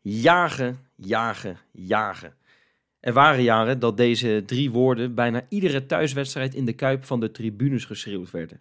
Jagen, 0.00 0.78
jagen, 0.94 1.58
jagen. 1.72 2.34
Er 3.00 3.12
waren 3.12 3.42
jaren 3.42 3.78
dat 3.78 3.96
deze 3.96 4.42
drie 4.46 4.70
woorden 4.70 5.14
bijna 5.14 5.46
iedere 5.48 5.86
thuiswedstrijd 5.86 6.54
in 6.54 6.64
de 6.64 6.72
Kuip 6.72 7.04
van 7.04 7.20
de 7.20 7.30
tribunes 7.30 7.84
geschreeuwd 7.84 8.30
werden. 8.30 8.60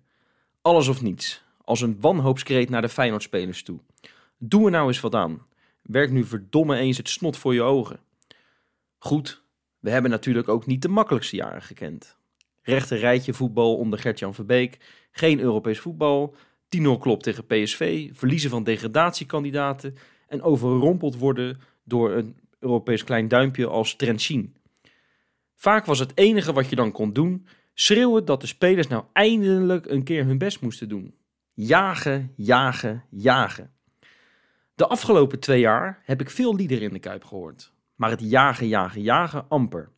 Alles 0.62 0.88
of 0.88 1.02
niets, 1.02 1.44
als 1.63 1.82
een 1.82 1.98
wanhoopskreet 2.00 2.70
naar 2.70 2.82
de 2.82 2.90
Feyenoord-spelers 2.90 3.63
toe. 3.63 3.80
Doe 4.38 4.66
er 4.66 4.71
nou 4.71 4.88
eens 4.88 5.00
wat 5.00 5.16
aan. 5.16 5.45
Werk 5.82 6.12
nu 6.12 6.23
verdomme 6.23 6.78
eens 6.78 6.98
het 6.98 7.09
snot 7.09 7.38
voor 7.38 7.54
je 7.54 7.62
ogen. 7.62 8.00
Goed, 8.98 9.44
we 9.80 9.89
hebben 9.89 10.12
natuurlijk 10.12 10.50
ook 10.50 10.66
niet 10.66 10.81
de 10.81 10.89
makkelijkste 10.89 11.36
jaren 11.36 11.62
gekend. 11.62 12.17
Rechte 12.62 12.95
rijtje 12.95 13.34
voetbal 13.34 13.78
onder 13.78 14.00
Gert-Jan 14.00 14.34
Verbeek, 14.34 14.78
geen 15.12 15.39
Europees 15.39 15.80
voetbal, 15.80 16.36
10-0 16.77 16.80
klop 16.99 17.23
tegen 17.23 17.45
PSV, 17.45 18.09
verliezen 18.13 18.49
van 18.49 18.63
degradatiekandidaten 18.63 19.95
en 20.27 20.41
overrompeld 20.41 21.17
worden 21.17 21.59
door 21.84 22.12
een 22.12 22.35
Europees 22.59 23.03
klein 23.03 23.27
duimpje 23.27 23.67
als 23.67 23.95
Trentin. 23.95 24.55
Vaak 25.55 25.85
was 25.85 25.99
het 25.99 26.11
enige 26.16 26.53
wat 26.53 26.70
je 26.70 26.75
dan 26.75 26.91
kon 26.91 27.13
doen, 27.13 27.48
schreeuwen 27.73 28.25
dat 28.25 28.41
de 28.41 28.48
spelers 28.48 28.88
nou 28.88 29.03
eindelijk 29.13 29.85
een 29.85 30.03
keer 30.03 30.25
hun 30.25 30.38
best 30.38 30.61
moesten 30.61 30.89
doen. 30.89 31.16
Jagen, 31.53 32.34
jagen, 32.35 33.03
jagen. 33.09 33.72
De 34.75 34.88
afgelopen 34.88 35.39
twee 35.39 35.59
jaar 35.59 36.02
heb 36.05 36.22
ik 36.22 36.30
veel 36.30 36.55
liederen 36.55 36.84
in 36.84 36.94
de 36.94 36.99
Kuip 36.99 37.23
gehoord, 37.23 37.72
maar 37.95 38.09
het 38.09 38.22
jagen, 38.22 38.67
jagen, 38.67 39.02
jagen 39.02 39.45
amper. 39.49 39.89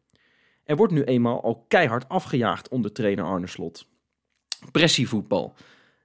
Er 0.64 0.76
wordt 0.76 0.94
nu 0.94 1.04
eenmaal 1.04 1.44
al 1.44 1.66
keihard 1.68 2.10
afgejaagd 2.10 2.70
onder 2.70 2.92
trainer 2.92 3.26
Arne 3.26 3.48
Slot. 3.48 3.88
Pressievoetbal. 4.72 5.56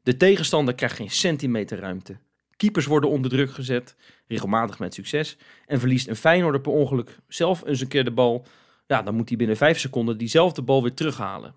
De 0.05 0.17
tegenstander 0.17 0.75
krijgt 0.75 0.97
geen 0.97 1.11
centimeter 1.11 1.79
ruimte. 1.79 2.17
Keepers 2.57 2.87
worden 2.87 3.11
onder 3.11 3.31
druk 3.31 3.51
gezet, 3.51 3.97
regelmatig 4.27 4.79
met 4.79 4.95
succes. 4.95 5.37
En 5.67 5.81
verliest 5.81 6.09
een 6.09 6.17
Feyenoorder 6.17 6.61
per 6.61 6.73
ongeluk 6.73 7.19
zelf 7.29 7.67
eens 7.67 7.81
een 7.81 7.89
keer 7.89 8.05
de 8.05 8.11
bal. 8.11 8.47
Ja, 8.87 9.03
dan 9.03 9.15
moet 9.15 9.29
hij 9.29 9.39
binnen 9.39 9.57
vijf 9.57 9.79
seconden 9.79 10.19
diezelfde 10.19 10.63
bal 10.63 10.83
weer 10.83 10.95
terughalen. 10.95 11.55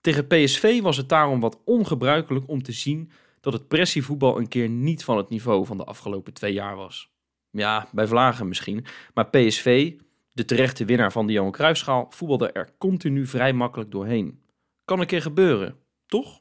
Tegen 0.00 0.26
PSV 0.26 0.80
was 0.80 0.96
het 0.96 1.08
daarom 1.08 1.40
wat 1.40 1.60
ongebruikelijk 1.64 2.48
om 2.48 2.62
te 2.62 2.72
zien 2.72 3.10
dat 3.40 3.52
het 3.52 3.68
pressievoetbal 3.68 4.38
een 4.38 4.48
keer 4.48 4.68
niet 4.68 5.04
van 5.04 5.16
het 5.16 5.28
niveau 5.28 5.66
van 5.66 5.76
de 5.76 5.84
afgelopen 5.84 6.32
twee 6.32 6.52
jaar 6.52 6.76
was. 6.76 7.10
Ja, 7.50 7.88
bij 7.92 8.06
Vlagen 8.06 8.48
misschien, 8.48 8.84
maar 9.14 9.30
PSV, 9.30 9.92
de 10.32 10.44
terechte 10.44 10.84
winnaar 10.84 11.12
van 11.12 11.26
de 11.26 11.32
Johan 11.32 11.52
Cruijffschaal, 11.52 12.06
voetbalde 12.10 12.52
er 12.52 12.74
continu 12.78 13.26
vrij 13.26 13.52
makkelijk 13.52 13.90
doorheen. 13.90 14.42
Kan 14.84 15.00
een 15.00 15.06
keer 15.06 15.22
gebeuren, 15.22 15.76
toch? 16.06 16.40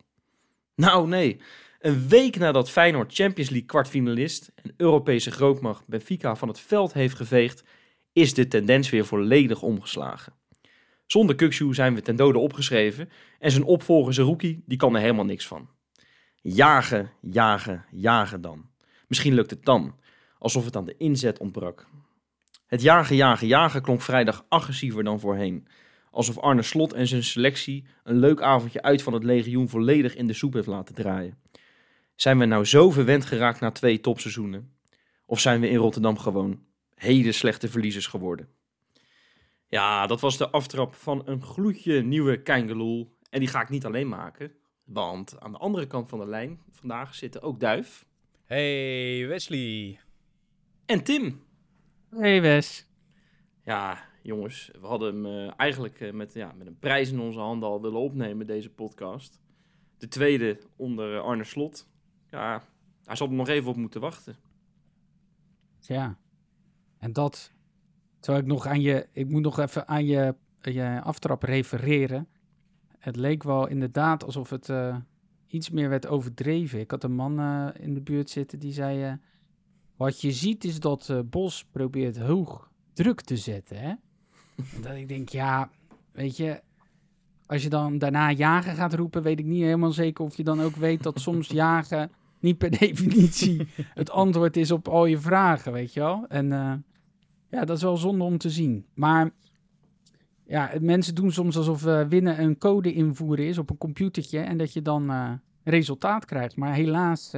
Nou 0.76 1.08
nee, 1.08 1.42
een 1.80 2.08
week 2.08 2.38
nadat 2.38 2.70
Feyenoord 2.70 3.14
Champions 3.14 3.50
League 3.50 3.68
kwartfinalist 3.68 4.52
en 4.56 4.74
Europese 4.78 5.32
grootmacht 5.32 5.88
Benfica 5.88 6.36
van 6.36 6.48
het 6.48 6.60
veld 6.60 6.94
heeft 6.94 7.16
geveegd, 7.16 7.64
is 8.14 8.34
de 8.34 8.48
tendens 8.48 8.90
weer 8.90 9.06
volledig 9.06 9.62
omgeslagen. 9.62 10.34
Zonder 11.06 11.36
Kukshoe 11.36 11.74
zijn 11.74 11.96
we 11.96 12.02
ten 12.02 12.16
dode 12.16 12.40
opgeschreven 12.40 13.10
en 13.40 13.52
zijn 13.52 13.64
opvolger 13.64 14.14
Zerouki, 14.14 14.64
die 14.66 14.78
kan 14.78 14.96
er 14.96 15.02
helemaal 15.02 15.26
niks 15.26 15.48
van. 15.48 15.70
Jagen, 16.42 17.12
jagen, 17.22 17.86
jagen 17.92 18.42
dan. 18.42 18.70
Misschien 19.08 19.34
lukt 19.34 19.50
het 19.50 19.66
dan, 19.66 19.96
alsof 20.40 20.66
het 20.66 20.76
aan 20.76 20.86
de 20.86 20.98
inzet 20.98 21.40
ontbrak. 21.40 21.88
Het 22.66 22.82
jagen, 22.82 23.16
jagen, 23.16 23.48
jagen 23.48 23.82
klonk 23.82 24.02
vrijdag 24.02 24.46
agressiever 24.50 25.04
dan 25.04 25.20
voorheen. 25.20 25.68
Alsof 26.12 26.38
Arne 26.40 26.62
Slot 26.62 26.94
en 26.94 27.08
zijn 27.08 27.24
selectie 27.24 27.86
een 28.04 28.20
leuk 28.20 28.42
avondje 28.42 28.82
uit 28.82 29.02
van 29.04 29.14
het 29.14 29.24
legioen 29.24 29.70
volledig 29.70 30.16
in 30.16 30.28
de 30.28 30.34
soep 30.34 30.54
heeft 30.54 30.68
laten 30.68 30.96
draaien. 30.96 31.38
Zijn 32.16 32.38
we 32.38 32.46
nou 32.46 32.66
zo 32.66 32.92
verwend 32.92 33.26
geraakt 33.26 33.60
na 33.60 33.72
twee 33.72 34.00
topseizoenen? 34.00 34.74
Of 35.26 35.40
zijn 35.40 35.62
we 35.62 35.70
in 35.70 35.78
Rotterdam 35.78 36.18
gewoon 36.18 36.64
hele 36.96 37.32
slechte 37.32 37.68
verliezers 37.68 38.08
geworden? 38.08 38.50
Ja, 39.68 40.08
dat 40.08 40.22
was 40.22 40.38
de 40.38 40.50
aftrap 40.50 40.96
van 40.96 41.22
een 41.26 41.42
gloedje 41.42 42.02
nieuwe 42.02 42.42
Keingeloel. 42.42 43.18
En 43.30 43.40
die 43.40 43.50
ga 43.50 43.62
ik 43.62 43.70
niet 43.70 43.86
alleen 43.86 44.08
maken, 44.08 44.52
want 44.84 45.40
aan 45.40 45.52
de 45.52 45.58
andere 45.58 45.88
kant 45.88 46.10
van 46.10 46.20
de 46.20 46.28
lijn 46.28 46.60
vandaag 46.72 47.16
zitten 47.16 47.42
ook 47.42 47.60
Duif 47.60 48.06
Hey 48.46 49.28
Wesley. 49.28 50.00
en 50.86 51.04
Tim. 51.04 51.44
Hey 52.10 52.42
Wes. 52.42 52.88
Ja, 53.64 54.10
jongens, 54.22 54.72
we 54.82 54.88
hadden 54.88 55.14
hem 55.14 55.26
eh, 55.26 55.54
eigenlijk 55.58 56.00
eh, 56.00 56.14
met, 56.14 56.34
ja, 56.34 56.54
met 56.58 56.68
een 56.68 56.80
prijs 56.80 57.12
in 57.12 57.20
onze 57.20 57.40
handen 57.40 57.70
al 57.70 57.82
willen 57.82 58.00
opnemen, 58.00 58.48
deze 58.48 58.70
podcast. 58.70 59.42
De 59.98 60.08
tweede 60.08 60.60
onder 60.76 61.16
eh, 61.16 61.24
Arne 61.24 61.44
Slot. 61.44 61.88
Ja, 62.30 62.64
hij 63.06 63.16
zal 63.16 63.28
er 63.28 63.34
nog 63.34 63.48
even 63.48 63.70
op 63.70 63.76
moeten 63.76 64.02
wachten. 64.02 64.36
Ja. 65.80 66.18
En 66.98 67.14
dat, 67.14 67.52
terwijl 68.20 68.44
ik 68.44 68.50
nog 68.50 68.66
aan 68.66 68.82
je, 68.82 69.08
ik 69.12 69.30
moet 69.30 69.42
nog 69.42 69.60
even 69.60 69.88
aan 69.88 70.06
je, 70.06 70.36
je 70.62 71.02
aftrap 71.04 71.44
refereren. 71.44 72.28
Het 72.98 73.16
leek 73.16 73.44
wel 73.44 73.68
inderdaad 73.68 74.24
alsof 74.24 74.50
het 74.50 74.74
iets 75.48 75.70
meer 75.70 75.90
werd 75.90 76.08
overdreven. 76.08 76.80
Ik 76.80 76.92
had 76.92 77.04
een 77.04 77.16
man 77.16 77.40
in 77.74 77.94
de 77.94 78.02
buurt 78.02 78.30
zitten 78.30 78.60
die 78.60 78.74
zei, 78.74 79.20
wat 79.96 80.22
je 80.22 80.32
ziet 80.32 80.64
is 80.64 80.80
dat 80.80 81.24
Bos 81.30 81.66
probeert 81.66 82.18
hoog 82.18 82.72
druk 82.94 83.22
te 83.22 83.38
zetten, 83.38 83.78
hè. 83.78 83.94
Dat 84.82 84.96
ik 84.96 85.08
denk, 85.08 85.30
ja, 85.30 85.70
weet 86.12 86.38
je, 86.38 86.62
als 87.46 87.64
je 87.64 87.70
dan 87.70 87.98
daarna 87.98 88.32
jagen 88.32 88.76
gaat 88.76 88.94
roepen, 88.94 89.24
weet 89.24 89.40
ik 89.40 89.46
niet 89.46 89.64
helemaal 89.64 89.92
zeker 89.92 90.26
of 90.26 90.38
je 90.38 90.44
dan 90.44 90.62
ook 90.62 90.76
weet 90.76 91.04
dat 91.04 91.20
soms 91.20 91.48
jagen 91.64 92.12
niet 92.42 92.58
per 92.58 92.78
definitie 92.80 93.68
het 93.78 94.10
antwoord 94.10 94.58
is 94.58 94.72
op 94.72 94.88
al 94.88 95.06
je 95.06 95.18
vragen, 95.18 95.72
weet 95.72 95.94
je 95.94 96.00
wel. 96.00 96.26
En 96.28 96.52
eh, 96.52 96.74
ja, 97.50 97.66
dat 97.66 97.78
is 97.78 97.84
wel 97.84 97.98
zonde 97.98 98.24
om 98.24 98.38
te 98.38 98.50
zien. 98.50 98.86
Maar 98.94 99.32
ja, 100.44 100.72
mensen 100.82 101.16
doen 101.16 101.32
soms 101.32 101.58
alsof 101.58 101.86
eh, 101.86 102.08
winnen 102.08 102.42
een 102.42 102.58
code 102.58 102.94
invoeren 102.94 103.48
is 103.48 103.58
op 103.58 103.70
een 103.70 103.78
computertje 103.78 104.40
en 104.40 104.58
dat 104.58 104.74
je 104.74 104.82
dan 104.82 105.10
eh, 105.10 105.32
resultaat 105.64 106.26
krijgt. 106.26 106.56
Maar 106.56 106.74
helaas 106.74 107.30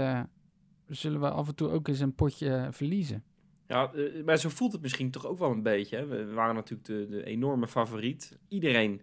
zullen 0.87 1.19
we 1.19 1.29
af 1.29 1.47
en 1.47 1.55
toe 1.55 1.69
ook 1.69 1.87
eens 1.87 1.99
een 1.99 2.15
potje 2.15 2.67
verliezen. 2.71 3.23
Ja, 3.67 3.93
eh, 3.93 4.23
maar 4.23 4.37
zo 4.37 4.49
voelt 4.49 4.71
het 4.71 4.81
misschien 4.81 5.11
toch 5.11 5.25
ook 5.25 5.39
wel 5.39 5.51
een 5.51 5.63
beetje. 5.63 5.95
Hè? 5.95 6.05
We 6.05 6.33
waren 6.33 6.55
natuurlijk 6.55 6.87
de, 6.87 7.07
de 7.09 7.25
enorme 7.25 7.67
favoriet. 7.67 8.37
Iedereen 8.47 9.01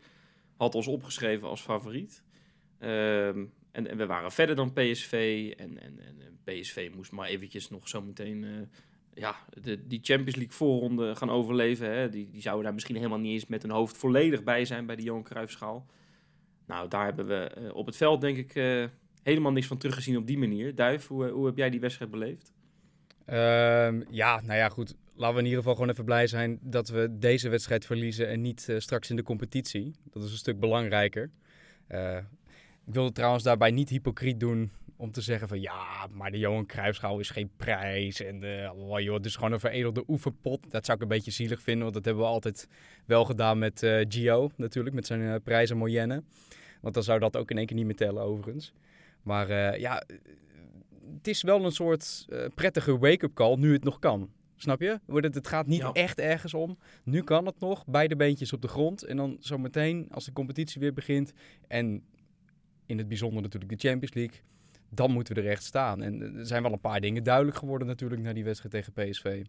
had 0.56 0.74
ons 0.74 0.86
opgeschreven 0.86 1.48
als 1.48 1.60
favoriet. 1.60 2.22
Ehm, 2.78 3.44
en, 3.72 3.86
en 3.88 3.96
we 3.96 4.06
waren 4.06 4.32
verder 4.32 4.56
dan 4.56 4.72
PSV. 4.72 5.52
En, 5.56 5.82
en, 5.82 5.98
en 6.00 6.38
PSV 6.44 6.90
moest 6.94 7.12
maar 7.12 7.28
eventjes 7.28 7.70
nog 7.70 7.88
zo 7.88 8.02
meteen 8.02 8.44
eh, 8.44 8.50
ja, 9.14 9.36
de, 9.62 9.86
die 9.86 10.00
Champions 10.02 10.36
League 10.36 10.54
voorronde 10.54 11.16
gaan 11.16 11.30
overleven. 11.30 11.90
Hè? 11.90 12.08
Die, 12.08 12.30
die 12.30 12.40
zouden 12.40 12.64
daar 12.64 12.74
misschien 12.74 12.96
helemaal 12.96 13.18
niet 13.18 13.32
eens 13.32 13.46
met 13.46 13.62
hun 13.62 13.70
hoofd 13.70 13.96
volledig 13.96 14.42
bij 14.42 14.64
zijn 14.64 14.86
bij 14.86 14.96
de 14.96 15.02
Johan 15.02 15.22
Cruijffschaal. 15.22 15.86
Nou, 16.66 16.88
daar 16.88 17.04
hebben 17.04 17.26
we 17.26 17.34
eh, 17.34 17.74
op 17.74 17.86
het 17.86 17.96
veld 17.96 18.20
denk 18.20 18.36
ik 18.36 18.52
helemaal 19.22 19.52
niks 19.52 19.66
van 19.66 19.78
teruggezien 19.78 20.16
op 20.16 20.26
die 20.26 20.38
manier. 20.38 20.74
Duif, 20.74 21.06
hoe, 21.06 21.28
hoe 21.28 21.46
heb 21.46 21.56
jij 21.56 21.70
die 21.70 21.80
wedstrijd 21.80 22.10
beleefd? 22.10 22.52
Ehm, 23.30 24.02
ja, 24.10 24.40
nou 24.40 24.58
ja, 24.58 24.68
goed. 24.68 24.94
Laten 25.14 25.34
we 25.34 25.40
in 25.40 25.46
ieder 25.46 25.58
geval 25.60 25.74
gewoon 25.74 25.90
even 25.90 26.04
blij 26.04 26.26
zijn 26.26 26.58
dat 26.62 26.88
we 26.88 27.18
deze 27.18 27.48
wedstrijd 27.48 27.86
verliezen 27.86 28.28
en 28.28 28.40
niet 28.40 28.68
eh, 28.68 28.78
straks 28.78 29.10
in 29.10 29.16
de 29.16 29.22
competitie. 29.22 29.94
Dat 30.10 30.22
is 30.22 30.30
een 30.30 30.36
stuk 30.36 30.60
belangrijker. 30.60 31.30
Eh, 31.86 32.16
ik 32.86 32.94
wilde 32.94 33.12
trouwens 33.12 33.44
daarbij 33.44 33.70
niet 33.70 33.88
hypocriet 33.88 34.40
doen 34.40 34.70
om 34.96 35.10
te 35.10 35.20
zeggen 35.20 35.48
van 35.48 35.60
ja, 35.60 36.06
maar 36.12 36.30
de 36.30 36.38
Johan 36.38 36.66
Cruijffschaal 36.66 37.18
is 37.18 37.30
geen 37.30 37.50
prijs. 37.56 38.20
En 38.20 38.62
eh, 38.62 38.72
oh, 38.74 39.00
joh, 39.00 39.14
het 39.14 39.26
is 39.26 39.34
gewoon 39.34 39.52
een 39.52 39.60
veredelde 39.60 40.04
oefenpot. 40.08 40.70
Dat 40.70 40.84
zou 40.84 40.96
ik 40.96 41.02
een 41.02 41.08
beetje 41.08 41.30
zielig 41.30 41.62
vinden, 41.62 41.82
want 41.82 41.94
dat 41.94 42.04
hebben 42.04 42.22
we 42.22 42.28
altijd 42.28 42.68
wel 43.06 43.24
gedaan 43.24 43.58
met 43.58 43.86
Gio 44.08 44.50
natuurlijk, 44.56 44.94
met 44.94 45.06
zijn 45.06 45.22
eh, 45.22 45.34
prijzen 45.44 45.76
Moyenne. 45.76 46.22
Want 46.80 46.94
dan 46.94 47.02
zou 47.02 47.18
dat 47.18 47.36
ook 47.36 47.50
in 47.50 47.56
één 47.56 47.66
keer 47.66 47.76
niet 47.76 47.86
meer 47.86 47.96
tellen 47.96 48.22
overigens. 48.22 48.72
Maar 49.22 49.78
ja, 49.78 50.02
het 51.16 51.26
is 51.28 51.42
wel 51.42 51.64
een 51.64 51.72
soort 51.72 52.26
eh, 52.28 52.44
prettige 52.54 52.98
wake-up 52.98 53.34
call 53.34 53.56
nu 53.56 53.72
het 53.72 53.84
nog 53.84 53.98
kan. 53.98 54.30
Snap 54.56 54.80
je? 54.80 55.00
Wordt 55.06 55.26
Het 55.26 55.34
het 55.34 55.46
gaat 55.46 55.66
niet 55.66 55.80
Ja. 55.80 55.92
echt 55.92 56.18
ergens 56.18 56.54
om. 56.54 56.78
Nu 57.04 57.22
kan 57.22 57.46
het 57.46 57.60
nog. 57.60 57.86
Beide 57.86 58.16
beentjes 58.16 58.52
op 58.52 58.62
de 58.62 58.68
grond. 58.68 59.02
En 59.02 59.16
dan 59.16 59.36
zometeen, 59.40 60.06
als 60.10 60.24
de 60.24 60.32
competitie 60.32 60.80
weer 60.80 60.92
begint. 60.92 61.32
En 61.68 62.02
in 62.86 62.98
het 62.98 63.08
bijzonder 63.08 63.42
natuurlijk 63.42 63.72
de 63.80 63.88
Champions 63.88 64.14
League. 64.14 64.40
Dan 64.90 65.10
moeten 65.10 65.34
we 65.34 65.40
er 65.40 65.48
echt 65.48 65.64
staan. 65.64 66.02
En 66.02 66.36
er 66.36 66.46
zijn 66.46 66.62
wel 66.62 66.72
een 66.72 66.80
paar 66.80 67.00
dingen 67.00 67.22
duidelijk 67.24 67.56
geworden 67.56 67.86
natuurlijk 67.88 68.22
na 68.22 68.32
die 68.32 68.44
wedstrijd 68.44 68.74
tegen 68.74 68.92
PSV. 68.92 69.44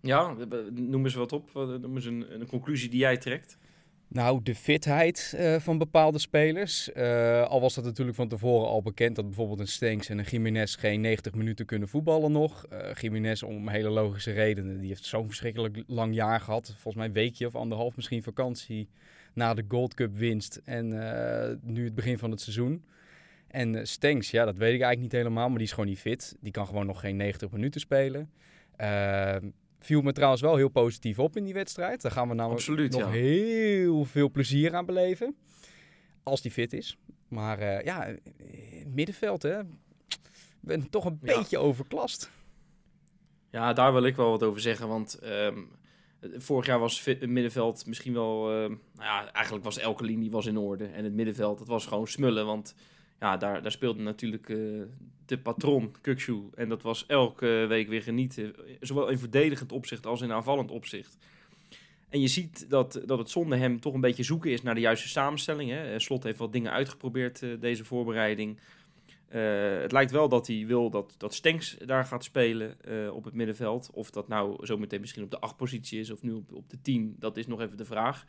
Ja, 0.00 0.34
noem 0.72 1.04
eens 1.04 1.14
wat 1.14 1.32
op. 1.32 1.50
Wat- 1.50 1.80
Noem 1.80 1.94
eens 1.94 2.04
een, 2.04 2.40
een 2.40 2.46
conclusie 2.46 2.88
die 2.90 2.98
jij 3.00 3.16
trekt. 3.16 3.58
Nou, 4.08 4.42
de 4.42 4.54
fitheid 4.54 5.34
eh, 5.36 5.56
van 5.56 5.78
bepaalde 5.78 6.18
spelers. 6.18 6.92
Eh, 6.92 7.42
al 7.42 7.60
was 7.60 7.74
dat 7.74 7.84
natuurlijk 7.84 8.16
van 8.16 8.28
tevoren 8.28 8.68
al 8.68 8.82
bekend 8.82 9.16
dat 9.16 9.24
bijvoorbeeld 9.24 9.60
een 9.60 9.68
Stenks 9.68 10.08
en 10.08 10.18
een 10.18 10.24
Jiménez 10.24 10.76
geen 10.78 11.00
90 11.00 11.34
minuten 11.34 11.66
kunnen 11.66 11.88
voetballen 11.88 12.32
nog. 12.32 12.66
Eh 12.66 12.94
Jiménez 13.00 13.42
om 13.42 13.68
hele 13.68 13.88
logische 13.88 14.32
redenen. 14.32 14.78
Die 14.78 14.88
heeft 14.88 15.04
zo'n 15.04 15.26
verschrikkelijk 15.26 15.82
lang 15.86 16.14
jaar 16.14 16.40
gehad. 16.40 16.66
Volgens 16.66 16.94
mij 16.94 17.06
een 17.06 17.12
weekje 17.12 17.46
of 17.46 17.54
anderhalf 17.54 17.96
misschien 17.96 18.22
vakantie 18.22 18.88
na 19.34 19.54
de 19.54 19.64
Gold 19.68 19.94
Cup 19.94 20.16
winst 20.16 20.60
en 20.64 20.88
nu 21.62 21.84
het 21.84 21.94
begin 21.94 22.18
van 22.18 22.30
het 22.30 22.40
seizoen. 22.40 22.84
En 23.54 23.74
uh, 23.74 23.80
Stenks, 23.84 24.30
ja, 24.30 24.44
dat 24.44 24.56
weet 24.56 24.74
ik 24.74 24.80
eigenlijk 24.80 25.00
niet 25.00 25.12
helemaal, 25.12 25.48
maar 25.48 25.58
die 25.58 25.66
is 25.66 25.72
gewoon 25.72 25.88
niet 25.88 25.98
fit. 25.98 26.36
Die 26.40 26.52
kan 26.52 26.66
gewoon 26.66 26.86
nog 26.86 27.00
geen 27.00 27.16
90 27.16 27.50
minuten 27.50 27.80
spelen. 27.80 28.30
Viel 29.84 30.00
me 30.02 30.12
trouwens 30.12 30.40
wel 30.42 30.56
heel 30.56 30.68
positief 30.68 31.18
op 31.18 31.36
in 31.36 31.44
die 31.44 31.54
wedstrijd. 31.54 32.02
Daar 32.02 32.12
gaan 32.12 32.28
we 32.28 32.34
namelijk 32.34 32.60
Absoluut, 32.60 32.92
nog 32.92 33.00
ja. 33.00 33.08
heel 33.10 34.04
veel 34.04 34.30
plezier 34.30 34.74
aan 34.74 34.86
beleven. 34.86 35.36
Als 36.22 36.42
die 36.42 36.50
fit 36.50 36.72
is. 36.72 36.98
Maar 37.28 37.60
uh, 37.60 37.80
ja, 37.82 38.14
het 38.78 38.94
middenveld, 38.94 39.42
hè. 39.42 39.60
Ik 39.60 39.66
ben 40.60 40.90
toch 40.90 41.04
een 41.04 41.18
Ja. 41.22 41.36
beetje 41.38 41.58
overklast. 41.58 42.30
Ja, 43.50 43.72
daar 43.72 43.92
wil 43.92 44.02
ik 44.04 44.16
wel 44.16 44.30
wat 44.30 44.42
over 44.42 44.60
zeggen. 44.60 44.88
Want 44.88 45.14
ehm, 45.18 45.58
vorig 46.20 46.66
jaar 46.66 46.78
was 46.78 47.04
het 47.04 47.26
middenveld 47.26 47.86
misschien 47.86 48.12
wel... 48.12 48.50
ehm, 48.50 48.68
nou 48.70 48.78
ja, 49.24 49.32
eigenlijk 49.32 49.64
was 49.64 49.78
elke 49.78 50.04
linie 50.04 50.30
was 50.30 50.46
in 50.46 50.56
orde. 50.58 50.84
En 50.86 51.04
het 51.04 51.12
middenveld, 51.12 51.58
dat 51.58 51.68
was 51.68 51.86
gewoon 51.86 52.06
smullen. 52.06 52.46
Want 52.46 52.74
ja, 53.20 53.36
daar, 53.36 53.62
daar 53.62 53.70
speelde 53.70 54.02
natuurlijk 54.02 54.48
eh, 54.48 54.56
de 55.26 55.38
patron, 55.38 55.94
Kukshu. 56.00 56.42
En 56.54 56.68
dat 56.68 56.82
was 56.82 57.06
elke 57.06 57.46
week 57.46 57.88
weer 57.88 58.02
genieten. 58.02 58.54
Zowel 58.80 59.08
in 59.08 59.18
verdedigend 59.18 59.72
opzicht 59.72 60.06
als 60.06 60.20
in 60.20 60.32
aanvallend 60.32 60.70
opzicht. 60.70 61.18
En 62.08 62.20
je 62.20 62.28
ziet 62.28 62.70
dat, 62.70 63.02
dat 63.06 63.18
het 63.18 63.30
zonder 63.30 63.58
hem 63.58 63.80
toch 63.80 63.94
een 63.94 64.00
beetje 64.00 64.22
zoeken 64.22 64.50
is 64.50 64.62
naar 64.62 64.74
de 64.74 64.80
juiste 64.80 65.08
samenstelling. 65.08 65.70
Hè. 65.70 65.92
Eh, 65.92 65.98
Slot 65.98 66.22
heeft 66.22 66.38
wat 66.38 66.52
dingen 66.52 66.72
uitgeprobeerd 66.72 67.42
eh, 67.42 67.50
deze 67.60 67.84
voorbereiding. 67.84 68.58
Eh, 69.34 69.80
het 69.80 69.92
lijkt 69.92 70.10
wel 70.10 70.28
dat 70.28 70.46
hij 70.46 70.64
wil 70.66 70.90
dat, 70.90 71.14
dat 71.18 71.34
Stenks 71.34 71.76
daar 71.86 72.04
gaat 72.04 72.24
spelen 72.24 72.80
eh, 72.80 73.14
op 73.14 73.24
het 73.24 73.34
middenveld. 73.34 73.90
Of 73.92 74.10
dat 74.10 74.28
nou 74.28 74.66
zometeen 74.66 75.00
misschien 75.00 75.22
op 75.22 75.30
de 75.30 75.40
acht 75.40 75.56
positie 75.56 76.00
is 76.00 76.10
of 76.10 76.22
nu 76.22 76.32
op, 76.32 76.52
op 76.52 76.70
de 76.70 76.80
10, 76.82 77.16
dat 77.18 77.36
is 77.36 77.46
nog 77.46 77.60
even 77.60 77.76
de 77.76 77.84
vraag. 77.84 78.24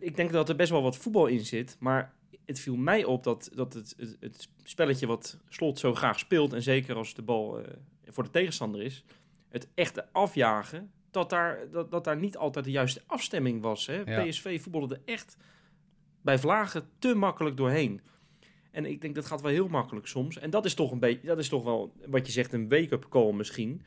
Ik 0.00 0.16
denk 0.16 0.32
dat 0.32 0.48
er 0.48 0.56
best 0.56 0.70
wel 0.70 0.82
wat 0.82 0.96
voetbal 0.96 1.26
in 1.26 1.44
zit, 1.44 1.76
maar 1.80 2.14
het 2.44 2.60
viel 2.60 2.76
mij 2.76 3.04
op 3.04 3.24
dat, 3.24 3.50
dat 3.54 3.74
het, 3.74 3.94
het, 3.96 4.16
het 4.20 4.48
spelletje 4.62 5.06
wat 5.06 5.38
Slot 5.48 5.78
zo 5.78 5.94
graag 5.94 6.18
speelt, 6.18 6.52
en 6.52 6.62
zeker 6.62 6.96
als 6.96 7.14
de 7.14 7.22
bal 7.22 7.60
eh, 7.60 7.72
voor 8.04 8.24
de 8.24 8.30
tegenstander 8.30 8.82
is, 8.82 9.04
het 9.48 9.68
echte 9.74 10.12
afjagen, 10.12 10.90
dat 11.10 11.30
daar, 11.30 11.70
dat, 11.70 11.90
dat 11.90 12.04
daar 12.04 12.16
niet 12.16 12.36
altijd 12.36 12.64
de 12.64 12.70
juiste 12.70 13.02
afstemming 13.06 13.62
was. 13.62 13.86
Hè? 13.86 14.00
Ja. 14.00 14.24
PSV 14.24 14.62
voetbalde 14.62 14.94
er 14.94 15.00
echt 15.04 15.36
bij 16.20 16.38
vlagen 16.38 16.88
te 16.98 17.14
makkelijk 17.14 17.56
doorheen. 17.56 18.00
En 18.70 18.86
ik 18.86 19.00
denk 19.00 19.14
dat 19.14 19.26
gaat 19.26 19.40
wel 19.40 19.50
heel 19.50 19.68
makkelijk 19.68 20.06
soms. 20.06 20.38
En 20.38 20.50
dat 20.50 20.64
is 20.64 20.74
toch 20.74 20.90
een 20.90 20.98
beetje, 20.98 21.26
dat 21.26 21.38
is 21.38 21.48
toch 21.48 21.64
wel 21.64 21.92
wat 22.06 22.26
je 22.26 22.32
zegt, 22.32 22.52
een 22.52 22.68
wake-up 22.68 23.06
call 23.08 23.32
misschien. 23.32 23.82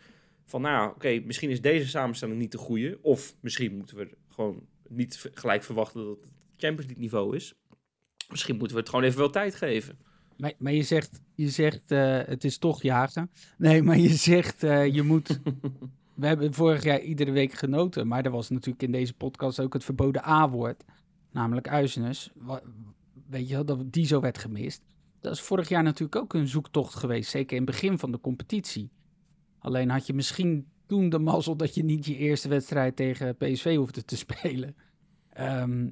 Van 0.45 0.62
nou, 0.62 0.90
oké, 0.90 1.22
misschien 1.25 1.50
is 1.50 1.62
deze 1.62 1.88
samenstelling 1.88 2.40
niet 2.40 2.51
de 2.51 2.57
goede. 2.57 3.00
Of 3.01 3.36
misschien 3.40 3.78
moeten 3.78 3.98
we 3.98 4.10
gewoon 4.30 4.68
niet 4.88 5.30
gelijk 5.34 5.63
verwachten 5.63 6.06
dat 6.06 6.18
het 6.22 6.31
Champions 6.57 6.86
League 6.86 7.04
niveau 7.04 7.36
is. 7.36 7.56
Misschien 8.29 8.57
moeten 8.57 8.75
we 8.75 8.81
het 8.81 8.89
gewoon 8.91 9.05
even 9.05 9.19
wel 9.19 9.29
tijd 9.29 9.55
geven. 9.55 9.97
Maar, 10.37 10.53
maar 10.57 10.73
je 10.73 10.83
zegt, 10.83 11.21
je 11.35 11.49
zegt 11.49 11.91
eh, 11.91 12.19
het 12.25 12.43
is 12.43 12.57
toch 12.57 12.81
jagen. 12.81 13.31
Nee, 13.57 13.83
maar 13.83 13.97
je 13.97 14.09
zegt 14.13 14.63
eh, 14.63 14.93
je 14.93 15.03
moet... 15.03 15.39
We 16.13 16.27
hebben 16.27 16.53
vorig 16.53 16.83
jaar 16.83 16.99
iedere 17.01 17.31
week 17.31 17.53
genoten. 17.53 18.07
Maar 18.07 18.25
er 18.25 18.31
was 18.31 18.49
natuurlijk 18.49 18.83
in 18.83 18.91
deze 18.91 19.13
podcast 19.13 19.59
ook 19.59 19.73
het 19.73 19.83
verboden 19.83 20.27
A-woord. 20.27 20.83
Namelijk 21.31 21.67
Uizenus. 21.67 22.31
Wa- 22.35 22.61
Weet 23.29 23.47
je 23.47 23.53
wel, 23.53 23.65
dat 23.65 23.91
die 23.93 24.05
zo 24.05 24.19
werd 24.19 24.37
gemist. 24.37 24.81
Dat 25.21 25.33
is 25.33 25.41
vorig 25.41 25.69
jaar 25.69 25.83
natuurlijk 25.83 26.15
ook 26.15 26.33
een 26.33 26.47
zoektocht 26.47 26.95
geweest. 26.95 27.29
Zeker 27.29 27.57
in 27.57 27.63
het 27.63 27.71
begin 27.71 27.99
van 27.99 28.11
de 28.11 28.19
competitie. 28.19 28.89
Alleen 29.59 29.89
had 29.89 30.07
je 30.07 30.13
misschien 30.13 30.67
toen 30.85 31.09
de 31.09 31.19
mazzel 31.19 31.55
dat 31.55 31.75
je 31.75 31.83
niet 31.83 32.05
je 32.05 32.17
eerste 32.17 32.49
wedstrijd 32.49 32.95
tegen 32.95 33.35
PSV 33.35 33.75
hoefde 33.75 34.05
te 34.05 34.17
spelen. 34.25 34.75
Ehm, 35.29 35.87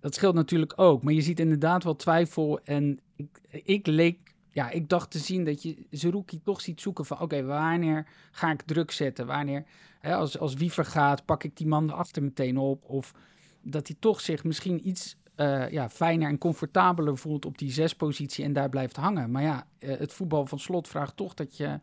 dat 0.00 0.14
scheelt 0.14 0.34
natuurlijk 0.34 0.72
ook. 0.76 1.02
Maar 1.02 1.12
je 1.12 1.20
ziet 1.20 1.40
inderdaad 1.40 1.84
wel 1.84 1.96
twijfel. 1.96 2.60
En 2.64 3.00
ik, 3.16 3.40
ik 3.50 3.86
leek, 3.86 4.34
ja, 4.48 4.70
ik 4.70 4.88
dacht 4.88 5.10
te 5.10 5.18
zien 5.18 5.44
dat 5.44 5.62
je 5.62 5.86
Zerouki 5.90 6.40
toch 6.42 6.60
ziet 6.60 6.80
zoeken 6.80 7.04
van... 7.04 7.20
Oké, 7.20 7.44
wanneer 7.44 8.06
ga 8.30 8.50
ik 8.50 8.62
druk 8.62 8.90
zetten? 8.90 9.26
Wanneer, 9.26 9.64
hè, 10.00 10.14
als, 10.14 10.38
als 10.38 10.54
Wiever 10.54 10.84
gaat, 10.84 11.24
pak 11.24 11.44
ik 11.44 11.56
die 11.56 11.66
man 11.66 11.90
erachter 11.90 12.22
meteen 12.22 12.58
op? 12.58 12.84
Of 12.84 13.14
dat 13.62 13.86
hij 13.86 13.96
toch 13.98 14.20
zich 14.20 14.44
misschien 14.44 14.88
iets 14.88 15.16
eh, 15.34 15.70
ja, 15.70 15.88
fijner 15.88 16.28
en 16.28 16.38
comfortabeler 16.38 17.18
voelt 17.18 17.44
op 17.44 17.58
die 17.58 17.72
zespositie 17.72 18.44
en 18.44 18.52
daar 18.52 18.68
blijft 18.68 18.96
hangen. 18.96 19.30
Maar 19.30 19.42
ja, 19.42 19.66
eh, 19.78 19.98
het 19.98 20.12
voetbal 20.12 20.46
van 20.46 20.58
slot 20.58 20.88
vraagt 20.88 21.16
toch 21.16 21.34
dat 21.34 21.56
je 21.56 21.80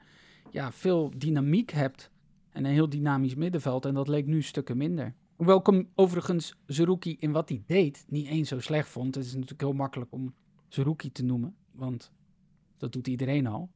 ja, 0.51 0.71
veel 0.71 1.11
dynamiek 1.17 1.71
hebt. 1.71 2.09
En 2.51 2.65
een 2.65 2.71
heel 2.71 2.89
dynamisch 2.89 3.35
middenveld. 3.35 3.85
En 3.85 3.93
dat 3.93 4.07
leek 4.07 4.25
nu 4.25 4.41
stukken 4.41 4.77
minder. 4.77 5.13
Hoewel 5.37 5.59
ik 5.59 5.65
hem 5.65 5.89
overigens 5.95 6.55
Zerouki 6.65 7.15
in 7.19 7.31
wat 7.31 7.49
hij 7.49 7.63
deed 7.65 8.05
niet 8.07 8.27
eens 8.27 8.49
zo 8.49 8.59
slecht 8.59 8.89
vond. 8.89 9.15
Het 9.15 9.25
is 9.25 9.33
natuurlijk 9.33 9.61
heel 9.61 9.73
makkelijk 9.73 10.11
om 10.11 10.33
Zerouki 10.67 11.11
te 11.11 11.23
noemen. 11.23 11.55
Want 11.71 12.11
dat 12.77 12.93
doet 12.93 13.07
iedereen 13.07 13.47
al. 13.47 13.69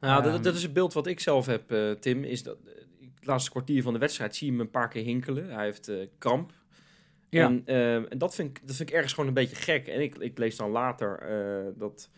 Nou, 0.00 0.22
dat, 0.22 0.34
Ehm. 0.34 0.42
dat 0.42 0.54
is 0.54 0.62
het 0.62 0.72
beeld 0.72 0.92
wat 0.92 1.06
ik 1.06 1.20
zelf 1.20 1.46
heb, 1.46 1.70
eh, 1.72 1.90
Tim. 1.90 2.24
Is 2.24 2.42
dat 2.42 2.56
eh, 2.64 2.74
het 3.16 3.26
laatste 3.26 3.50
kwartier 3.50 3.82
van 3.82 3.92
de 3.92 3.98
wedstrijd 3.98 4.36
zie 4.36 4.46
je 4.46 4.52
hem 4.52 4.60
een 4.60 4.70
paar 4.70 4.88
keer 4.88 5.04
hinkelen. 5.04 5.50
Hij 5.50 5.64
heeft 5.64 5.88
eh, 5.88 6.06
kramp. 6.18 6.52
Ja. 7.28 7.44
En, 7.44 7.62
eh, 7.66 7.94
en 7.94 8.18
dat, 8.18 8.34
vind 8.34 8.48
ik, 8.48 8.66
dat 8.66 8.76
vind 8.76 8.88
ik 8.88 8.94
ergens 8.94 9.12
gewoon 9.12 9.28
een 9.28 9.34
beetje 9.34 9.56
gek. 9.56 9.86
En 9.88 10.00
ik, 10.00 10.16
ik 10.18 10.38
lees 10.38 10.56
dan 10.56 10.70
later 10.70 11.22
dat, 11.78 12.10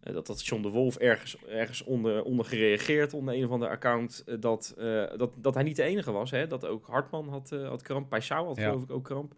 dat, 0.00 0.26
dat 0.26 0.46
John 0.46 0.62
de 0.62 0.68
Wolf 0.68 0.96
ergens, 0.96 1.36
ergens 1.48 1.82
onder, 1.84 2.22
onder 2.22 2.44
gereageerd 2.44 3.14
onder 3.14 3.34
een 3.34 3.44
of 3.44 3.50
ander 3.50 3.68
account. 3.68 4.22
eh, 4.26 4.34
dat, 4.40 4.74
eh, 4.78 5.04
dat, 5.16 5.30
dat 5.36 5.54
hij 5.54 5.62
niet 5.62 5.76
de 5.76 5.82
enige 5.82 6.12
was. 6.12 6.30
Hè? 6.30 6.46
Dat 6.46 6.66
ook 6.66 6.86
Hartman 6.86 7.28
had, 7.28 7.52
eh, 7.52 7.68
had 7.68 7.82
kramp. 7.82 8.08
Paisao 8.08 8.46
had 8.46 8.56
Ja. 8.56 8.64
geloof 8.64 8.82
ik 8.82 8.90
ook 8.90 9.04
kramp. 9.04 9.34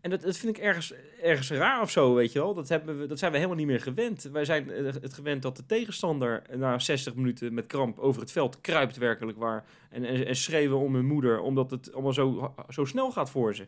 En 0.00 0.10
dat, 0.10 0.20
dat 0.22 0.36
vind 0.36 0.56
ik 0.56 0.62
ergens, 0.62 0.94
ergens 1.22 1.50
raar 1.50 1.80
of 1.82 1.90
zo, 1.90 2.14
weet 2.14 2.32
je 2.32 2.38
wel. 2.38 2.54
Dat, 2.54 2.68
hebben 2.68 2.98
we, 2.98 3.06
dat 3.06 3.18
zijn 3.18 3.30
we 3.30 3.36
helemaal 3.36 3.58
niet 3.58 3.66
meer 3.66 3.80
gewend. 3.80 4.22
Wij 4.32 4.44
zijn 4.44 4.70
eh, 4.70 4.84
het 4.84 5.14
gewend 5.14 5.42
dat 5.42 5.56
de 5.56 5.66
tegenstander 5.66 6.42
na 6.56 6.78
60 6.78 7.14
minuten 7.14 7.54
met 7.54 7.66
kramp 7.66 7.98
over 7.98 8.20
het 8.20 8.32
veld 8.32 8.60
kruipt 8.60 8.96
werkelijk 8.96 9.38
waar. 9.38 9.64
En, 9.90 10.04
en, 10.04 10.26
en 10.26 10.36
schreeuwen 10.36 10.78
om 10.78 10.94
hun 10.94 11.06
moeder, 11.06 11.40
omdat 11.40 11.70
het 11.70 11.92
allemaal 11.92 12.12
zo, 12.12 12.54
zo 12.68 12.84
snel 12.84 13.10
gaat 13.12 13.30
voor 13.30 13.54
ze. 13.54 13.64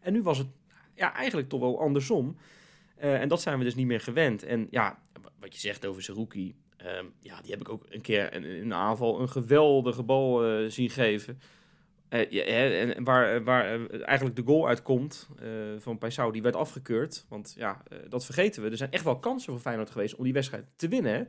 En 0.00 0.12
nu 0.12 0.22
was 0.22 0.38
het 0.38 0.46
ja, 0.94 1.14
eigenlijk 1.14 1.48
toch 1.48 1.60
wel 1.60 1.80
andersom. 1.80 2.36
Eh, 2.96 3.20
en 3.20 3.28
dat 3.28 3.40
zijn 3.42 3.58
we 3.58 3.64
dus 3.64 3.74
niet 3.74 3.86
meer 3.86 4.00
gewend. 4.00 4.42
En 4.42 4.66
ja, 4.70 4.98
wat 5.40 5.54
je 5.54 5.60
zegt 5.60 5.86
over 5.86 6.02
Zerouki, 6.02 6.56
ehm, 6.76 7.06
ja, 7.20 7.40
die 7.40 7.50
heb 7.50 7.60
ik 7.60 7.68
ook 7.68 7.84
een 7.88 8.00
keer 8.00 8.32
in, 8.32 8.44
een 8.44 8.74
aanval 8.74 9.20
een 9.20 9.28
geweldige 9.28 10.02
bal 10.02 10.44
eh, 10.44 10.70
zien 10.70 10.90
geven. 10.90 11.40
Eh, 12.08 12.80
en 12.80 13.04
waar, 13.04 13.44
waar 13.44 13.64
eh, 13.64 14.06
eigenlijk 14.06 14.36
de 14.36 14.42
goal 14.44 14.68
uitkomt 14.68 15.28
van 15.78 15.98
Paisao, 15.98 16.30
die 16.30 16.42
werd 16.42 16.56
afgekeurd. 16.56 17.26
Want 17.28 17.54
ja, 17.56 17.82
dat 18.08 18.24
vergeten 18.24 18.62
we. 18.62 18.70
Er 18.70 18.76
zijn 18.76 18.90
echt 18.90 19.04
wel 19.04 19.18
kansen 19.18 19.52
voor 19.52 19.60
Feyenoord 19.60 19.90
geweest 19.90 20.14
om 20.14 20.24
die 20.24 20.32
wedstrijd 20.32 20.66
te 20.76 20.88
winnen. 20.88 21.12
Hè? 21.12 21.24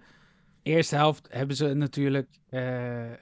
Eerste 0.62 0.96
helft 0.96 1.28
hebben 1.32 1.56
ze 1.56 1.74
natuurlijk 1.74 2.40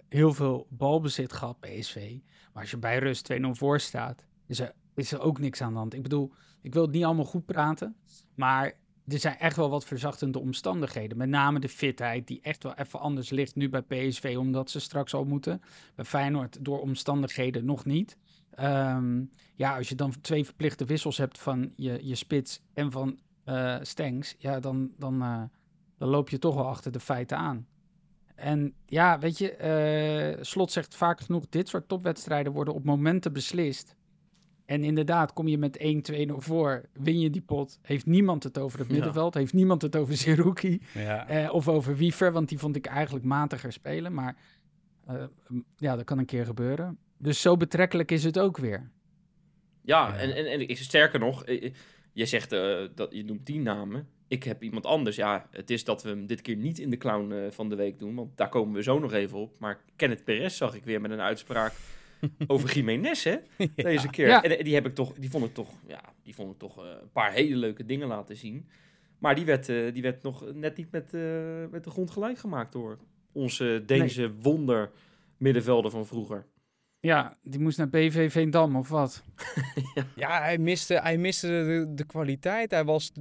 heel 0.10 0.34
veel 0.34 0.68
balbezit 0.70 1.34
gehad, 1.34 1.60
PSV. 1.60 2.18
Maar 2.54 2.62
als 2.62 2.72
je 2.72 2.78
bij 2.78 2.98
rust 2.98 3.34
2-0 3.34 3.36
voor 3.52 3.80
staat, 3.80 4.26
is 4.48 4.60
er, 4.60 4.74
is 4.96 5.12
er 5.12 5.22
ook 5.22 5.40
niks 5.40 5.62
aan 5.62 5.74
de 5.74 5.80
hand. 5.80 5.94
Ik 5.94 6.04
bedoel, 6.04 6.32
ik 6.62 6.74
wil 6.74 6.82
het 6.82 6.92
niet 6.92 7.04
allemaal 7.04 7.26
goed 7.26 7.46
praten, 7.46 7.96
maar 8.36 8.74
er 9.08 9.20
zijn 9.20 9.38
echt 9.38 9.56
wel 9.56 9.70
wat 9.70 9.86
verzachtende 9.86 10.40
omstandigheden. 10.40 11.18
Met 11.18 11.30
name 11.30 11.60
de 11.60 11.70
fitheid, 11.70 12.28
die 12.28 12.42
echt 12.42 12.64
wel 12.64 12.74
even 12.74 13.00
anders 13.00 13.30
ligt 13.30 13.56
nu 13.56 13.70
bij 13.70 13.82
PSV, 13.82 14.36
omdat 14.40 14.70
ze 14.70 14.80
straks 14.80 15.14
al 15.14 15.26
moeten. 15.26 15.62
Bij 15.96 16.06
Feyenoord 16.06 16.66
door 16.66 16.80
omstandigheden 16.80 17.66
nog 17.66 17.86
niet. 17.86 18.18
Ehm, 18.52 19.24
ja, 19.56 19.78
als 19.78 19.90
je 19.90 19.96
dan 19.96 20.14
twee 20.22 20.46
verplichte 20.46 20.86
wissels 20.86 21.18
hebt 21.18 21.40
van 21.40 21.72
je, 21.76 22.00
je 22.08 22.16
spits 22.16 22.62
en 22.74 22.92
van 22.92 23.20
eh 23.44 23.78
Stengs, 23.82 24.36
ja, 24.38 24.60
dan, 24.60 24.92
dan, 24.98 25.22
eh, 25.22 25.44
dan 25.98 26.10
loop 26.10 26.30
je 26.30 26.40
toch 26.40 26.56
wel 26.56 26.68
achter 26.68 26.92
de 26.92 27.00
feiten 27.00 27.38
aan. 27.38 27.68
En 28.36 28.74
ja, 28.86 29.20
weet 29.20 29.38
je, 29.38 29.52
eh, 29.52 30.44
Slot 30.44 30.72
zegt 30.72 30.96
vaak 30.96 31.22
genoeg, 31.22 31.46
dit 31.50 31.68
soort 31.68 31.88
topwedstrijden 31.88 32.52
worden 32.52 32.74
op 32.74 32.84
momenten 32.84 33.34
beslist. 33.34 33.96
En 34.66 34.84
inderdaad, 34.84 35.34
kom 35.34 35.48
je 35.48 35.58
met 35.58 35.78
1-2-0 36.30 36.32
voor, 36.38 36.86
win 36.94 37.20
je 37.20 37.30
die 37.30 37.42
pot, 37.42 37.80
heeft 37.82 38.06
niemand 38.06 38.44
het 38.44 38.58
over 38.58 38.80
het 38.80 38.88
Ja. 38.88 38.94
middenveld, 38.94 39.34
heeft 39.34 39.54
niemand 39.54 39.82
het 39.82 39.96
over 39.96 40.18
Zerouki 40.26 40.82
Ja. 40.94 41.28
eh, 41.28 41.54
of 41.54 41.68
over 41.68 41.96
Wiever, 41.96 42.32
want 42.32 42.50
die 42.50 42.58
vond 42.60 42.76
ik 42.76 42.86
eigenlijk 42.86 43.26
matiger 43.26 43.74
spelen. 43.74 44.14
Maar 44.14 44.36
eh, 45.06 45.24
ja, 45.78 45.96
dat 45.96 46.06
kan 46.06 46.18
een 46.18 46.26
keer 46.26 46.46
gebeuren. 46.46 46.98
Dus 47.18 47.42
zo 47.42 47.58
betrekkelijk 47.58 48.12
is 48.12 48.24
het 48.24 48.40
ook 48.40 48.58
weer. 48.58 48.90
Ja, 49.82 50.08
Ja. 50.08 50.18
En, 50.18 50.36
en, 50.36 50.68
en 50.68 50.76
sterker 50.78 51.20
nog, 51.20 51.44
eh, 51.46 51.72
je 52.14 52.26
zegt 52.26 52.52
eh, 52.52 52.78
dat 52.96 53.14
je 53.14 53.24
noemt 53.24 53.46
tien 53.46 53.64
namen. 53.64 54.08
Ik 54.28 54.44
heb 54.44 54.64
iemand 54.64 54.86
anders. 54.86 55.16
Ja, 55.16 55.48
het 55.52 55.70
is 55.70 55.84
dat 55.84 56.04
we 56.04 56.10
hem 56.10 56.26
dit 56.28 56.42
keer 56.42 56.56
niet 56.56 56.80
in 56.80 56.90
de 56.90 56.98
clown 56.98 57.50
van 57.52 57.70
de 57.70 57.76
week 57.76 58.00
doen, 58.00 58.16
want 58.16 58.38
daar 58.38 58.50
komen 58.50 58.74
we 58.76 58.84
zo 58.84 59.00
nog 59.00 59.14
even 59.14 59.38
op. 59.38 59.56
Maar 59.60 59.80
Kenneth 59.96 60.24
Perez 60.24 60.58
zag 60.58 60.76
ik 60.76 60.84
weer 60.84 61.02
met 61.02 61.12
een 61.12 61.22
uitspraak 61.22 61.74
over 62.48 62.74
Jiménez, 62.74 63.24
hè? 63.24 63.36
Deze 63.76 64.10
keer. 64.10 64.28
Ja. 64.28 64.44
En 64.44 64.58
eh, 64.58 64.64
die 64.64 64.74
heb 64.74 64.86
ik 64.86 64.96
toch, 64.96 65.14
die 65.14 65.30
vond 65.30 65.46
ik 65.46 65.54
toch, 65.54 65.70
ja, 65.88 66.02
die 66.24 66.36
vond 66.36 66.52
ik 66.52 66.58
toch 66.58 66.84
eh, 66.84 66.90
een 67.02 67.12
paar 67.12 67.32
hele 67.32 67.56
leuke 67.56 67.86
dingen 67.86 68.08
laten 68.08 68.36
zien. 68.36 68.68
Maar 69.20 69.36
die 69.36 69.46
werd, 69.46 69.70
eh, 69.70 69.94
die 69.94 70.02
werd 70.02 70.24
nog 70.24 70.54
net 70.54 70.78
niet 70.78 70.92
met, 70.92 71.14
eh, 71.14 71.22
met 71.72 71.84
de 71.84 71.90
grond 71.90 72.12
gelijk 72.12 72.38
gemaakt 72.38 72.72
door 72.72 72.98
onze 73.32 73.84
Deense 73.86 74.34
wonder 74.42 74.92
middenvelder 75.38 75.92
van 75.92 76.06
vroeger. 76.06 76.46
Ja, 77.00 77.38
die 77.44 77.60
moest 77.60 77.78
naar 77.78 77.90
BV 77.90 78.32
Veendam 78.32 78.76
of 78.76 78.90
wat? 78.90 79.24
Ja, 80.16 80.42
hij 80.42 80.58
miste, 80.58 80.94
hij 81.00 81.18
miste 81.18 81.48
de, 81.48 81.94
de 81.94 82.06
kwaliteit. 82.06 82.72
Hij 82.72 82.84
was, 82.84 83.12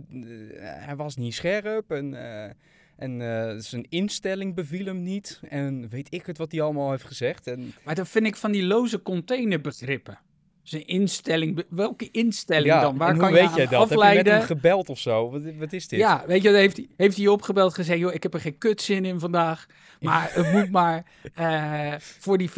hij 0.57 0.97
was 0.97 1.17
niet 1.17 1.35
scherp 1.35 1.91
en, 1.91 2.15
eh, 2.15 2.51
en 2.97 3.21
eh, 3.21 3.55
zijn 3.59 3.87
instelling 3.89 4.55
beviel 4.55 4.87
hem 4.87 5.03
niet. 5.03 5.41
En 5.49 5.89
weet 5.89 6.15
ik 6.15 6.27
het 6.27 6.39
wat 6.39 6.53
hij 6.53 6.61
allemaal 6.61 6.91
heeft 6.91 7.05
gezegd. 7.05 7.47
En, 7.47 7.75
Maar 7.85 7.95
dan 7.95 8.07
vind 8.07 8.27
ik 8.27 8.37
van 8.37 8.53
die 8.53 8.65
loze 8.65 9.03
containerbegrippen. 9.03 10.19
Zijn 10.63 10.87
instelling, 10.87 11.65
welke 11.69 12.09
instelling 12.11 12.67
ja, 12.67 12.81
dan? 12.81 12.97
Waar 12.97 13.09
en 13.11 13.19
kan 13.19 13.29
hoe 13.29 13.37
je 13.37 13.43
weet 13.43 13.55
jij 13.55 13.67
dat? 13.67 13.71
Heb 13.71 13.89
je 13.89 13.95
met 13.95 14.05
afleiden? 14.05 14.33
hem 14.33 14.43
gebeld 14.43 14.89
of 14.89 14.99
zo? 14.99 15.31
Wat, 15.31 15.43
wat 15.59 15.73
is 15.73 15.89
dit? 15.89 15.99
Ja, 15.99 16.25
weet 16.27 16.43
je, 16.43 16.51
heeft 16.51 16.77
hij, 16.77 16.89
heeft 16.97 17.15
hij 17.15 17.25
je 17.25 17.33
opgebeld 17.33 17.75
gezegd, 17.75 17.99
joh, 17.99 18.15
ik 18.15 18.23
heb 18.23 18.35
er 18.35 18.41
geen 18.41 18.59
kutzin 18.59 19.05
in 19.05 19.21
vandaag. 19.21 19.67
Maar 20.01 20.31
het 20.33 20.53
moet 20.53 20.71
maar 20.71 21.05
eh, 21.35 21.95
voor 21.99 22.39
die 22.39 22.51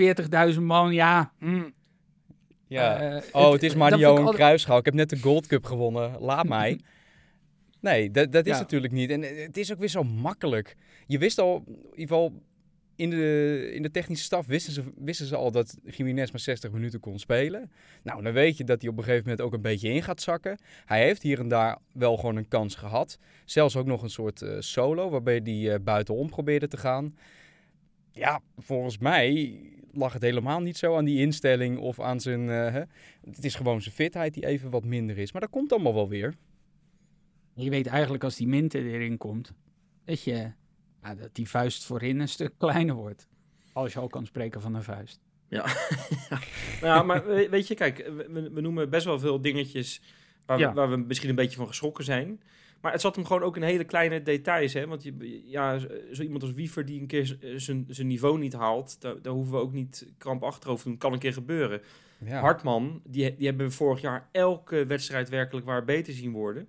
40.000 0.54 0.60
man, 0.60 0.92
ja. 0.92 1.32
mm, 1.38 1.72
Ja. 2.66 2.98
eh, 3.00 3.22
oh, 3.32 3.52
het 3.52 3.62
is 3.62 3.74
maar 3.74 3.90
dat 3.90 3.98
Johan 3.98 4.26
altijd-. 4.26 4.68
Ik 4.68 4.84
heb 4.84 4.94
net 4.94 5.10
de 5.10 5.18
Gold 5.18 5.46
Cup 5.46 5.64
gewonnen. 5.64 6.16
Laat 6.20 6.48
mij. 6.48 6.80
Nee, 7.80 8.10
dat, 8.10 8.32
dat 8.32 8.46
is 8.46 8.52
Ja. 8.52 8.58
natuurlijk 8.58 8.92
niet. 8.92 9.10
En 9.10 9.22
eh, 9.22 9.46
het 9.46 9.56
is 9.56 9.72
ook 9.72 9.78
weer 9.78 9.88
zo 9.88 10.02
makkelijk. 10.02 10.76
Je 11.06 11.18
wist 11.18 11.38
al, 11.38 11.64
in 11.66 11.74
ieder 11.90 12.16
geval 12.16 12.32
in 12.96 13.10
de, 13.10 13.70
in 13.74 13.82
de 13.82 13.90
technische 13.90 14.24
staf 14.24 14.46
wisten 14.46 14.72
ze, 14.72 14.82
wisten 14.96 15.26
ze 15.26 15.36
al 15.36 15.50
dat 15.50 15.76
Jiménez 15.84 16.30
maar 16.30 16.40
60 16.40 16.70
minuten 16.70 17.00
kon 17.00 17.18
spelen. 17.18 17.70
Nou, 18.02 18.22
dan 18.22 18.32
weet 18.32 18.56
je 18.56 18.64
dat 18.64 18.80
hij 18.80 18.90
op 18.90 18.96
een 18.96 19.04
gegeven 19.04 19.24
moment 19.24 19.46
ook 19.46 19.52
een 19.52 19.62
beetje 19.62 19.88
in 19.88 20.02
gaat 20.02 20.20
zakken. 20.20 20.58
Hij 20.84 21.02
heeft 21.02 21.22
hier 21.22 21.38
en 21.40 21.48
daar 21.48 21.78
wel 21.92 22.16
gewoon 22.16 22.36
een 22.36 22.48
kans 22.48 22.74
gehad. 22.74 23.18
Zelfs 23.44 23.76
ook 23.76 23.86
nog 23.86 24.02
een 24.02 24.10
soort 24.10 24.42
eh, 24.42 24.56
solo, 24.58 25.10
waarbij 25.10 25.40
hij 25.44 25.72
eh, 25.72 25.80
buitenom 25.80 26.28
probeerde 26.28 26.68
te 26.68 26.76
gaan. 26.76 27.16
Ja, 28.10 28.40
volgens 28.58 28.98
mij 28.98 29.60
lag 29.92 30.12
het 30.12 30.22
helemaal 30.22 30.60
niet 30.60 30.76
zo 30.76 30.96
aan 30.96 31.04
die 31.04 31.18
instelling 31.20 31.78
of 31.78 32.00
aan 32.00 32.20
zijn... 32.20 32.48
Het 32.48 33.44
is 33.44 33.54
gewoon 33.54 33.82
zijn 33.82 33.94
fitheid 33.94 34.34
die 34.34 34.46
even 34.46 34.70
wat 34.70 34.84
minder 34.84 35.18
is. 35.18 35.32
Maar 35.32 35.40
dat 35.40 35.50
komt 35.50 35.72
allemaal 35.72 35.94
wel 35.94 36.08
weer. 36.08 36.34
Je 37.56 37.70
weet 37.70 37.86
eigenlijk 37.86 38.24
als 38.24 38.36
die 38.36 38.46
Minte 38.48 38.78
erin 38.78 39.16
komt, 39.16 39.52
dat, 40.04 40.22
je, 40.22 40.52
ja, 41.02 41.14
dat 41.14 41.34
die 41.34 41.48
vuist 41.48 41.84
voorin 41.84 42.20
een 42.20 42.28
stuk 42.28 42.52
kleiner 42.58 42.94
wordt. 42.94 43.28
Als 43.72 43.92
je 43.92 43.98
al 43.98 44.08
kan 44.08 44.26
spreken 44.26 44.60
van 44.60 44.74
een 44.74 44.82
vuist. 44.82 45.20
Ja, 45.48 45.66
ja 46.80 47.02
maar 47.02 47.26
we- 47.26 47.48
weet 47.50 47.68
je, 47.68 47.74
kijk, 47.74 48.10
we, 48.28 48.50
we 48.52 48.60
noemen 48.60 48.90
best 48.90 49.04
wel 49.04 49.18
veel 49.18 49.40
dingetjes 49.40 50.02
waar, 50.46 50.58
Ja. 50.58 50.68
we, 50.68 50.74
waar 50.74 50.90
we 50.90 50.96
misschien 50.96 51.28
een 51.28 51.34
beetje 51.34 51.56
van 51.56 51.66
geschrokken 51.66 52.04
zijn. 52.04 52.40
Maar 52.80 52.92
het 52.92 53.00
zat 53.00 53.16
hem 53.16 53.24
gewoon 53.24 53.42
ook 53.42 53.56
in 53.56 53.62
hele 53.62 53.84
kleine 53.84 54.22
details. 54.22 54.72
Hè? 54.72 54.86
Want 54.86 55.02
je, 55.02 55.42
ja, 55.50 55.78
zo 56.12 56.22
iemand 56.22 56.42
als 56.42 56.52
Wiever 56.52 56.84
die 56.84 57.00
een 57.00 57.06
keer 57.06 57.26
z- 57.26 57.36
zijn 57.56 57.84
zijn 57.88 58.06
niveau 58.06 58.38
niet 58.38 58.52
haalt, 58.52 59.00
daar, 59.00 59.22
daar 59.22 59.32
hoeven 59.32 59.52
we 59.54 59.60
ook 59.60 59.72
niet 59.72 60.06
krampachtig 60.18 60.68
over 60.68 60.82
te 60.82 60.88
doen. 60.88 60.98
Kan 60.98 61.12
een 61.12 61.18
keer 61.18 61.32
gebeuren. 61.32 61.82
Ja. 62.24 62.40
Hartman, 62.40 63.00
die, 63.04 63.36
die 63.36 63.46
hebben 63.46 63.66
we 63.66 63.72
vorig 63.72 64.00
jaar 64.00 64.28
elke 64.32 64.86
wedstrijd 64.86 65.28
werkelijk 65.28 65.66
waar 65.66 65.84
beter 65.84 66.12
zien 66.12 66.32
worden. 66.32 66.68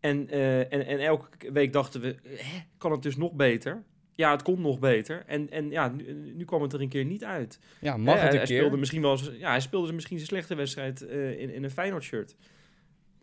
En, 0.00 0.28
eh, 0.28 0.58
en, 0.58 0.86
en 0.86 0.98
elke 0.98 1.52
week 1.52 1.72
dachten 1.72 2.00
we, 2.00 2.16
hè, 2.22 2.60
kan 2.78 2.92
het 2.92 3.02
dus 3.02 3.16
nog 3.16 3.32
beter? 3.32 3.82
Ja, 4.14 4.30
het 4.30 4.42
kon 4.42 4.60
nog 4.60 4.78
beter. 4.78 5.22
En, 5.26 5.50
en 5.50 5.70
ja, 5.70 5.88
nu, 5.88 6.32
nu 6.34 6.44
kwam 6.44 6.62
het 6.62 6.72
er 6.72 6.80
een 6.80 6.88
keer 6.88 7.04
niet 7.04 7.24
uit. 7.24 7.58
Ja, 7.80 7.96
mag 7.96 8.14
Hè, 8.14 8.20
het 8.20 8.30
hij 8.32 8.40
een 8.40 8.46
Speelde 8.46 8.68
keer? 8.68 8.78
misschien 8.78 9.02
wel 9.02 9.10
eens, 9.10 9.30
ja, 9.38 9.50
hij 9.50 9.60
speelde 9.60 9.92
misschien 9.92 10.16
zijn 10.16 10.28
slechte 10.28 10.54
wedstrijd 10.54 11.06
eh, 11.06 11.40
in, 11.40 11.54
in 11.54 11.64
een 11.64 11.70
Feyenoord 11.70 12.02
shirt. 12.02 12.36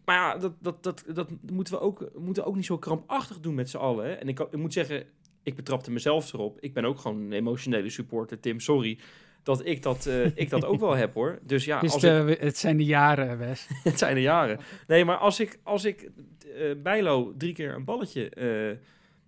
Maar 0.06 0.16
ja, 0.16 0.38
dat, 0.38 0.54
dat, 0.62 0.84
dat, 0.84 1.04
dat 1.08 1.30
moeten 1.52 1.74
we 1.74 1.80
ook, 1.80 2.10
moeten 2.16 2.44
we 2.44 2.50
ook 2.50 2.56
niet 2.56 2.66
zo 2.66 2.78
krampachtig 2.78 3.40
doen 3.40 3.56
met 3.56 3.70
z'n 3.70 3.78
allen. 3.78 4.06
Hè? 4.06 4.12
En 4.12 4.28
ik, 4.28 4.40
ik 4.40 4.58
moet 4.58 4.74
zeggen, 4.74 5.06
ik 5.44 5.56
betrapte 5.56 5.92
mezelf 5.92 6.34
erop. 6.34 6.58
Ik 6.60 6.74
ben 6.74 6.86
ook 6.86 7.00
gewoon 7.00 7.22
een 7.22 7.34
emotionele 7.34 7.90
supporter, 7.90 8.40
Tim. 8.40 8.60
Sorry 8.60 9.00
dat 9.48 9.66
ik 9.66 9.84
dat, 9.84 10.06
eh, 10.06 10.26
ik 10.44 10.50
dat 10.50 10.66
ook 10.66 10.80
wel 10.80 10.96
heb, 10.96 11.14
hoor. 11.14 11.40
Dus 11.44 11.66
ja, 11.66 11.80
Dus 11.80 11.94
als 11.94 12.02
de- 12.02 12.26
ik, 12.28 12.40
het 12.42 12.58
zijn 12.58 12.78
de 12.78 12.86
jaren, 12.86 13.38
Wes. 13.38 13.68
het 13.84 13.98
zijn 13.98 14.16
de 14.16 14.22
jaren. 14.22 14.60
Nee, 14.88 15.06
maar 15.06 15.18
als 15.18 15.40
ik, 15.40 15.60
als 15.64 15.86
ik 15.86 16.10
eh, 16.56 16.72
Bijlo 16.84 17.34
drie 17.38 17.54
keer 17.54 17.74
een 17.74 17.86
balletje... 17.86 18.30
eh, 18.30 18.78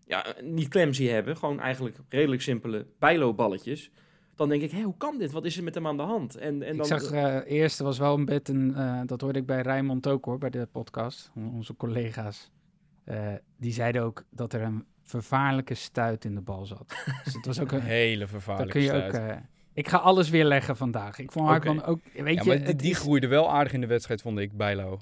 ja, 0.05 0.25
niet 0.43 0.67
klem 0.67 0.93
zie 0.93 1.09
hebben, 1.09 1.37
gewoon 1.37 1.59
eigenlijk 1.59 1.97
redelijk 2.09 2.41
simpele 2.41 2.85
Bijlo-balletjes... 2.99 3.91
dan 4.35 4.49
denk 4.49 4.61
ik, 4.61 4.71
hé, 4.71 4.81
hoe 4.81 4.97
kan 4.97 5.17
dit? 5.17 5.31
Wat 5.31 5.45
is 5.45 5.57
er 5.57 5.63
met 5.63 5.75
hem 5.75 5.87
aan 5.87 5.97
de 5.97 6.03
hand? 6.03 6.35
En, 6.35 6.63
en 6.63 6.71
Ik 6.71 6.77
dan, 6.77 6.85
zag 6.85 7.11
eh 7.11 7.37
eerst, 7.45 7.79
er 7.79 7.85
was 7.85 7.97
wel 7.97 8.13
een 8.17 8.25
bed, 8.25 8.49
een, 8.49 8.75
eh, 8.75 9.01
dat 9.05 9.21
hoorde 9.21 9.39
ik 9.39 9.45
bij 9.45 9.61
Rijmond 9.61 10.07
ook 10.07 10.25
hoor, 10.25 10.37
bij 10.37 10.49
de 10.49 10.67
podcast, 10.71 11.31
on- 11.35 11.53
onze 11.53 11.75
collega's. 11.75 12.51
Eh, 13.03 13.33
die 13.57 13.73
zeiden 13.73 14.01
ook 14.03 14.23
dat 14.31 14.53
er 14.53 14.61
een 14.61 14.85
vervaarlijke 15.03 15.73
stuit 15.73 16.25
in 16.25 16.35
de 16.35 16.41
bal 16.41 16.65
zat. 16.65 16.95
Dus 17.23 17.33
het 17.33 17.45
was 17.45 17.59
ook 17.59 17.71
Een 17.79 17.81
hele 17.81 18.27
vervaarlijke 18.27 18.71
kun 18.71 18.81
je 18.81 18.93
ook... 18.93 19.09
stuit. 19.13 19.31
eh, 19.31 19.37
ik 19.79 19.87
ga 19.87 19.97
alles 19.97 20.29
weer 20.29 20.45
leggen 20.45 20.77
vandaag. 20.77 21.19
Ik 21.19 21.31
vond 21.31 21.45
Oké. 21.45 21.53
Hartman 21.53 21.83
ook, 21.83 21.99
weet 22.13 22.15
ja, 22.15 22.41
je... 22.41 22.47
maar 22.47 22.57
die, 22.57 22.65
het 22.67 22.79
die 22.79 22.91
is- 22.91 22.97
groeide 22.97 23.27
wel 23.27 23.51
aardig 23.51 23.73
in 23.73 23.81
de 23.81 23.87
wedstrijd, 23.87 24.21
vond 24.21 24.39
ik, 24.39 24.57
Bijlo. 24.57 24.99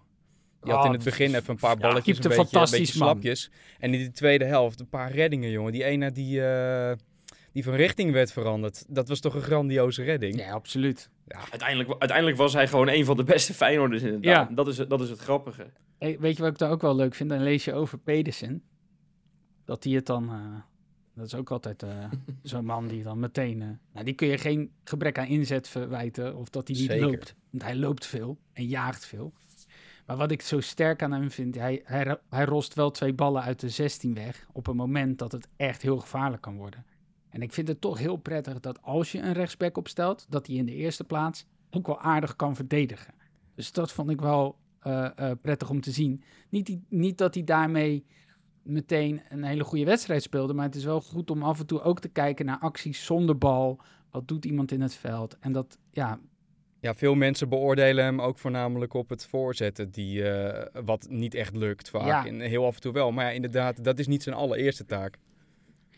Je 0.63 0.71
had 0.71 0.79
Oh, 0.79 0.85
in 0.85 0.91
het 0.93 1.03
begin 1.03 1.35
even 1.35 1.49
een 1.49 1.55
paar 1.55 1.73
ja, 1.75 1.77
balletjes, 1.81 2.03
keepte 2.19 2.29
een 2.29 2.37
beetje, 2.51 2.57
een 2.59 2.79
beetje 2.79 2.99
man. 2.99 3.07
slapjes. 3.09 3.51
En 3.79 3.93
in 3.93 3.99
de 4.03 4.11
tweede 4.11 4.45
helft 4.45 4.79
een 4.79 4.89
paar 4.89 5.11
reddingen, 5.11 5.49
jongen. 5.49 5.71
Die 5.71 5.83
ene 5.83 6.11
die, 6.11 6.45
eh, 6.45 6.95
die 7.51 7.63
van 7.63 7.73
richting 7.73 8.11
werd 8.11 8.31
veranderd. 8.31 8.85
Dat 8.87 9.07
was 9.07 9.19
toch 9.19 9.35
een 9.35 9.41
grandioze 9.41 10.03
redding? 10.03 10.39
Ja, 10.39 10.51
absoluut. 10.51 11.09
uiteindelijk, 11.27 11.89
uiteindelijk 11.89 12.37
was 12.37 12.53
hij 12.53 12.67
gewoon 12.67 12.89
een 12.89 13.05
van 13.05 13.17
de 13.17 13.23
beste 13.23 13.53
Feyenoorders 13.53 14.03
inderdaad. 14.03 14.49
Ja. 14.49 14.55
Dat, 14.55 14.67
is, 14.67 14.75
dat 14.75 15.01
is 15.01 15.09
het 15.09 15.19
grappige. 15.19 15.67
Hey, 15.97 16.17
weet 16.19 16.35
je 16.37 16.41
wat 16.43 16.51
ik 16.51 16.57
daar 16.57 16.71
ook 16.71 16.81
wel 16.81 16.95
leuk 16.95 17.15
vind? 17.15 17.29
Dan 17.29 17.43
lees 17.43 17.65
je 17.65 17.73
over 17.73 17.97
Pedersen. 17.97 18.63
Dat 19.65 19.83
hij 19.83 19.93
het 19.93 20.05
dan... 20.05 20.29
eh, 20.29 20.61
dat 21.17 21.25
is 21.25 21.35
ook 21.35 21.51
altijd 21.51 21.83
eh, 21.83 22.05
zo'n 22.41 22.65
man 22.65 22.87
die 22.87 23.03
dan 23.03 23.19
meteen... 23.19 23.61
eh, 23.61 23.67
nou, 23.91 24.05
die 24.05 24.13
kun 24.13 24.27
je 24.27 24.37
geen 24.37 24.71
gebrek 24.83 25.17
aan 25.17 25.27
inzet 25.27 25.67
verwijten 25.67 26.35
of 26.35 26.49
dat 26.49 26.67
hij 26.67 26.77
niet 26.77 26.89
Zeker. 26.89 27.05
loopt. 27.07 27.35
Want 27.49 27.63
hij 27.63 27.75
loopt 27.75 28.05
veel 28.05 28.37
en 28.53 28.65
jaagt 28.65 29.05
veel. 29.05 29.33
Maar 30.05 30.17
wat 30.17 30.31
ik 30.31 30.41
zo 30.41 30.59
sterk 30.59 31.03
aan 31.03 31.11
hem 31.11 31.31
vind... 31.31 31.55
Hij, 31.55 31.81
hij, 31.83 32.17
hij 32.29 32.45
rost 32.45 32.73
wel 32.73 32.91
twee 32.91 33.13
ballen 33.13 33.41
uit 33.41 33.59
de 33.59 33.69
16 33.69 34.13
weg... 34.13 34.47
op 34.51 34.67
een 34.67 34.75
moment 34.75 35.19
dat 35.19 35.31
het 35.31 35.47
echt 35.55 35.81
heel 35.81 35.97
gevaarlijk 35.97 36.41
kan 36.41 36.57
worden. 36.57 36.85
En 37.29 37.41
ik 37.41 37.53
vind 37.53 37.67
het 37.67 37.81
toch 37.81 37.97
heel 37.97 38.15
prettig 38.15 38.59
dat 38.59 38.81
als 38.81 39.11
je 39.11 39.19
een 39.19 39.33
rechtsback 39.33 39.77
opstelt... 39.77 40.25
dat 40.29 40.47
hij 40.47 40.55
in 40.55 40.65
de 40.65 40.75
eerste 40.75 41.03
plaats 41.03 41.45
ook 41.69 41.87
wel 41.87 41.99
aardig 41.99 42.35
kan 42.35 42.55
verdedigen. 42.55 43.13
Dus 43.55 43.71
dat 43.71 43.91
vond 43.91 44.09
ik 44.09 44.21
wel 44.21 44.57
eh, 44.79 45.31
prettig 45.41 45.69
om 45.69 45.81
te 45.81 45.91
zien. 45.91 46.23
Niet, 46.49 46.65
die, 46.65 46.83
niet 46.89 47.17
dat 47.17 47.33
hij 47.33 47.43
daarmee 47.43 48.05
meteen 48.67 49.21
een 49.29 49.43
hele 49.43 49.63
goede 49.63 49.85
wedstrijd 49.85 50.23
speelde, 50.23 50.53
maar 50.53 50.65
het 50.65 50.75
is 50.75 50.83
wel 50.83 51.01
goed 51.01 51.31
om 51.31 51.43
af 51.43 51.59
en 51.59 51.65
toe 51.65 51.81
ook 51.81 51.99
te 51.99 52.09
kijken 52.09 52.45
naar 52.45 52.59
acties 52.59 53.05
zonder 53.05 53.37
bal. 53.37 53.79
Wat 54.11 54.27
doet 54.27 54.45
iemand 54.45 54.71
in 54.71 54.81
het 54.81 54.95
veld? 54.95 55.37
En 55.39 55.51
dat, 55.51 55.77
ja, 55.91 56.19
Ja, 56.79 56.93
veel 56.93 57.15
mensen 57.15 57.49
beoordelen 57.49 58.03
hem 58.03 58.21
ook 58.21 58.37
voornamelijk 58.37 58.93
op 58.93 59.09
het 59.09 59.25
voorzetten, 59.25 59.91
die, 59.91 60.29
eh, 60.29 60.83
wat 60.85 61.07
niet 61.09 61.33
echt 61.33 61.55
lukt 61.55 61.89
vaak. 61.89 62.05
Ja. 62.05 62.25
En 62.25 62.39
heel 62.39 62.65
af 62.65 62.75
en 62.75 62.81
toe 62.81 62.93
wel. 62.93 63.11
Maar 63.11 63.25
ja, 63.25 63.31
inderdaad, 63.31 63.83
dat 63.83 63.99
is 63.99 64.07
niet 64.07 64.23
zijn 64.23 64.35
allereerste 64.35 64.85
taak. 64.85 65.17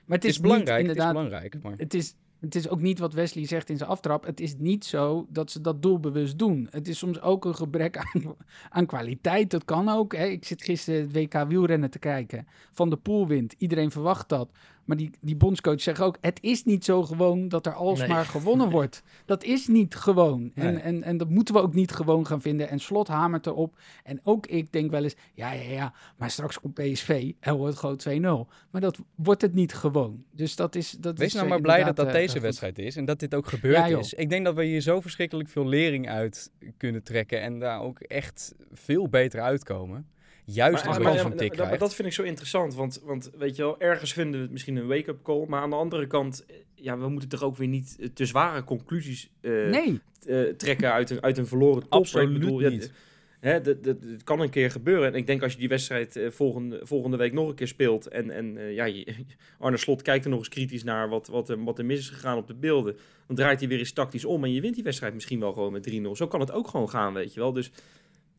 maar 0.06 0.18
Het 0.18 0.26
is, 0.26 0.40
belangrijk, 0.40 0.80
niet, 0.80 0.88
het 0.88 0.98
is 0.98 1.04
inderdaad, 1.04 1.30
belangrijk. 1.30 1.64
Maar... 1.64 1.74
het 1.78 1.94
is, 1.94 2.16
het 2.40 2.56
is 2.56 2.70
ook 2.70 2.82
niet 2.82 3.00
wat 3.00 3.14
Wesley 3.14 3.46
zegt 3.46 3.70
in 3.70 3.78
zijn 3.78 3.90
aftrap. 3.90 4.26
Het 4.26 4.40
is 4.40 4.56
niet 4.58 4.86
zo 4.86 5.28
dat 5.30 5.52
ze 5.52 5.62
dat 5.62 5.82
doelbewust 5.82 6.40
doen. 6.40 6.68
Het 6.70 6.88
is 6.88 6.98
soms 6.98 7.22
ook 7.22 7.46
een 7.46 7.56
gebrek 7.56 7.98
aan, 7.98 8.36
aan 8.70 8.86
kwaliteit. 8.86 9.52
Dat 9.52 9.66
kan 9.66 9.90
ook. 9.90 10.16
Hè. 10.16 10.26
Ik 10.26 10.46
zit 10.46 10.64
gisteren 10.64 11.02
het 11.02 11.14
WK 11.14 11.48
wielrennen 11.48 11.90
te 11.90 12.00
kijken. 12.00 12.48
Van 12.72 12.90
de 12.90 12.98
Poel 12.98 13.28
wint. 13.28 13.56
Iedereen 13.58 13.92
verwacht 13.92 14.30
dat. 14.30 14.50
Maar 14.90 14.98
die, 14.98 15.10
die 15.22 15.36
bondscoach 15.36 15.82
zegt 15.82 16.02
ook: 16.02 16.18
het 16.22 16.38
is 16.42 16.64
niet 16.64 16.86
zo 16.86 17.04
gewoon 17.04 17.48
dat 17.48 17.66
er 17.66 17.74
alsmaar 17.74 18.08
Nee. 18.18 18.26
gewonnen 18.26 18.70
wordt. 18.78 19.04
Dat 19.26 19.44
is 19.44 19.68
niet 19.68 19.96
gewoon. 19.96 20.52
En, 20.56 20.74
Nee. 20.74 20.82
en, 20.82 21.04
en 21.04 21.18
dat 21.18 21.30
moeten 21.30 21.54
we 21.54 21.62
ook 21.62 21.74
niet 21.74 21.92
gewoon 21.92 22.26
gaan 22.28 22.42
vinden. 22.42 22.70
En 22.70 22.80
slot 22.80 23.08
hamert 23.08 23.46
erop. 23.46 23.78
En 24.04 24.20
ook 24.24 24.48
ik 24.48 24.72
denk 24.72 24.92
wel 24.92 25.04
eens: 25.04 25.16
ja, 25.34 25.52
ja, 25.52 25.72
ja. 25.72 25.94
Maar 26.18 26.30
straks 26.30 26.60
komt 26.60 26.74
PSV 26.74 27.32
en 27.40 27.56
wordt 27.56 27.82
het 27.82 28.02
gewoon 28.04 28.46
2-0. 28.48 28.50
Maar 28.70 28.82
dat 28.82 29.00
wordt 29.16 29.42
het 29.42 29.54
niet 29.54 29.74
gewoon. 29.74 30.24
Dus 30.32 30.56
dat 30.56 30.76
is. 30.76 30.92
Dat 30.92 31.18
Wees 31.18 31.28
is, 31.28 31.34
nou 31.34 31.48
maar 31.48 31.62
blij 31.62 31.84
dat 31.84 31.96
dat 31.96 32.08
eh, 32.08 32.14
deze 32.14 32.40
wedstrijd 32.40 32.80
is 32.80 32.96
en 32.96 33.06
dat 33.06 33.20
dit 33.20 33.36
ook 33.36 33.48
gebeurd 33.48 33.76
Ja, 33.90 33.98
is. 33.98 34.14
Ik 34.14 34.30
denk 34.30 34.46
dat 34.46 34.56
we 34.56 34.64
hier 34.64 34.82
zo 34.82 35.02
verschrikkelijk 35.02 35.50
veel 35.50 35.68
lering 35.68 36.10
uit 36.10 36.52
kunnen 36.78 37.04
trekken 37.04 37.42
en 37.42 37.60
daar 37.60 37.82
ook 37.82 38.00
echt 38.00 38.56
veel 38.72 39.08
beter 39.10 39.42
uitkomen. 39.42 40.08
Juist 40.54 40.86
Maar- 40.86 40.94
als 40.96 41.04
maar- 41.04 41.18
zo'n 41.18 41.30
tik 41.30 41.38
dat- 41.40 41.48
maar 41.50 41.58
krijgt. 41.66 41.80
dat 41.80 41.96
vind 41.96 42.08
ik 42.08 42.14
zo 42.14 42.24
interessant, 42.24 42.76
want, 42.76 43.02
want 43.04 43.32
weet 43.38 43.56
je 43.56 43.62
wel, 43.62 43.80
ergens 43.80 44.14
vinden 44.14 44.34
we 44.36 44.42
het 44.42 44.52
misschien 44.52 44.76
een 44.76 44.88
wake-up 44.88 45.24
call, 45.24 45.46
maar 45.48 45.62
aan 45.62 45.70
de 45.70 45.76
andere 45.76 46.08
kant, 46.08 46.46
eh, 46.48 46.56
ja, 46.76 46.98
we 46.98 47.10
moeten 47.10 47.30
toch 47.30 47.44
ook 47.44 47.58
weer 47.58 47.68
niet 47.68 47.96
eh, 48.00 48.08
te 48.14 48.26
zware 48.26 48.64
conclusies 48.64 49.30
eh, 49.42 49.52
Nee, 49.52 50.00
eh, 50.28 50.42
trekken 50.58 50.92
uit 50.94 51.10
een, 51.10 51.22
uit 51.24 51.38
een 51.38 51.48
verloren 51.48 51.82
topper. 51.82 52.00
Absoluut 52.00 52.40
bedoel, 52.40 52.60
niet. 52.60 52.92
Hè, 53.40 53.62
dat, 53.62 53.84
dat, 53.84 53.98
het 54.04 54.24
kan 54.24 54.40
een 54.40 54.50
keer 54.50 54.72
gebeuren. 54.72 55.08
En 55.08 55.14
ik 55.16 55.28
denk 55.28 55.44
als 55.44 55.52
je 55.54 55.60
die 55.60 55.68
wedstrijd 55.70 56.20
volgende, 56.30 56.80
volgende 56.84 57.18
week 57.18 57.34
nog 57.34 57.50
een 57.50 57.56
keer 57.56 57.68
speelt. 57.68 58.08
En, 58.08 58.30
en 58.32 58.58
eh, 58.58 58.74
ja, 58.74 58.86
je- 58.86 59.16
Arne 59.60 59.78
Slot 59.78 60.02
kijkt 60.02 60.24
er 60.24 60.30
nog 60.30 60.40
eens 60.40 60.50
kritisch 60.50 60.84
naar 60.84 61.10
wat, 61.10 61.28
wat, 61.28 61.50
er, 61.50 61.64
wat 61.64 61.78
er 61.80 61.86
mis 61.86 62.00
is 62.00 62.10
gegaan 62.10 62.38
op 62.38 62.48
de 62.48 62.54
beelden. 62.54 62.98
Dan 63.28 63.36
draait 63.36 63.60
hij 63.60 63.70
weer 63.70 63.78
eens 63.80 63.92
tactisch 63.94 64.26
om. 64.26 64.44
En 64.44 64.54
je 64.54 64.62
wint 64.62 64.76
die 64.76 64.84
wedstrijd 64.84 65.14
misschien 65.14 65.40
wel 65.40 65.54
gewoon 65.54 65.72
met 65.72 65.90
3-0. 65.90 66.12
Zo 66.12 66.28
kan 66.28 66.40
het 66.40 66.52
ook 66.52 66.68
gewoon 66.68 66.90
gaan, 66.90 67.14
weet 67.14 67.34
je 67.34 67.40
wel. 67.40 67.54
Dus 67.54 67.72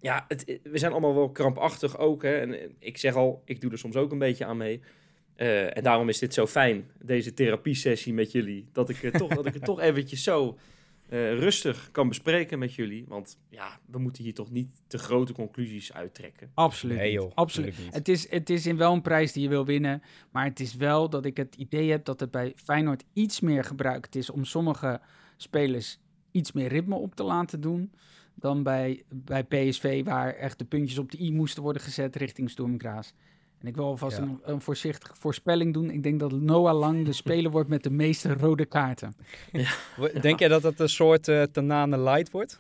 ja, 0.01 0.25
het, 0.29 0.59
we 0.63 0.79
zijn 0.79 0.93
allemaal 0.93 1.15
wel 1.15 1.31
krampachtig 1.31 1.99
ook. 1.99 2.23
Hè. 2.23 2.37
En 2.39 2.61
eh, 2.61 2.69
ik 2.79 2.99
zeg 2.99 3.15
al, 3.15 3.43
ik 3.45 3.61
doe 3.61 3.71
er 3.71 3.79
soms 3.79 3.97
ook 3.97 4.13
een 4.13 4.19
beetje 4.19 4.45
aan 4.45 4.57
mee. 4.57 4.81
Eh, 5.35 5.77
en 5.77 5.83
daarom 5.83 6.09
is 6.09 6.19
dit 6.19 6.35
zo 6.35 6.47
fijn, 6.47 6.91
deze 7.03 7.35
therapiesessie 7.35 8.13
met 8.13 8.33
jullie. 8.33 8.69
Dat 8.73 8.89
ik, 8.89 9.03
er 9.03 9.13
toch, 9.13 9.35
dat 9.35 9.47
ik 9.47 9.55
er 9.55 9.61
toch 9.61 9.81
eventjes 9.81 10.23
zo 10.23 10.59
eh, 11.09 11.39
rustig 11.39 11.89
kan 11.91 12.09
bespreken 12.09 12.59
met 12.59 12.75
jullie. 12.75 13.05
Want 13.09 13.39
ja, 13.49 13.81
we 13.87 13.99
moeten 13.99 14.23
hier 14.23 14.35
toch 14.35 14.51
niet 14.51 14.69
te 14.87 14.99
grote 14.99 15.33
conclusies 15.33 15.93
uittrekken. 15.93 16.51
Absoluut 16.55 16.97
Nee, 16.97 17.13
joh, 17.13 17.31
Absoluut. 17.35 17.79
niet. 17.79 17.95
Het 17.95 18.09
is, 18.09 18.31
het 18.31 18.51
is 18.51 18.67
in 18.67 18.77
wel 18.77 18.93
een 18.93 19.03
prijs 19.03 19.33
die 19.33 19.43
je 19.43 19.49
wil 19.49 19.65
winnen. 19.65 20.03
Maar 20.31 20.45
het 20.45 20.61
is 20.61 20.75
wel 20.75 21.11
dat 21.11 21.25
ik 21.25 21.37
het 21.37 21.55
idee 21.55 21.91
heb 21.91 22.05
dat 22.05 22.21
het 22.21 22.31
bij 22.31 22.53
Feyenoord 22.57 23.05
iets 23.13 23.41
meer 23.41 23.65
gebruikt 23.65 24.15
is 24.15 24.31
om 24.31 24.45
sommige 24.45 25.01
spelers 25.37 25.99
iets 26.31 26.53
meer 26.53 26.69
ritme 26.69 26.95
op 26.95 27.15
te 27.15 27.23
laten 27.23 27.61
doen. 27.61 27.93
Dan 28.41 28.63
bij, 28.63 29.03
bij 29.09 29.45
PSV, 29.45 30.05
waar 30.05 30.35
echt 30.35 30.59
de 30.59 30.65
puntjes 30.65 30.99
op 30.99 31.11
de 31.11 31.21
i 31.23 31.33
moesten 31.33 31.63
worden 31.63 31.83
gezet 31.83 32.17
richting 32.17 32.51
Stormgraas. 32.51 33.13
En 33.61 33.67
ik 33.69 33.77
wil 33.77 33.85
alvast 33.85 34.17
Ja. 34.17 34.23
een, 34.23 34.41
een 34.43 34.61
voorzichtige 34.61 35.15
voorspelling 35.17 35.73
doen. 35.75 35.91
Ik 35.91 36.03
denk 36.03 36.21
dat 36.21 36.33
Noah 36.33 36.79
Lang 36.79 37.05
de 37.05 37.13
speler 37.13 37.51
wordt 37.51 37.69
met 37.69 37.83
de 37.83 37.91
meeste 37.91 38.35
rode 38.35 38.67
kaarten. 38.67 39.15
Denk 40.21 40.39
jij 40.39 40.49
dat 40.49 40.63
dat 40.63 40.79
een 40.81 40.89
soort 40.89 41.29
eh 41.29 41.43
Tanane 41.43 41.99
light 41.99 42.31
wordt? 42.31 42.59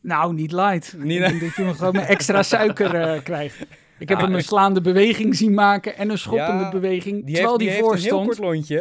Nou, 0.00 0.34
niet 0.34 0.52
light. 0.52 0.94
Niet- 0.98 1.20
ik 1.20 1.28
denk 1.28 1.40
dat 1.40 1.54
je 1.54 1.62
hem 1.62 1.74
gewoon 1.74 1.92
met 1.92 2.06
extra 2.08 2.42
suiker 2.52 2.94
eh, 2.94 3.22
krijgt. 3.22 3.60
Ik 3.98 4.08
heb 4.08 4.18
Ja, 4.18 4.24
hem 4.24 4.34
een 4.34 4.42
slaande 4.42 4.80
beweging 4.80 5.36
zien 5.36 5.54
maken 5.54 5.96
en 5.96 6.10
een 6.10 6.18
schoppende 6.18 6.62
Ja, 6.64 6.70
beweging. 6.70 7.24
Die 7.24 7.34
terwijl 7.34 7.58
heeft, 7.58 7.58
die, 7.58 7.68
die 7.70 7.78
voor 7.78 7.92
heeft 7.94 8.04
een 8.04 8.10
heel 8.10 8.22
stond. 8.22 8.38
kort 8.38 8.48
lontje. 8.54 8.78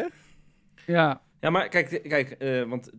hè? 0.85 0.93
Ja, 0.93 1.21
Ja, 1.39 1.49
maar 1.49 1.67
kijk, 1.69 2.01
kijk 2.07 2.29
eh, 2.31 2.63
want 2.63 2.89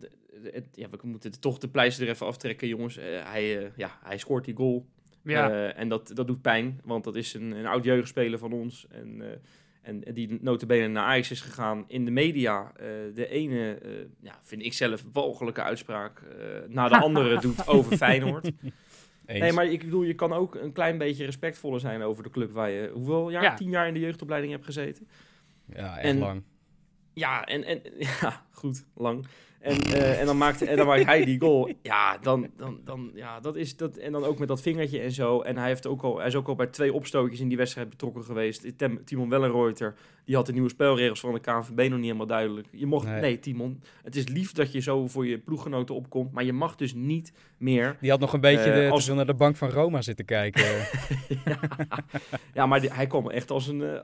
het- 0.43 0.67
ja, 0.71 0.89
we 0.89 0.97
moeten 1.07 1.39
toch 1.39 1.57
de 1.57 1.67
pleister 1.69 2.05
er 2.07 2.13
even 2.13 2.25
aftrekken, 2.25 2.67
jongens. 2.67 2.97
Eh, 2.97 3.05
hij, 3.23 3.57
eh, 3.65 3.71
ja, 3.75 3.99
hij 4.03 4.17
scoort 4.17 4.45
die 4.45 4.55
goal. 4.55 4.85
ja. 5.23 5.49
Eh, 5.51 5.79
en 5.79 5.89
dat, 5.89 6.11
dat 6.13 6.27
doet 6.27 6.41
pijn, 6.41 6.79
want 6.83 7.03
dat 7.03 7.15
is 7.15 7.33
een, 7.33 7.51
een 7.51 7.65
oud 7.65 7.83
jeugdspeler 7.83 8.39
van 8.39 8.51
ons. 8.53 8.85
En, 8.89 9.21
eh, 9.21 9.37
en 9.81 10.03
die 10.13 10.37
notabene 10.41 10.87
naar 10.87 11.03
Ajax 11.05 11.31
is 11.31 11.41
gegaan. 11.41 11.83
In 11.87 12.05
de 12.05 12.11
media 12.11 12.71
eh, 12.75 12.85
de 13.13 13.27
ene, 13.27 13.73
eh, 13.73 13.91
ja, 14.21 14.39
vind 14.41 14.63
ik 14.63 14.73
zelf, 14.73 15.05
walgelijke 15.11 15.61
uitspraak 15.61 16.19
eh 16.21 16.45
na 16.67 16.87
de 16.87 16.97
andere 16.97 17.39
doet 17.39 17.67
over 17.75 17.97
Feyenoord. 17.97 18.51
Eens. 19.25 19.39
Nee, 19.39 19.51
maar 19.53 19.65
ik 19.65 19.79
bedoel, 19.83 20.03
je 20.03 20.13
kan 20.15 20.33
ook 20.33 20.55
een 20.55 20.71
klein 20.71 20.97
beetje 20.97 21.25
respectvoller 21.25 21.79
zijn 21.79 22.01
over 22.01 22.23
de 22.23 22.29
club 22.29 22.51
waar 22.51 22.69
je, 22.69 22.89
hoeveel 22.93 23.29
jaar, 23.29 23.43
Ja. 23.43 23.53
tien 23.55 23.69
jaar 23.69 23.87
in 23.87 23.93
de 23.93 23.99
jeugdopleiding 23.99 24.53
hebt 24.53 24.65
gezeten. 24.65 25.07
Ja, 25.75 25.97
echt 25.97 26.05
en- 26.07 26.17
lang. 26.19 26.43
Ja, 27.13 27.43
en, 27.45 27.63
en 27.63 27.81
ja, 28.21 28.45
goed, 28.51 28.85
lang. 28.95 29.25
En, 29.61 29.81
eh, 29.81 30.19
en 30.19 30.25
dan 30.25 30.37
maakte 30.37 30.65
en 30.65 30.77
dan 30.77 30.85
maakt 30.87 31.05
hij 31.05 31.25
die 31.25 31.39
goal. 31.39 31.69
Ja, 31.81 32.17
dan, 32.17 32.47
dan, 32.57 32.79
dan, 32.85 33.11
ja, 33.13 33.39
dat 33.39 33.55
is 33.55 33.77
dat. 33.77 33.95
En 33.97 34.11
dan 34.11 34.23
ook 34.23 34.39
met 34.39 34.47
dat 34.47 34.61
vingertje 34.61 34.99
en 34.99 35.11
zo. 35.11 35.41
En 35.41 35.57
hij, 35.57 35.67
heeft 35.67 35.87
ook 35.87 36.01
al, 36.01 36.17
hij 36.17 36.27
is 36.27 36.35
ook 36.35 36.47
al 36.47 36.55
bij 36.55 36.67
twee 36.67 36.93
opstootjes 36.93 37.39
in 37.39 37.47
die 37.47 37.57
wedstrijd 37.57 37.89
betrokken 37.89 38.23
geweest. 38.23 38.77
Tem- 38.77 39.03
Timon 39.05 39.29
Wellenreuter, 39.29 39.95
die 40.25 40.35
had 40.35 40.45
de 40.45 40.51
nieuwe 40.53 40.69
spelregels 40.69 41.19
van 41.19 41.33
de 41.33 41.39
KNVB 41.39 41.77
nog 41.89 41.89
niet 41.97 42.01
helemaal 42.05 42.25
duidelijk. 42.25 42.67
Je 42.71 42.85
mocht, 42.85 43.07
Nee. 43.07 43.21
nee. 43.21 43.39
Timon, 43.39 43.81
het 44.03 44.15
is 44.15 44.27
lief 44.27 44.51
dat 44.51 44.71
je 44.71 44.79
zo 44.79 45.07
voor 45.07 45.27
je 45.27 45.37
ploeggenoten 45.39 45.95
opkomt. 45.95 46.31
Maar 46.31 46.43
je 46.43 46.53
mag 46.53 46.75
dus 46.75 46.93
niet 46.93 47.31
meer. 47.57 47.97
Die 47.99 48.09
had 48.09 48.19
nog 48.19 48.33
een 48.33 48.41
beetje 48.41 48.71
Eh, 48.71 48.85
de, 48.85 48.89
als- 48.91 49.07
naar 49.07 49.25
de 49.25 49.33
bank 49.33 49.55
van 49.55 49.69
Roma 49.69 50.01
zitten 50.01 50.25
kijken. 50.25 50.63
ja, 51.45 51.59
ja, 52.53 52.65
maar 52.65 52.81
die- 52.81 52.93
hij 52.93 53.07
kwam 53.07 53.29
echt 53.29 53.51
als 53.51 53.67
een, 53.67 53.81
eh, 53.81 54.03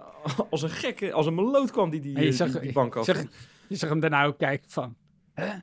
als 0.49 0.61
een 0.61 0.69
gekke, 0.69 1.13
als 1.13 1.25
een 1.25 1.35
meloot 1.35 1.71
kwam 1.71 1.89
die 1.89 1.99
die, 1.99 2.31
zag- 2.31 2.71
bank 2.71 2.95
af. 2.95 3.05
Zeg, 3.05 3.23
je 3.67 3.75
zag 3.75 3.89
hem 3.89 3.99
daarna 3.99 4.25
ook 4.25 4.37
kijken 4.37 4.69
van... 4.69 4.95
Hè? 5.41 5.53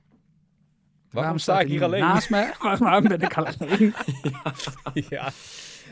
Waarom 1.11 1.39
sta 1.39 1.61
ik 1.61 1.69
hier 1.69 1.83
alleen? 1.83 2.01
Naast 2.01 2.31
me? 2.31 2.55
Waarom 2.79 3.09
ben 3.09 3.21
ik 3.21 3.35
alleen? 3.35 3.95
ja. 5.11 5.33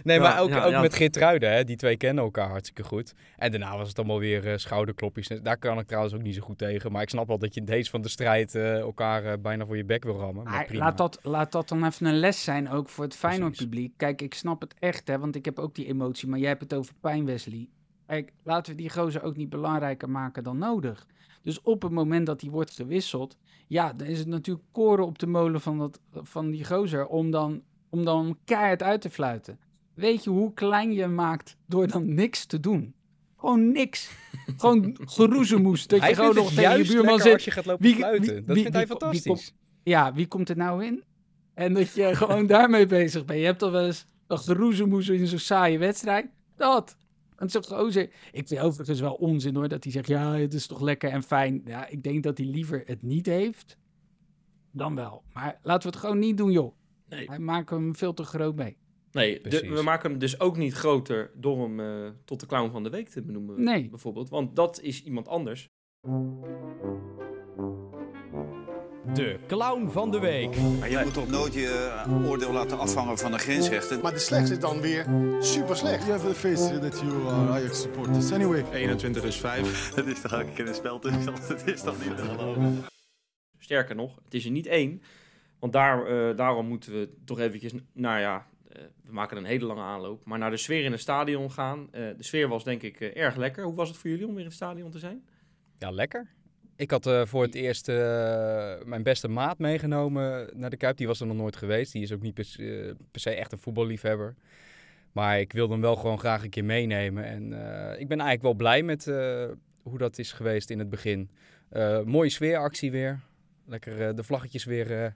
Nee, 0.05 0.17
Ja, 0.17 0.23
maar 0.23 0.41
ook, 0.41 0.49
ja, 0.49 0.65
ook 0.65 0.71
ja. 0.71 0.81
met 0.81 0.95
Geertruiden, 0.95 1.53
hè, 1.53 1.65
die 1.65 1.77
twee 1.77 1.97
kennen 1.97 2.25
elkaar 2.25 2.49
hartstikke 2.49 2.83
goed. 2.83 3.15
En 3.37 3.51
daarna 3.51 3.77
was 3.77 3.89
het 3.89 3.99
allemaal 3.99 4.19
weer 4.19 4.51
eh, 4.51 4.57
schouderklopjes. 4.57 5.29
Daar 5.43 5.59
kan 5.59 5.79
ik 5.79 5.87
trouwens 5.87 6.15
ook 6.15 6.23
niet 6.23 6.35
zo 6.35 6.41
goed 6.41 6.59
tegen. 6.59 6.93
Maar 6.93 7.03
ik 7.03 7.09
snap 7.09 7.27
wel 7.27 7.39
dat 7.39 7.55
je 7.55 7.61
in 7.61 7.67
deze 7.67 7.91
van 7.91 8.03
de 8.03 8.09
strijd 8.09 8.55
eh, 8.55 8.79
elkaar 8.79 9.25
eh, 9.25 9.33
bijna 9.39 9.67
voor 9.67 9.77
je 9.77 9.85
bek 9.85 10.05
wil 10.05 10.19
rammen. 10.19 10.45
Maar 10.45 10.65
prima. 10.65 10.85
laat, 10.85 10.97
dat, 10.97 11.19
laat 11.23 11.53
dat 11.53 11.69
dan 11.69 11.85
even 11.85 12.07
een 12.07 12.19
les 12.19 12.45
zijn, 12.45 12.71
ook 12.71 12.89
voor 12.89 13.05
het 13.05 13.17
Feyenoord-publiek. 13.17 13.93
Kijk, 13.97 14.23
ik 14.23 14.35
snap 14.35 14.61
het 14.61 14.75
echt, 14.79 15.09
hè, 15.09 15.19
want 15.19 15.37
ik 15.37 15.45
heb 15.45 15.59
ook 15.59 15.75
die 15.75 15.87
emotie. 15.87 16.29
Maar 16.29 16.39
jij 16.39 16.49
hebt 16.49 16.63
het 16.63 16.75
over 16.75 16.95
pijn, 17.01 17.25
Wesley. 17.25 17.69
Kijk, 18.07 18.33
laten 18.43 18.73
we 18.73 18.79
die 18.79 18.91
gozer 18.91 19.23
ook 19.23 19.37
niet 19.37 19.51
belangrijker 19.51 20.11
maken 20.11 20.45
dan 20.45 20.59
nodig. 20.59 21.07
Dus 21.43 21.63
op 21.63 21.83
het 21.83 21.93
moment 21.93 22.27
dat 22.27 22.41
hij 22.41 22.51
wordt 22.51 22.71
gewisseld... 22.71 23.37
Ja, 23.67 23.93
dan 23.93 24.07
is 24.07 24.19
het 24.19 24.29
natuurlijk 24.29 24.67
koren 24.73 25.07
op 25.07 25.19
de 25.19 25.27
molen 25.27 25.61
van, 25.61 25.79
dat, 25.79 26.01
van 26.13 26.51
die 26.51 26.65
gozer... 26.65 27.07
Om 27.07 27.31
dan, 27.31 27.63
om 27.91 28.05
dan 28.05 28.39
keihard 28.45 28.83
uit 28.83 29.01
te 29.01 29.11
fluiten. 29.11 29.59
Weet 29.95 30.25
je 30.25 30.31
hoe 30.31 30.53
klein 30.55 30.93
je 30.93 31.07
maakt 31.07 31.57
door 31.67 31.87
dan 31.89 32.15
niks 32.15 32.47
te 32.47 32.61
doen? 32.61 32.95
Gewoon 33.37 33.73
niks. 33.73 34.11
Gewoon 34.57 34.97
geroezemoes. 35.05 35.87
Dat 35.87 36.01
hij 36.01 36.09
je 36.09 36.15
gewoon 36.15 36.35
nog 36.35 36.53
tegen 36.53 36.79
je 36.79 36.87
buurman 36.87 37.21
zit. 37.21 37.33
als 37.33 37.45
je 37.45 37.51
gaat 37.51 37.67
lopen 37.67 37.85
Wie- 37.85 37.95
fluiten. 37.95 38.35
wie- 38.35 38.45
dat 38.45 38.57
vindt 38.57 38.73
hij 38.73 38.87
fantastisch. 38.87 39.55
Ja, 39.83 40.15
wie 40.15 40.27
komt 40.27 40.49
er 40.49 40.57
nou 40.57 40.85
in? 40.85 41.03
En 41.55 41.75
dat 41.75 41.95
je 41.95 42.15
gewoon 42.17 42.47
daarmee 42.47 42.87
bezig 42.87 43.25
bent. 43.25 43.39
Je 43.39 43.45
hebt 43.45 43.63
al 43.63 43.71
wel 43.71 43.85
eens 43.87 44.07
een 44.27 44.39
geroezemoes 44.39 45.09
in 45.09 45.27
zo'n 45.27 45.39
saaie 45.39 45.79
wedstrijd. 45.79 46.27
Dat. 46.57 46.97
En 47.51 47.65
gozer. 47.65 48.11
Ik 48.33 48.49
vind 48.49 48.61
overigens 48.61 49.01
wel 49.01 49.15
onzin 49.15 49.55
hoor, 49.55 49.69
dat 49.69 49.83
hij 49.85 49.93
zegt, 49.93 50.07
ja, 50.07 50.35
het 50.35 50.55
is 50.55 50.67
toch 50.67 50.81
lekker 50.81 51.11
en 51.11 51.23
fijn. 51.23 51.63
Ja, 51.65 51.87
ik 51.87 52.03
denk 52.03 52.23
dat 52.23 52.39
hij 52.39 52.47
liever 52.47 52.83
het 52.87 53.03
niet 53.03 53.27
heeft, 53.27 53.79
dan 54.71 54.95
wel. 54.95 55.23
Maar 55.33 55.59
laten 55.63 55.83
we 55.91 55.95
het 55.97 56.05
gewoon 56.05 56.19
niet 56.19 56.37
doen, 56.37 56.51
joh. 56.53 56.75
Nee. 57.09 57.27
Hij 57.29 57.39
maakt 57.39 57.71
hem 57.71 57.95
veel 57.97 58.15
te 58.15 58.23
groot 58.23 58.55
mee. 58.57 58.77
Nee, 59.13 59.41
de- 59.41 59.69
we 59.69 59.83
maken 59.83 60.11
hem 60.11 60.19
dus 60.19 60.41
ook 60.41 60.57
niet 60.57 60.73
groter 60.73 61.31
door 61.35 61.63
hem 61.63 61.81
eh, 61.81 62.11
tot 62.25 62.41
de 62.41 62.47
clown 62.47 62.71
van 62.71 62.83
de 62.83 62.91
week 62.91 63.09
te 63.09 63.23
benoemen, 63.23 63.63
Nee. 63.65 63.89
bijvoorbeeld. 63.89 64.29
Want 64.29 64.57
dat 64.57 64.81
is 64.81 65.03
iemand 65.05 65.29
anders. 65.29 65.69
De 69.15 69.39
clown 69.47 69.89
van 69.91 70.11
de 70.11 70.19
week. 70.19 70.57
Maar 70.79 70.91
je 70.91 71.01
moet 71.05 71.15
toch 71.15 71.29
nooit 71.29 71.55
je 71.55 72.03
eh, 72.07 72.29
oordeel 72.29 72.53
laten 72.53 72.79
afhangen 72.79 73.19
van 73.19 73.33
een 73.33 73.39
grensrechter. 73.39 74.01
Maar 74.01 74.13
de 74.13 74.19
slechtste 74.19 74.55
is 74.55 74.61
dan 74.61 74.81
weer 74.81 75.07
super 75.41 75.77
slecht. 75.77 76.07
You 76.07 76.11
have 76.11 76.27
the 76.27 76.35
face 76.35 76.79
that 76.79 77.01
you 77.01 77.29
are 77.29 77.51
Ajax 77.51 77.81
supporters. 77.81 78.33
Anyway, 78.33 78.65
21 78.73 79.25
is 79.25 79.37
5. 79.37 79.95
Het 79.95 80.07
is 80.17 80.21
toch 80.21 80.35
ook 80.35 80.41
een 80.41 80.53
keer 80.55 80.69
een 80.69 80.75
spel 80.75 80.99
tussen, 80.99 81.33
het 81.33 81.67
is 81.75 81.83
toch 81.83 82.05
niet 82.05 82.17
te 82.17 82.23
geloven. 82.23 82.85
Sterker 83.59 83.95
nog, 83.95 84.19
het 84.25 84.35
is 84.35 84.45
er 84.45 84.51
niet 84.51 84.67
één. 84.67 85.03
Want 85.59 85.73
daar, 85.73 86.07
eh, 86.07 86.37
daarom 86.37 86.67
moeten 86.67 86.93
we 86.93 87.15
toch 87.25 87.41
eventjes, 87.41 87.73
nou 87.93 88.21
ja, 88.21 88.47
eh, 88.69 88.83
we 89.05 89.13
maken 89.13 89.37
een 89.37 89.45
hele 89.45 89.65
lange 89.65 89.83
aanloop. 89.83 90.25
Maar 90.25 90.39
naar 90.39 90.51
de 90.51 90.57
sfeer 90.57 90.85
in 90.85 90.93
het 90.93 91.01
stadion 91.01 91.51
gaan. 91.51 91.89
Eh, 91.91 92.01
de 92.17 92.23
sfeer 92.23 92.49
was 92.49 92.65
denk 92.65 92.83
ik 92.83 93.01
erg 93.01 93.37
lekker. 93.37 93.65
Hoe 93.65 93.75
was 93.75 93.89
het 93.89 93.99
voor 93.99 94.11
jullie 94.11 94.27
om 94.27 94.31
weer 94.31 94.41
in 94.41 94.47
het 94.47 94.55
stadion 94.55 94.91
te 94.91 94.99
zijn? 94.99 95.25
Ja, 95.79 95.91
lekker. 95.91 96.31
Ik 96.77 96.91
had 96.91 97.07
eh, 97.07 97.23
voor 97.25 97.43
het 97.43 97.55
eerst 97.55 97.89
eh, 97.89 97.97
mijn 98.85 99.03
beste 99.03 99.29
maat 99.29 99.59
meegenomen 99.59 100.49
naar 100.55 100.71
de 100.71 100.77
Kuip. 100.77 100.97
Die 100.97 101.07
was 101.07 101.21
er 101.21 101.27
nog 101.27 101.37
nooit 101.37 101.57
geweest. 101.57 101.93
Die 101.93 102.03
is 102.03 102.13
ook 102.13 102.23
niet 102.23 102.35
per, 102.35 102.45
se- 102.45 102.83
eh, 102.89 102.95
per 103.11 103.21
se 103.21 103.31
echt 103.31 103.53
een 103.53 103.59
voetballiefhebber. 103.59 104.35
Maar 105.13 105.41
ik 105.41 105.53
wilde 105.53 105.73
hem 105.73 105.83
wel 105.83 105.97
gewoon 105.97 106.19
graag 106.19 106.43
een 106.43 106.51
keer 106.51 106.65
meenemen. 106.65 107.25
En 107.25 107.43
ik 108.01 108.09
ben 108.09 108.21
eigenlijk 108.21 108.43
wel 108.43 108.55
blij 108.55 108.83
met 108.83 109.05
hoe 109.83 109.99
dat 109.99 110.19
is 110.19 110.33
geweest 110.33 110.71
in 110.71 110.79
het 110.79 110.91
begin. 110.91 111.31
Mooie 112.05 112.31
sfeeractie 112.31 112.91
weer. 112.91 113.21
Lekker 113.67 114.15
de 114.17 114.23
vlaggetjes 114.23 114.65
weer 114.65 115.15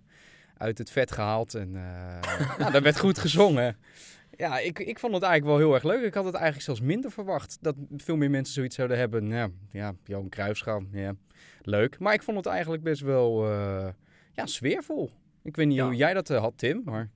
uit 0.57 0.79
het 0.79 0.90
vet 0.90 1.12
gehaald. 1.12 1.55
En 1.55 1.71
nou, 2.59 2.73
dat 2.73 2.83
werd 2.83 2.99
goed 2.99 3.19
gezongen. 3.19 3.77
Ja, 4.37 4.59
ik, 4.59 4.79
ik 4.79 4.99
vond 4.99 5.14
het 5.14 5.22
eigenlijk 5.22 5.59
wel 5.59 5.66
heel 5.66 5.75
erg 5.75 5.83
leuk. 5.85 6.05
Ik 6.05 6.14
had 6.14 6.25
het 6.25 6.35
eigenlijk 6.35 6.64
zelfs 6.64 6.81
minder 6.81 7.11
verwacht. 7.11 7.59
Dat 7.61 7.75
veel 7.96 8.16
meer 8.16 8.31
mensen 8.31 8.55
zoiets 8.55 8.75
zouden 8.77 8.99
hebben. 8.99 9.29
Nou, 9.29 9.51
ja, 9.70 9.94
Johan 10.05 10.29
Cruijffschaal, 10.29 10.83
ja, 10.92 11.14
leuk. 11.62 11.99
Maar 11.99 12.14
ik 12.14 12.22
vond 12.22 12.37
het 12.37 12.46
eigenlijk 12.46 12.83
best 12.83 13.01
wel 13.03 13.46
eh, 13.51 13.88
ja, 14.33 14.46
sfeervol. 14.46 15.11
Ik 15.42 15.57
weet 15.57 15.66
niet 15.66 15.77
Ja. 15.77 15.85
hoe 15.85 15.94
jij 15.96 16.14
dat 16.14 16.31
eh, 16.31 16.40
had, 16.40 16.53
Tim. 16.59 16.83
Maar 16.85 17.11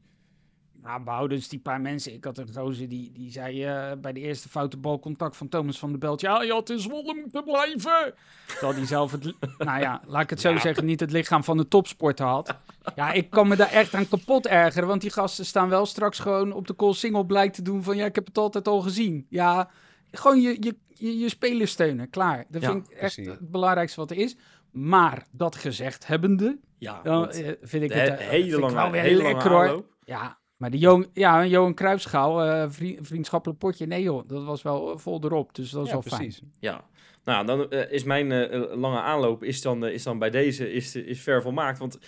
Nou, 0.82 1.02
behouden 1.02 1.38
dus 1.38 1.48
die 1.48 1.58
paar 1.58 1.80
mensen. 1.80 2.12
Ik 2.14 2.24
had 2.24 2.38
een 2.38 2.52
gozer 2.54 2.88
die, 2.88 3.12
die 3.12 3.30
zei 3.32 3.64
eh, 3.64 3.92
bij 4.00 4.12
de 4.12 4.20
eerste 4.20 4.48
foute 4.48 4.76
balcontact 4.76 5.36
van 5.36 5.48
Thomas 5.48 5.78
van 5.78 5.90
der 5.90 5.98
Belt. 5.98 6.20
Ja, 6.20 6.42
je 6.42 6.52
had 6.52 6.70
in 6.70 6.78
Zwolle 6.80 7.14
moeten 7.14 7.44
blijven. 7.44 8.14
Terwijl 8.46 8.74
hij 8.74 8.86
zelf 8.86 9.12
het, 9.12 9.24
nou 9.58 9.80
ja, 9.80 10.00
laat 10.06 10.22
ik 10.22 10.30
het 10.30 10.40
zo 10.40 10.56
zeggen, 10.56 10.84
niet 10.84 11.00
het 11.00 11.10
lichaam 11.12 11.44
van 11.44 11.56
de 11.56 11.68
topsporter 11.68 12.26
had. 12.26 12.56
Ja, 12.94 13.12
ik 13.12 13.30
kan 13.30 13.48
me 13.48 13.56
daar 13.56 13.70
echt 13.72 13.94
aan 13.94 14.08
kapot 14.08 14.46
ergeren. 14.46 14.88
Want 14.88 15.00
die 15.00 15.10
gasten 15.10 15.46
staan 15.46 15.68
wel 15.68 15.86
straks 15.86 16.18
gewoon 16.18 16.52
op 16.52 16.66
de 16.66 16.76
call 16.76 16.92
single 16.92 17.26
blijk 17.26 17.52
te 17.52 17.62
doen 17.62 17.82
van... 17.82 17.96
Ja, 17.96 18.04
ik 18.04 18.14
heb 18.14 18.26
het 18.26 18.38
altijd 18.38 18.68
al 18.68 18.80
gezien. 18.80 19.26
Ja, 19.28 19.70
gewoon 20.10 20.40
je, 20.40 20.56
je, 20.60 20.76
je, 20.88 21.18
je 21.18 21.28
spelers 21.28 21.70
steunen, 21.70 22.10
klaar. 22.10 22.44
Dat 22.48 22.62
Ja, 22.62 22.70
vind 22.70 22.90
ik 22.90 22.96
echt 22.96 23.14
precies. 23.14 23.26
het 23.32 23.50
belangrijkste 23.50 24.00
wat 24.00 24.10
er 24.10 24.16
is. 24.16 24.36
Maar 24.70 25.26
dat 25.30 25.56
gezegd 25.56 26.06
hebbende, 26.06 26.58
Ja, 26.78 27.00
dan 27.02 27.30
eh, 27.30 27.52
vind 27.62 27.82
ik 27.82 27.88
de 27.88 27.94
het 27.94 28.08
he- 28.08 28.14
eh, 28.14 28.28
hele 28.28 28.44
ik 28.44 28.50
wel 28.72 28.90
weer 28.90 29.16
lange 29.16 29.22
lekker 29.22 29.50
hoor. 29.50 29.84
Ja, 30.04 30.38
maar 30.60 30.70
de 30.70 30.78
Johan, 30.78 31.06
ja, 31.12 31.46
Johan 31.46 31.74
Cruijffschaal, 31.74 32.42
eh, 32.44 32.70
vri- 32.70 32.98
vriendschappelijk 33.00 33.58
potje, 33.58 33.86
nee 33.86 34.02
joh, 34.02 34.28
dat 34.28 34.44
was 34.44 34.62
wel 34.62 34.92
eh, 34.92 34.98
vol 34.98 35.24
erop. 35.24 35.54
Dus 35.54 35.70
dat 35.70 35.82
is 35.82 35.92
ja, 35.92 35.92
wel 35.92 36.02
precies. 36.02 36.42
Ja, 36.58 36.84
nou 37.24 37.46
dan 37.46 37.70
eh, 37.70 37.92
is 37.92 38.04
mijn 38.04 38.48
lange 38.78 39.00
aanloop 39.00 39.42
is 39.42 39.62
dan, 39.62 39.86
is 39.86 40.02
dan 40.02 40.18
bij 40.18 40.30
deze 40.30 40.72
is, 40.72 40.96
is 40.96 41.20
ver 41.20 41.42
volmaakt. 41.42 41.78
Want 41.78 41.98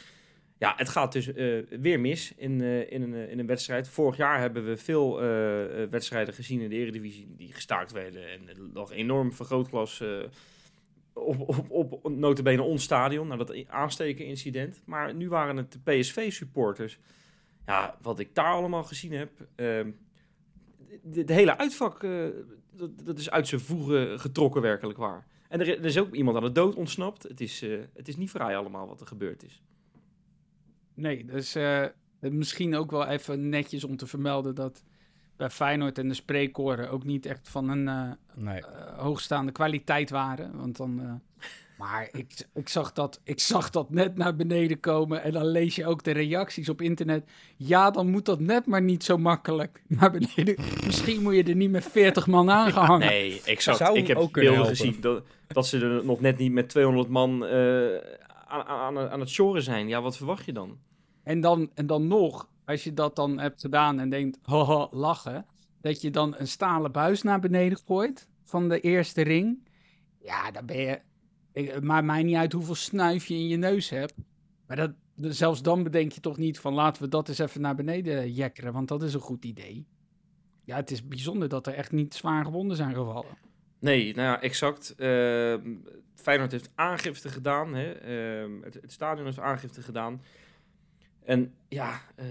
ja, 0.59 0.75
het 0.77 0.88
gaat 0.88 1.12
dus 1.12 1.27
weer 1.81 2.01
mis 2.01 2.33
in, 2.37 2.61
in, 2.91 3.03
een, 3.03 3.15
in 3.15 3.38
een 3.38 3.47
wedstrijd. 3.47 3.88
Vorig 3.88 4.17
jaar 4.17 4.41
hebben 4.41 4.65
we 4.65 4.77
veel 4.77 5.21
wedstrijden 5.91 6.35
gezien 6.35 6.61
in 6.61 6.69
de 6.69 6.77
Eredivisie 6.77 7.35
die 7.37 7.53
gestaakt 7.53 7.93
werden. 7.93 8.31
En 8.31 8.49
er 8.49 8.57
lag 8.73 8.91
enorm 8.91 9.33
vergrootglas 9.33 10.03
op, 11.12 11.69
op, 11.69 11.93
op 12.03 12.11
notabene 12.11 12.62
ons 12.62 12.83
stadion, 12.83 13.29
naar 13.29 13.38
dat 13.38 13.69
aansteken 13.69 14.25
incident. 14.25 14.83
Maar 14.85 15.15
nu 15.15 15.29
waren 15.29 15.57
het 15.57 15.73
de 15.73 15.79
PSV-supporters. 15.85 16.99
Ja, 17.66 17.96
wat 18.03 18.18
ik 18.18 18.35
daar 18.35 18.53
allemaal 18.53 18.85
gezien 18.85 19.12
heb. 19.12 19.31
ehm, 19.55 19.90
de, 21.03 21.25
de 21.25 21.33
hele 21.33 21.59
uitvak, 21.59 22.03
eh, 22.03 22.27
dat, 22.72 22.90
dat 23.05 23.18
is 23.18 23.31
uit 23.31 23.48
zijn 23.48 23.61
voegen 23.61 24.20
getrokken 24.20 24.62
werkelijk 24.62 24.98
waar. 24.98 25.27
En 25.48 25.61
er, 25.61 25.68
er 25.79 25.85
is 25.85 25.98
ook 25.98 26.14
iemand 26.14 26.37
aan 26.37 26.42
de 26.42 26.53
dood 26.53 26.75
ontsnapt. 26.75 27.22
Het 27.22 27.40
is, 27.40 27.62
eh, 27.62 27.79
het 27.94 28.09
is 28.09 28.16
niet 28.16 28.31
vrij 28.31 28.57
allemaal 28.57 28.87
wat 28.87 29.01
er 29.01 29.07
gebeurd 29.07 29.42
is. 29.44 29.62
Nee, 30.94 31.25
dus 31.25 31.55
eh, 31.55 31.85
misschien 32.20 32.75
ook 32.77 32.90
wel 32.90 33.07
even 33.07 33.48
netjes 33.48 33.85
om 33.85 33.96
te 33.96 34.07
vermelden 34.07 34.55
dat 34.55 34.85
bij 35.37 35.51
Feyenoord 35.51 35.98
en 35.98 36.09
de 36.09 36.14
spreekkoren 36.14 36.90
ook 36.90 37.05
niet 37.05 37.27
echt 37.27 37.48
van 37.48 37.68
een 37.68 37.88
eh, 37.88 38.11
Nee. 38.35 38.61
eh, 38.66 38.98
hoogstaande 38.98 39.53
kwaliteit 39.53 40.11
waren. 40.11 40.57
Want 40.57 40.77
dan, 40.77 41.01
eh, 41.01 41.12
maar 41.83 42.09
ik, 42.12 42.47
ik, 42.55 42.68
zag 42.68 42.92
dat, 42.92 43.21
ik 43.25 43.40
zag 43.40 43.71
dat 43.71 43.90
net 43.90 44.16
naar 44.16 44.37
beneden 44.37 44.81
komen. 44.81 45.23
En 45.23 45.33
dan 45.33 45.47
lees 45.47 45.77
je 45.77 45.87
ook 45.87 46.03
de 46.03 46.11
reacties 46.11 46.68
op 46.68 46.81
internet. 46.81 47.31
Ja, 47.57 47.90
dan 47.90 48.11
moet 48.11 48.25
dat 48.25 48.40
net 48.40 48.66
maar 48.66 48.83
niet 48.83 49.05
zo 49.05 49.18
makkelijk 49.18 49.83
naar 49.87 50.11
beneden. 50.11 50.57
Misschien 50.85 51.23
moet 51.23 51.35
je 51.35 51.42
er 51.42 51.55
niet 51.55 51.71
met 51.71 51.85
40 51.85 52.27
man 52.27 52.51
aangehangen. 52.51 53.07
Nee, 53.07 53.40
exact. 53.45 53.77
Zou 53.77 53.99
ik 53.99 54.07
heb 54.07 54.16
ook 54.16 54.33
beelden 54.33 54.55
helpen. 54.55 54.77
gezien 54.77 55.01
dat, 55.01 55.25
dat 55.47 55.66
ze 55.66 55.79
er 55.79 56.05
nog 56.05 56.21
net 56.21 56.38
niet 56.38 56.53
met 56.53 56.68
200 56.68 57.09
man 57.09 57.47
eh, 57.47 57.97
aan, 58.47 58.64
aan, 58.64 58.99
aan 58.99 59.21
het 59.21 59.31
shoren 59.31 59.62
zijn. 59.62 59.88
Ja, 59.88 60.03
wat 60.03 60.16
verwacht 60.16 60.45
je 60.45 60.53
dan? 60.53 60.79
En 61.23 61.40
dan, 61.40 61.71
en 61.75 61.87
dan 61.87 62.07
nog, 62.07 62.49
als 62.64 62.85
je 62.85 62.95
dat 62.95 63.16
dan 63.16 63.38
hebt 63.38 63.61
gedaan 63.61 64.01
en 64.01 64.11
denkt, 64.11 64.38
haha, 64.51 64.88
lachen. 64.90 65.47
Dat 65.81 66.01
je 66.01 66.11
dan 66.11 66.35
een 66.38 66.49
stalen 66.49 66.92
buis 66.92 67.23
naar 67.23 67.40
beneden 67.40 67.79
gooit 67.87 68.29
van 68.45 68.68
de 68.68 68.81
eerste 68.81 69.23
ring. 69.23 69.68
Ja, 70.21 70.51
dan 70.51 70.66
ben 70.66 70.81
je... 70.81 71.01
ik- 71.53 71.71
Het 71.71 71.85
maakt 71.85 72.07
mij 72.07 72.23
niet 72.23 72.37
uit 72.37 72.53
hoeveel 72.53 72.75
snuif 72.75 73.27
je 73.27 73.35
in 73.35 73.49
je 73.49 73.57
neus 73.57 73.91
hebt. 73.91 74.15
Maar 74.67 74.77
dat, 74.77 74.93
zelfs 75.17 75.62
dan 75.62 75.83
bedenk 75.83 76.12
je 76.12 76.21
toch 76.21 76.37
niet 76.37 76.59
van 76.59 76.75
laten 76.75 77.03
we 77.03 77.09
dat 77.09 77.29
eens 77.29 77.38
even 77.38 77.61
naar 77.61 77.75
beneden 77.75 78.33
jekkeren. 78.33 78.73
Want 78.73 78.88
dat 78.88 79.03
is 79.03 79.15
een 79.15 79.21
goed 79.21 79.45
idee. 79.45 79.87
Ja, 80.65 80.77
het 80.77 80.91
is 80.91 81.07
bijzonder 81.09 81.49
dat 81.49 81.67
er 81.67 81.75
echt 81.75 81.93
niet 81.93 82.15
zwaar 82.15 82.45
gewonden 82.45 82.77
zijn 82.77 82.95
gevallen. 82.95 83.37
Nee, 83.79 84.15
nou 84.15 84.27
ja, 84.29 84.41
exact. 84.43 84.95
Ehm 84.97 85.71
Feyenoord 86.15 86.53
heeft 86.53 86.71
aangifte 86.75 87.29
gedaan. 87.29 87.75
Hè? 87.75 87.93
Ehm, 87.93 88.62
het, 88.62 88.75
het 88.75 88.93
stadion 88.93 89.25
heeft 89.27 89.38
aangifte 89.38 89.83
gedaan. 89.83 90.23
En 91.25 91.55
ja, 91.69 92.01
eh, 92.15 92.27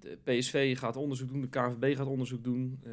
de 0.00 0.18
PSV 0.24 0.78
gaat 0.78 0.96
onderzoek 0.96 1.28
doen, 1.28 1.40
de 1.40 1.48
KNVB 1.48 1.96
gaat 1.96 2.06
onderzoek 2.06 2.44
doen. 2.44 2.80
Eh, 2.84 2.92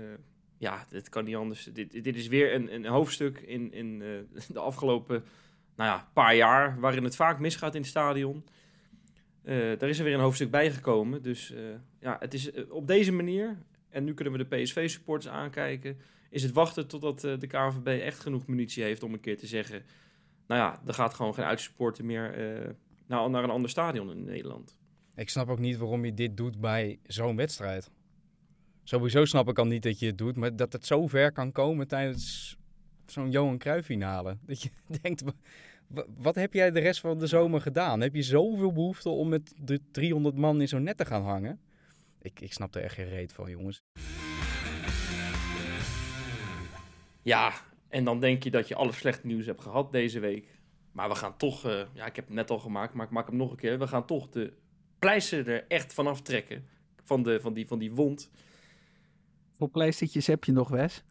ja, 0.58 0.86
dit 0.90 1.10
kan 1.10 1.24
niet 1.26 1.36
anders. 1.36 1.70
Dit, 1.74 2.04
dit 2.04 2.16
is 2.16 2.28
weer 2.28 2.54
een, 2.54 2.74
een 2.74 2.86
hoofdstuk 2.86 3.40
in, 3.40 3.74
in 3.74 4.02
eh, 4.02 4.42
de 4.56 4.60
afgelopen 4.60 5.24
nou 5.76 5.90
ja, 5.90 6.10
paar 6.14 6.36
jaar 6.36 6.80
waarin 6.80 7.04
het 7.04 7.16
vaak 7.16 7.40
misgaat 7.40 7.76
in 7.76 7.82
het 7.82 7.90
stadion. 7.90 8.46
Eh, 9.44 9.58
daar 9.78 9.90
is 9.90 9.98
er 9.98 10.04
weer 10.04 10.14
een 10.14 10.20
hoofdstuk 10.20 10.52
bijgekomen. 10.52 11.22
Dus 11.22 11.52
eh, 11.52 11.62
ja, 12.00 12.18
het 12.20 12.34
is 12.34 12.52
eh, 12.52 12.72
op 12.72 12.88
deze 12.88 13.12
manier. 13.12 13.58
En 13.90 14.04
nu 14.04 14.14
kunnen 14.14 14.34
we 14.34 14.46
de 14.48 14.56
PSV-supporters 14.56 15.34
aankijken 15.34 15.98
is 16.30 16.44
het 16.44 16.52
wachten 16.52 16.88
totdat 16.88 17.20
de 17.22 17.48
KNVB 17.48 18.02
echt 18.02 18.20
genoeg 18.20 18.48
munitie 18.48 18.84
heeft 18.84 19.04
om 19.04 19.14
een 19.14 19.20
keer 19.20 19.38
te 19.38 19.48
zeggen... 19.48 19.84
Nou 20.48 20.62
ja, 20.62 20.82
er 20.88 20.94
gaat 20.94 21.14
gewoon 21.14 21.34
geen 21.34 21.46
uitsupporter 21.46 22.06
meer 22.06 22.36
naar, 23.06 23.30
naar 23.30 23.44
een 23.44 23.50
ander 23.50 23.70
stadion 23.70 24.12
in 24.12 24.24
Nederland. 24.24 24.78
Ik 25.16 25.30
snap 25.30 25.50
ook 25.50 25.60
niet 25.60 25.78
waarom 25.78 26.06
je 26.06 26.14
dit 26.14 26.38
doet 26.38 26.60
bij 26.60 27.00
zo'n 27.04 27.36
wedstrijd. 27.36 27.92
Sowieso 28.84 29.26
snap 29.26 29.50
ik 29.50 29.60
al 29.60 29.66
niet 29.66 29.84
dat 29.84 30.00
je 30.00 30.06
het 30.06 30.18
doet, 30.18 30.36
maar 30.36 30.56
dat 30.56 30.74
het 30.74 30.86
zo 30.86 31.08
ver 31.08 31.32
kan 31.32 31.52
komen 31.52 31.88
tijdens 31.88 32.58
zo'n 33.12 33.32
Johan 33.32 33.58
Cruijff 33.58 33.86
finale. 33.86 34.38
Dat 34.48 34.62
je 34.62 34.70
denkt, 35.02 35.22
wa- 35.22 35.32
wa- 35.88 36.06
wat 36.18 36.36
heb 36.36 36.54
jij 36.54 36.72
de 36.72 36.80
rest 36.80 37.00
van 37.00 37.20
de 37.20 37.28
zomer 37.28 37.62
gedaan? 37.62 38.02
Heb 38.02 38.16
je 38.16 38.22
zoveel 38.22 38.72
behoefte 38.74 39.10
om 39.10 39.30
met 39.30 39.54
de 39.58 39.80
300 39.92 40.36
man 40.36 40.62
in 40.62 40.68
zo'n 40.68 40.84
net 40.84 40.98
te 40.98 41.06
gaan 41.06 41.24
hangen? 41.24 41.60
Ik, 42.22 42.40
ik 42.42 42.54
snap 42.54 42.76
er 42.76 42.82
echt 42.84 42.94
geen 42.96 43.10
reet 43.10 43.34
van, 43.34 43.50
jongens. 43.50 43.82
Ja, 47.22 47.54
en 47.90 48.04
dan 48.04 48.20
denk 48.20 48.44
je 48.44 48.52
dat 48.52 48.68
je 48.68 48.76
alle 48.76 48.92
slechte 48.92 49.28
nieuws 49.28 49.46
hebt 49.46 49.62
gehad 49.62 49.92
deze 49.92 50.20
week. 50.20 50.60
Maar 50.92 51.10
we 51.10 51.16
gaan 51.16 51.38
toch, 51.38 51.66
eh, 51.66 51.82
ja, 51.94 52.06
ik 52.06 52.16
heb 52.16 52.26
het 52.26 52.34
net 52.36 52.50
al 52.50 52.60
gemaakt, 52.60 52.94
maar 52.94 53.06
ik 53.06 53.12
maak 53.12 53.28
hem 53.28 53.36
nog 53.36 53.52
een 53.52 53.58
keer. 53.58 53.80
We 53.80 53.88
gaan 53.88 54.06
toch 54.06 54.30
de 54.30 54.54
pleister 55.00 55.50
er 55.50 55.66
echt 55.68 55.94
vanaf 55.94 56.22
trekken. 56.22 56.66
Van, 57.04 57.24
de, 57.24 57.40
van, 57.42 57.54
die, 57.54 57.68
van 57.68 57.80
die 57.80 57.92
wond. 57.92 58.30
Hoeveel 59.48 59.70
pleistertjes 59.70 60.28
heb 60.28 60.44
je 60.44 60.52
nog, 60.52 60.70
Wes? 60.70 61.04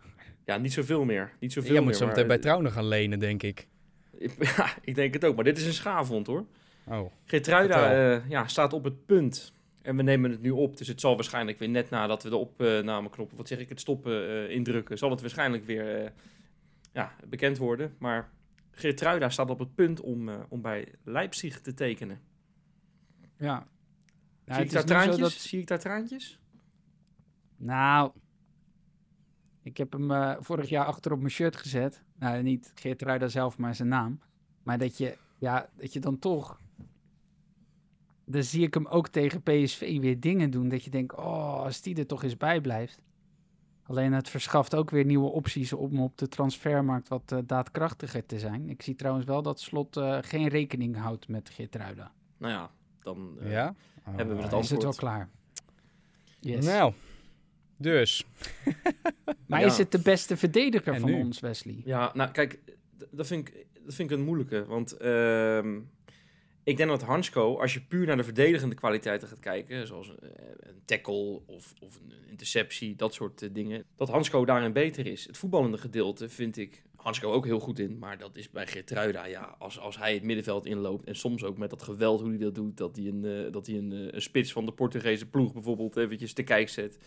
Ja, 0.50 0.56
niet 0.56 0.72
zoveel 0.72 1.04
meer. 1.04 1.32
Niet 1.40 1.52
zoveel 1.52 1.70
Jij 1.70 1.78
meer. 1.80 1.88
moet 1.88 1.98
zo 1.98 2.06
meteen 2.06 2.26
bij 2.26 2.38
Trouwen 2.38 2.72
gaan 2.72 2.88
lenen, 2.88 3.18
denk 3.18 3.42
ik. 3.42 3.68
Ja, 4.56 4.68
ik 4.82 4.94
denk 4.94 5.14
het 5.14 5.24
ook. 5.24 5.34
Maar 5.34 5.44
dit 5.44 5.58
is 5.58 5.66
een 5.66 5.72
schaafwond 5.72 6.26
hoor. 6.26 6.44
Oh, 6.84 7.12
Geertruida 7.24 7.78
Vertel. 7.88 8.22
eh, 8.24 8.30
ja, 8.30 8.46
staat 8.46 8.72
op 8.72 8.84
het 8.84 9.06
punt. 9.06 9.52
En 9.82 9.96
we 9.96 10.02
nemen 10.02 10.30
het 10.30 10.40
nu 10.42 10.50
op. 10.50 10.76
Dus 10.76 10.88
het 10.88 11.00
zal 11.00 11.14
waarschijnlijk 11.14 11.58
weer 11.58 11.68
net 11.68 11.90
nadat 11.90 12.22
we 12.22 12.28
de 12.28 12.36
opnameknop, 12.36 13.32
wat 13.36 13.48
zeg 13.48 13.58
ik, 13.58 13.68
het 13.68 13.80
stoppen 13.80 14.28
eh, 14.28 14.50
indrukken, 14.54 14.98
zal 14.98 15.10
het 15.10 15.20
waarschijnlijk 15.20 15.64
weer 15.64 16.02
eh, 16.04 16.10
ja, 16.92 17.14
bekend 17.28 17.58
worden. 17.58 17.94
Maar 17.98 18.30
Geertruida 18.70 19.28
staat 19.28 19.50
op 19.50 19.58
het 19.58 19.74
punt 19.74 20.00
om, 20.00 20.28
eh, 20.28 20.34
om 20.48 20.60
bij 20.60 20.88
Leipzig 21.04 21.60
te 21.60 21.74
tekenen. 21.74 22.20
Ja. 23.36 23.66
Ja, 24.46 24.54
Zie 24.54 24.64
ik 24.64 24.72
daar 24.72 24.84
traantjes? 24.84 25.16
dat- 25.18 25.32
Zie 25.32 25.60
ik 25.60 25.66
daar 25.66 25.78
traantjes? 25.78 26.38
Nou, 27.56 28.12
ik 29.62 29.76
heb 29.76 29.92
hem 29.92 30.10
eh, 30.10 30.36
vorig 30.40 30.68
jaar 30.68 30.84
achter 30.84 31.12
op 31.12 31.18
mijn 31.18 31.30
shirt 31.30 31.56
gezet. 31.56 32.02
Nou, 32.18 32.42
niet 32.42 32.72
Geert 32.74 33.02
Ruida 33.02 33.28
zelf, 33.28 33.58
maar 33.58 33.74
zijn 33.74 33.88
naam. 33.88 34.20
Maar 34.62 34.78
dat 34.78 34.98
je, 34.98 35.16
ja, 35.38 35.68
dat 35.76 35.92
je 35.92 36.00
dan 36.00 36.18
toch... 36.18 36.60
Dan 38.24 38.42
zie 38.42 38.66
ik 38.66 38.74
hem 38.74 38.86
ook 38.86 39.08
tegen 39.08 39.42
PSV 39.42 40.00
weer 40.00 40.20
dingen 40.20 40.50
doen. 40.50 40.68
Dat 40.68 40.84
je 40.84 40.90
denkt, 40.90 41.16
oh, 41.16 41.62
als 41.62 41.80
die 41.80 41.96
er 41.96 42.06
toch 42.06 42.22
eens 42.22 42.36
bij 42.36 42.60
blijft. 42.60 43.00
Alleen 43.90 44.12
het 44.12 44.28
verschaft 44.28 44.74
ook 44.74 44.90
weer 44.90 45.04
nieuwe 45.04 45.30
opties 45.30 45.72
om 45.72 46.00
op 46.00 46.18
de 46.18 46.28
transfermarkt 46.28 47.08
wat 47.08 47.32
eh, 47.32 47.38
daadkrachtiger 47.44 48.26
te 48.26 48.38
zijn. 48.38 48.68
Ik 48.68 48.82
zie 48.82 48.94
trouwens 48.94 49.26
wel 49.26 49.42
dat 49.42 49.60
Slot 49.60 49.96
eh, 49.96 50.18
geen 50.20 50.48
rekening 50.48 50.96
houdt 50.96 51.28
met 51.28 51.50
Geert 51.50 51.74
Ruida. 51.74 52.12
Nou 52.36 52.52
ja, 52.52 52.70
dan 53.02 53.38
eh, 53.40 53.50
ja? 53.50 53.74
hebben 54.02 54.36
we 54.36 54.42
het 54.42 54.50
Dan 54.50 54.60
is 54.60 54.70
het 54.70 54.82
wel 54.82 54.90
antwoord. 54.90 55.12
klaar. 55.12 55.28
Yes. 56.40 56.66
Nou, 56.66 56.92
dus. 57.80 58.24
maar 59.46 59.60
ja. 59.60 59.66
is 59.66 59.78
het 59.78 59.92
de 59.92 60.00
beste 60.00 60.36
verdediger 60.36 60.94
En 60.94 61.00
van 61.00 61.10
nu? 61.10 61.20
ons, 61.20 61.40
Wesley? 61.40 61.82
Ja, 61.84 62.10
nou 62.14 62.30
kijk, 62.30 62.58
dat 63.10 63.26
vind 63.26 63.48
ik, 63.48 63.66
dat 63.84 63.94
vind 63.94 64.10
ik 64.10 64.16
een 64.16 64.24
moeilijke. 64.24 64.64
Want 64.64 64.96
ehm, 64.96 65.78
ik 66.62 66.76
denk 66.76 66.88
dat 66.88 67.02
Hansko, 67.02 67.58
als 67.58 67.74
je 67.74 67.80
puur 67.80 68.06
naar 68.06 68.16
de 68.16 68.24
verdedigende 68.24 68.74
kwaliteiten 68.74 69.28
gaat 69.28 69.40
kijken, 69.40 69.86
zoals 69.86 70.08
eh, 70.08 70.28
een 70.58 70.82
tackle 70.84 71.40
of, 71.46 71.74
of 71.80 71.96
een 71.96 72.12
interceptie, 72.30 72.96
dat 72.96 73.14
soort 73.14 73.42
eh, 73.42 73.48
dingen, 73.52 73.84
dat 73.96 74.08
Hansko 74.08 74.44
daarin 74.44 74.72
beter 74.72 75.06
is. 75.06 75.26
Het 75.26 75.36
voetballende 75.36 75.78
gedeelte 75.78 76.28
vind 76.28 76.56
ik 76.56 76.82
Hansko 77.02 77.32
ook 77.32 77.44
heel 77.44 77.60
goed 77.60 77.78
in, 77.78 77.98
maar 77.98 78.18
dat 78.18 78.36
is 78.36 78.50
bij 78.50 78.66
Geertruida, 78.66 79.24
ja, 79.24 79.56
als, 79.58 79.78
als 79.78 79.98
hij 79.98 80.14
het 80.14 80.22
middenveld 80.22 80.66
inloopt 80.66 81.04
en 81.04 81.16
soms 81.16 81.44
ook 81.44 81.58
met 81.58 81.70
dat 81.70 81.82
geweld 81.82 82.20
hoe 82.20 82.28
hij 82.28 82.38
dat 82.38 82.54
doet, 82.54 82.76
dat 82.76 82.96
hij 82.96 83.06
een, 83.06 83.24
eh, 83.24 83.52
dat 83.52 83.66
hij 83.66 83.76
een, 83.76 83.92
eh, 83.92 83.98
een 84.10 84.22
spits 84.22 84.52
van 84.52 84.66
de 84.66 84.72
Portugese 84.72 85.26
ploeg 85.26 85.52
bijvoorbeeld 85.52 85.96
eventjes 85.96 86.32
te 86.32 86.42
kijk 86.42 86.68
zet 86.68 86.98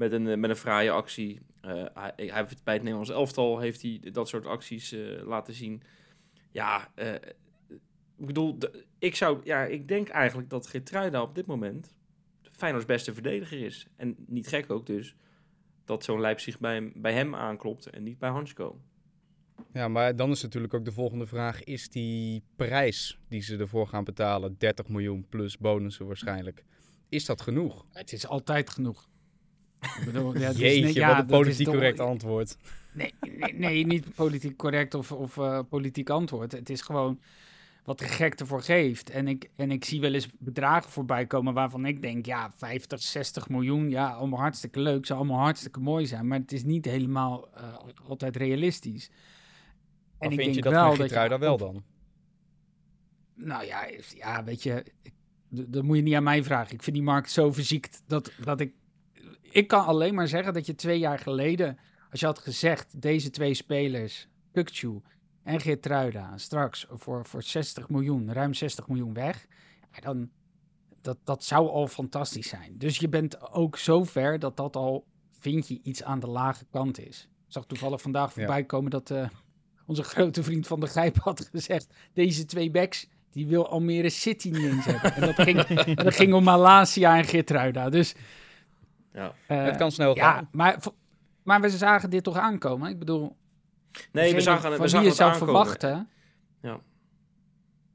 met 0.00 0.12
een, 0.12 0.28
eh, 0.28 0.36
met 0.36 0.50
een 0.50 0.56
fraaie 0.56 0.90
actie. 0.90 1.40
Eh, 1.60 1.84
hij, 1.94 2.12
hij 2.16 2.44
heeft 2.44 2.64
bij 2.64 2.74
het 2.74 2.82
Nederlands 2.82 3.10
elftal 3.10 3.58
heeft 3.58 3.82
hij 3.82 4.00
dat 4.12 4.28
soort 4.28 4.46
acties 4.46 4.92
eh, 4.92 5.26
laten 5.26 5.54
zien. 5.54 5.82
Ja, 6.50 6.90
eh, 6.94 7.14
ik 8.16 8.26
bedoel, 8.26 8.58
ik, 8.98 9.14
zou, 9.14 9.40
ja, 9.44 9.64
ik 9.64 9.88
denk 9.88 10.08
eigenlijk 10.08 10.50
dat 10.50 10.66
Geertruida 10.66 11.22
op 11.22 11.34
dit 11.34 11.46
moment 11.46 11.94
Feyenoord's 12.42 12.86
beste 12.86 13.14
verdediger 13.14 13.64
is. 13.64 13.86
En 13.96 14.14
niet 14.26 14.48
gek 14.48 14.70
ook 14.70 14.86
dus, 14.86 15.16
dat 15.84 16.04
zo'n 16.04 16.20
Leipzig 16.20 16.58
bij 16.58 16.74
hem, 16.74 16.92
bij 16.96 17.12
hem 17.12 17.34
aanklopt 17.34 17.86
en 17.86 18.02
niet 18.02 18.18
bij 18.18 18.30
Hansko. 18.30 18.80
Ja, 19.72 19.88
maar 19.88 20.16
dan 20.16 20.30
is 20.30 20.42
natuurlijk 20.42 20.74
ook 20.74 20.84
de 20.84 20.92
volgende 20.92 21.26
vraag. 21.26 21.64
Is 21.64 21.88
die 21.88 22.42
prijs 22.56 23.18
die 23.28 23.42
ze 23.42 23.56
ervoor 23.56 23.86
gaan 23.86 24.04
betalen, 24.04 24.58
30 24.58 24.88
miljoen 24.88 25.26
plus 25.28 25.58
bonussen 25.58 26.06
waarschijnlijk, 26.06 26.64
is 27.08 27.24
dat 27.24 27.40
genoeg? 27.40 27.86
Het 27.92 28.12
is 28.12 28.26
altijd 28.26 28.70
genoeg. 28.70 29.09
Ik 29.80 30.02
bedoel, 30.04 30.38
ja, 30.38 30.40
het 30.40 30.54
is 30.54 30.60
Jeetje, 30.60 31.00
ja, 31.00 31.08
wat 31.08 31.18
een 31.18 31.26
politiek 31.26 31.64
toch- 31.66 31.74
correct 31.74 32.00
antwoord. 32.00 32.56
Nee, 32.92 33.14
nee, 33.38 33.54
nee, 33.54 33.86
niet 33.86 34.14
politiek 34.14 34.56
correct 34.56 34.94
of, 34.94 35.12
of 35.12 35.38
eh, 35.38 35.60
politiek 35.68 36.10
antwoord. 36.10 36.52
Het 36.52 36.70
is 36.70 36.80
gewoon 36.80 37.20
wat 37.84 37.98
de 37.98 38.04
gek 38.04 38.34
ervoor 38.34 38.62
geeft. 38.62 39.10
En 39.10 39.28
ik, 39.28 39.50
en 39.56 39.70
ik 39.70 39.84
zie 39.84 40.00
wel 40.00 40.14
eens 40.14 40.28
bedragen 40.38 40.90
voorbij 40.90 41.26
komen 41.26 41.54
waarvan 41.54 41.86
ik 41.86 42.02
denk, 42.02 42.26
ja, 42.26 42.52
50, 42.56 43.02
60 43.02 43.48
miljoen, 43.48 43.90
ja, 43.90 44.10
allemaal 44.10 44.38
hartstikke 44.38 44.80
leuk, 44.80 45.06
zou 45.06 45.18
allemaal 45.18 45.38
hartstikke 45.38 45.80
mooi 45.80 46.06
zijn. 46.06 46.26
Maar 46.26 46.38
het 46.38 46.52
is 46.52 46.64
niet 46.64 46.84
helemaal 46.84 47.48
eh, 47.54 47.62
altijd 48.08 48.36
realistisch. 48.36 49.10
Maar 50.18 50.30
ik 50.32 50.38
vind 50.38 50.54
je 50.54 50.62
denk 50.62 50.64
dat 50.64 50.72
wel 50.72 50.96
dat 50.96 51.30
je 51.30 51.38
wel 51.38 51.56
dan? 51.56 51.82
Nou 53.34 53.64
ja, 53.64 53.88
ja 54.14 54.44
weet 54.44 54.62
je, 54.62 54.84
dat 55.48 55.82
moet 55.82 55.96
je 55.96 56.02
niet 56.02 56.14
aan 56.14 56.22
mij 56.22 56.44
vragen. 56.44 56.74
Ik 56.74 56.82
vind 56.82 56.96
die 56.96 57.04
markt 57.04 57.30
zo 57.30 57.52
verziekt 57.52 58.02
dat, 58.06 58.32
dat 58.44 58.60
ik... 58.60 58.72
Ik 59.50 59.68
kan 59.68 59.84
alleen 59.84 60.14
maar 60.14 60.28
zeggen 60.28 60.52
dat 60.52 60.66
je 60.66 60.74
twee 60.74 60.98
jaar 60.98 61.18
geleden, 61.18 61.78
als 62.10 62.20
je 62.20 62.26
had 62.26 62.38
gezegd, 62.38 63.02
deze 63.02 63.30
twee 63.30 63.54
spelers, 63.54 64.28
Kukcu 64.52 65.00
en 65.42 65.60
Geertruida 65.60 66.38
straks 66.38 66.86
voor, 66.90 67.26
voor 67.26 67.42
60 67.42 67.88
miljoen, 67.88 68.32
ruim 68.32 68.54
60 68.54 68.88
miljoen 68.88 69.14
weg, 69.14 69.46
dan 70.00 70.30
dat, 71.00 71.18
dat 71.24 71.44
zou 71.44 71.68
al 71.68 71.86
fantastisch 71.86 72.48
zijn. 72.48 72.78
Dus 72.78 72.98
je 72.98 73.08
bent 73.08 73.52
ook 73.52 73.76
zo 73.76 74.04
ver 74.04 74.38
dat 74.38 74.56
dat 74.56 74.76
al, 74.76 75.04
vind 75.38 75.68
je, 75.68 75.80
iets 75.82 76.02
aan 76.02 76.20
de 76.20 76.26
lage 76.26 76.64
kant 76.70 76.98
is. 77.06 77.28
Ik 77.46 77.52
zag 77.52 77.66
toevallig 77.66 78.02
vandaag 78.02 78.32
voorbij 78.32 78.64
komen 78.64 78.90
dat 78.90 79.10
eh, 79.10 79.28
onze 79.86 80.02
grote 80.02 80.42
vriend 80.42 80.66
van 80.66 80.80
de 80.80 80.86
Grijp 80.86 81.18
had 81.18 81.48
gezegd, 81.52 81.94
deze 82.12 82.44
twee 82.44 82.70
backs, 82.70 83.08
die 83.30 83.46
wil 83.46 83.68
Almere 83.68 84.08
City 84.08 84.50
niet 84.50 84.64
eens 84.64 84.84
hebben. 84.84 85.14
En 85.14 85.20
dat 85.20 85.34
ging, 85.34 85.66
dat 86.04 86.14
ging 86.14 86.32
om 86.32 86.44
Malasia 86.44 87.16
en 87.16 87.24
Geertruida. 87.24 87.88
Dus 87.88 88.14
Ja. 89.12 89.34
eh, 89.46 89.64
het 89.64 89.76
kan 89.76 89.90
snel 89.92 90.16
ja, 90.16 90.32
gaan. 90.32 90.48
maar, 90.52 90.80
v- 90.80 90.86
maar 91.42 91.60
we 91.60 91.70
zagen 91.70 92.10
dit 92.10 92.24
toch 92.24 92.36
aankomen? 92.36 92.90
Ik 92.90 92.98
bedoel, 92.98 93.36
Nee, 94.12 94.34
we 94.34 94.40
zagen, 94.40 94.62
van 94.62 94.70
we 94.72 94.78
wie 94.78 94.88
zagen 94.88 95.02
je 95.02 95.08
het 95.08 95.16
zou 95.18 95.32
aankomen. 95.32 95.54
verwachten. 95.54 96.08
Ja. 96.62 96.80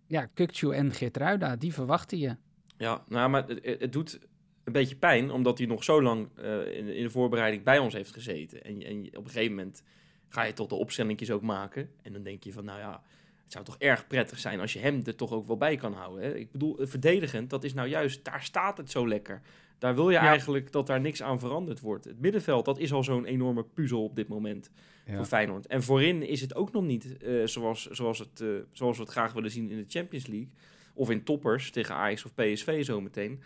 Ja, 0.08 0.26
Kukcu 0.26 0.70
en 0.72 0.92
Geertruida, 0.94 1.56
die 1.56 1.74
verwachten 1.74 2.18
je. 2.18 2.36
Ja, 2.78 3.04
nou, 3.08 3.30
maar 3.30 3.48
het, 3.48 3.80
het 3.80 3.94
doet 3.94 4.20
een 4.64 4.74
beetje 4.74 4.96
pijn, 4.96 5.32
omdat 5.32 5.58
hij 5.58 5.68
nog 5.68 5.84
zo 5.84 6.02
lang 6.02 6.28
eh, 6.38 6.78
in, 6.78 6.88
in 6.96 7.04
de 7.04 7.10
voorbereiding 7.10 7.64
bij 7.64 7.80
ons 7.80 7.94
heeft 7.94 8.14
gezeten. 8.14 8.64
En, 8.64 8.80
je- 8.80 8.86
en 8.86 9.04
je- 9.04 9.18
op 9.18 9.24
een 9.26 9.32
gegeven 9.32 9.56
moment 9.56 9.84
ga 10.30 10.44
je 10.44 10.54
tot 10.54 10.70
de 10.70 10.76
opstellingjes 10.76 11.32
ook 11.32 11.42
maken. 11.42 11.90
En 12.02 12.14
dan 12.14 12.24
denk 12.24 12.44
je 12.44 12.54
van, 12.54 12.66
nou 12.66 12.80
ja, 12.80 13.02
het 13.44 13.52
zou 13.54 13.66
toch 13.66 13.78
erg 13.78 14.08
prettig 14.08 14.40
zijn 14.40 14.60
als 14.60 14.74
je 14.74 14.80
hem 14.80 15.02
er 15.06 15.16
toch 15.16 15.32
ook 15.32 15.48
wel 15.48 15.58
bij 15.58 15.76
kan 15.76 15.94
houden. 15.94 16.24
Hè? 16.24 16.36
Ik 16.36 16.52
bedoel, 16.52 16.78
verdedigend, 16.80 17.50
dat 17.50 17.64
is 17.64 17.74
nou 17.74 17.88
juist, 17.88 18.26
daar 18.26 18.44
staat 18.44 18.78
het 18.78 18.92
zo 18.92 19.08
lekker. 19.08 19.42
Daar 19.80 19.96
wil 19.96 20.10
je 20.10 20.16
Ja. 20.16 20.28
eigenlijk 20.28 20.72
dat 20.72 20.88
daar 20.88 21.02
niks 21.02 21.22
aan 21.24 21.40
veranderd 21.40 21.80
wordt. 21.80 22.06
Het 22.06 22.20
middenveld, 22.20 22.66
dat 22.66 22.78
is 22.80 22.94
al 22.94 23.04
zo'n 23.04 23.26
enorme 23.26 23.64
puzzel 23.64 24.04
op 24.04 24.16
dit 24.16 24.28
moment 24.28 24.70
Ja. 25.06 25.16
voor 25.16 25.26
Feyenoord. 25.26 25.68
En 25.68 25.84
voorin 25.84 26.28
is 26.28 26.42
het 26.42 26.56
ook 26.56 26.72
nog 26.72 26.84
niet 26.84 27.18
eh, 27.18 27.46
zoals, 27.46 27.86
zoals, 27.90 28.20
het, 28.20 28.42
eh, 28.42 28.48
zoals 28.72 28.98
we 28.98 29.04
het 29.04 29.12
graag 29.12 29.34
willen 29.34 29.52
zien 29.52 29.70
in 29.70 29.78
de 29.78 29.86
Champions 29.88 30.28
League. 30.28 30.50
Of 30.94 31.10
in 31.10 31.24
toppers 31.24 31.72
tegen 31.72 31.96
Ajax 31.96 32.26
of 32.26 32.34
PSV 32.36 32.86
zometeen. 32.86 33.42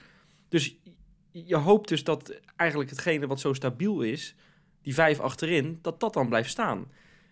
Dus 0.49 0.75
je- 1.31 1.45
je 1.45 1.55
hoopt 1.55 1.87
dus 1.89 2.03
dat 2.03 2.39
eigenlijk 2.55 2.89
hetgene 2.89 3.27
wat 3.27 3.39
zo 3.39 3.53
stabiel 3.53 4.01
is, 4.01 4.35
die 4.81 4.93
vijf 4.93 5.19
achterin, 5.19 5.79
dat 5.81 5.99
dat 5.99 6.13
dan 6.13 6.27
blijft 6.29 6.49
staan. 6.49 6.85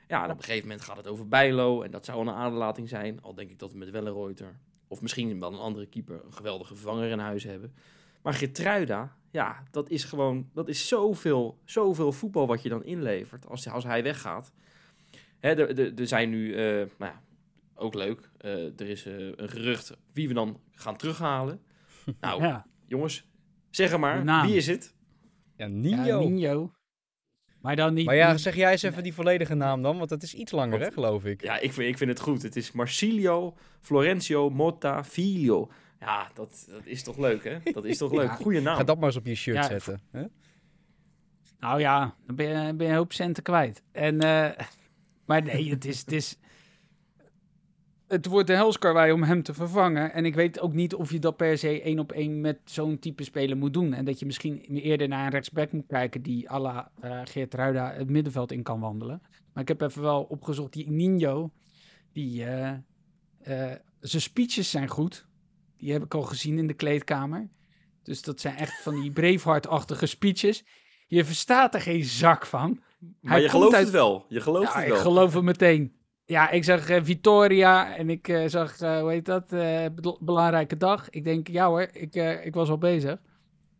Ja, 0.07 0.23
en 0.23 0.31
op 0.31 0.37
een 0.37 0.43
gegeven 0.43 0.67
moment 0.67 0.85
gaat 0.85 0.97
het 0.97 1.07
over 1.07 1.27
Bijlo 1.27 1.81
en 1.81 1.91
dat 1.91 2.05
zou 2.05 2.21
een 2.27 2.33
aderlating 2.33 2.89
zijn. 2.89 3.21
Al 3.21 3.33
denk 3.35 3.49
ik 3.49 3.59
dat 3.59 3.71
we 3.71 3.77
met 3.77 3.89
Wellenreuter 3.89 4.59
of 4.87 5.01
misschien 5.01 5.39
wel 5.39 5.53
een 5.53 5.59
andere 5.59 5.85
keeper 5.85 6.21
een 6.25 6.33
geweldige 6.33 6.75
vervanger 6.75 7.09
in 7.09 7.19
huis 7.19 7.43
hebben. 7.43 7.73
Maar 8.27 8.35
Getruida, 8.35 9.15
ja, 9.31 9.63
dat 9.71 9.89
is 9.89 10.03
gewoon, 10.03 10.49
dat 10.53 10.67
is 10.67 10.87
zoveel, 10.87 11.59
zoveel 11.65 12.11
voetbal 12.11 12.47
wat 12.47 12.61
je 12.61 12.69
dan 12.69 12.83
inlevert 12.83 13.47
als, 13.47 13.69
als 13.69 13.83
hij 13.83 14.03
weggaat. 14.03 14.51
Hè, 15.39 15.49
er, 15.49 15.79
er, 15.79 15.99
er 15.99 16.07
zijn 16.07 16.29
nu, 16.29 16.53
eh, 16.53 16.61
nou 16.97 17.11
ja, 17.11 17.21
ook 17.75 17.93
leuk, 17.93 18.29
eh, 18.37 18.79
er 18.79 18.89
is 18.89 19.05
eh, 19.05 19.13
een 19.35 19.49
gerucht 19.49 19.97
wie 20.13 20.27
we 20.27 20.33
dan 20.33 20.59
gaan 20.71 20.97
terughalen. 20.97 21.61
Nou, 22.21 22.43
Ja, 22.43 22.65
jongens, 22.87 23.27
zeg 23.69 23.97
maar, 23.97 24.45
wie 24.45 24.55
is 24.55 24.67
het? 24.67 24.95
Ja, 25.55 25.65
ja 25.65 25.71
Nino. 25.71 26.19
Nino. 26.29 26.71
Maar 27.61 27.75
dan 27.75 27.93
niet... 27.93 28.05
maar 28.05 28.15
ja, 28.15 28.31
niet- 28.31 28.41
zeg 28.41 28.55
jij 28.55 28.71
eens 28.71 28.81
even 28.83 29.03
die 29.03 29.13
volledige 29.13 29.55
naam 29.55 29.81
dan, 29.81 29.97
want 29.97 30.09
dat 30.09 30.23
is 30.23 30.33
iets 30.33 30.51
langer, 30.51 30.79
hè, 30.79 30.91
geloof 30.91 31.25
ik. 31.25 31.41
Ja, 31.43 31.59
ik 31.59 31.73
vind, 31.73 31.89
ik 31.89 31.97
vind 31.97 32.09
het 32.09 32.19
goed. 32.19 32.41
Het 32.41 32.55
is 32.55 32.71
Marsilio 32.71 33.57
Florencio 33.79 34.49
Motta 34.49 35.03
Filio. 35.03 35.69
Ja, 35.99 36.31
dat, 36.33 36.67
dat 36.69 36.85
is 36.85 37.03
toch 37.03 37.17
leuk, 37.17 37.43
hè? 37.43 37.71
Dat 37.71 37.85
is 37.85 37.97
toch 37.97 38.11
leuk. 38.19 38.27
Ja. 38.27 38.35
Goeie 38.35 38.61
naam. 38.61 38.77
Ga 38.77 38.83
dat 38.83 38.97
maar 38.97 39.05
eens 39.05 39.17
op 39.17 39.25
je 39.25 39.35
shirt 39.35 39.55
Ja, 39.55 39.63
zetten. 39.63 39.99
Hè? 40.11 40.23
Nou 41.59 41.79
ja, 41.79 42.15
dan 42.25 42.35
ben 42.35 42.47
je, 42.47 42.73
ben 42.73 42.85
je 42.85 42.91
een 42.91 42.97
hoop 42.97 43.13
centen 43.13 43.43
kwijt. 43.43 43.83
En, 43.91 44.19
eh, 44.19 44.65
maar 45.27 45.43
nee, 45.43 45.69
het 45.69 45.85
is, 45.85 45.99
het 45.99 46.11
is... 46.11 46.37
Het 48.07 48.25
wordt 48.25 48.49
een 48.49 48.55
helskarwei 48.55 49.11
om 49.11 49.23
hem 49.23 49.43
te 49.43 49.53
vervangen. 49.53 50.13
En 50.13 50.25
ik 50.25 50.35
weet 50.35 50.59
ook 50.59 50.73
niet 50.73 50.95
of 50.95 51.11
je 51.11 51.19
dat 51.19 51.37
per 51.37 51.57
se 51.57 51.81
één 51.81 51.99
op 51.99 52.11
één 52.11 52.41
met 52.41 52.59
zo'n 52.65 52.99
type 52.99 53.23
speler 53.23 53.57
moet 53.57 53.73
doen. 53.73 53.93
En 53.93 54.05
dat 54.05 54.19
je 54.19 54.25
misschien 54.25 54.61
eerder 54.61 55.07
naar 55.07 55.25
een 55.25 55.31
rechtsback 55.31 55.71
moet 55.71 55.87
kijken 55.87 56.21
die 56.21 56.51
à 56.51 56.59
la 56.59 56.91
eh, 56.99 57.21
Geert 57.23 57.53
Ruida 57.53 57.93
het 57.93 58.09
middenveld 58.09 58.51
in 58.51 58.63
kan 58.63 58.79
wandelen. 58.79 59.21
Maar 59.53 59.63
ik 59.63 59.67
heb 59.67 59.81
even 59.81 60.01
wel 60.01 60.23
opgezocht, 60.23 60.73
die 60.73 60.89
Nino, 60.91 61.51
die, 62.11 62.45
eh, 62.45 62.73
eh, 63.39 63.75
zijn 63.99 64.21
speeches 64.21 64.69
zijn 64.69 64.87
goed. 64.87 65.26
Die 65.77 65.91
heb 65.91 66.03
ik 66.03 66.13
al 66.13 66.21
gezien 66.21 66.57
in 66.57 66.67
de 66.67 66.73
kleedkamer. 66.73 67.49
Dus 68.03 68.21
dat 68.21 68.39
zijn 68.41 68.55
echt 68.55 68.81
van 68.81 69.01
die 69.01 69.11
Braveheart-achtige 69.11 70.05
speeches. 70.05 70.63
Je 71.07 71.25
verstaat 71.25 71.73
er 71.73 71.81
geen 71.81 72.03
zak 72.03 72.45
van. 72.45 72.79
maar 73.21 73.31
hij 73.33 73.41
je 73.41 73.49
komt 73.49 73.51
gelooft 73.51 73.75
uit- 73.75 73.83
het 73.85 73.93
wel. 73.93 74.25
Je 74.29 74.41
gelooft 74.41 74.67
Ja, 74.73 74.77
het 74.77 74.87
ik 74.87 74.93
wel. 74.93 75.01
geloof 75.01 75.33
het 75.33 75.43
meteen. 75.43 75.95
Ja, 76.25 76.49
ik 76.49 76.63
zag 76.63 76.89
eh, 76.89 77.03
Vitoria 77.03 77.95
en 77.95 78.09
ik 78.09 78.27
eh, 78.27 78.47
zag, 78.47 78.79
eh, 78.79 78.99
hoe 78.99 79.09
heet 79.11 79.25
dat, 79.25 79.49
belangrijke 80.19 80.77
dag. 80.77 81.09
Ik 81.09 81.23
denk, 81.23 81.47
ja 81.47 81.67
hoor, 81.67 81.87
ik, 81.91 82.15
ik 82.43 82.53
was 82.53 82.69
al 82.69 82.77
bezig. 82.77 83.21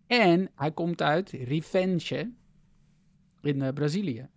En 0.07 0.49
hij 0.55 0.71
komt 0.71 1.01
uit 1.01 1.29
Revenge 1.31 2.31
in 3.41 3.73
Brazilië. 3.73 4.29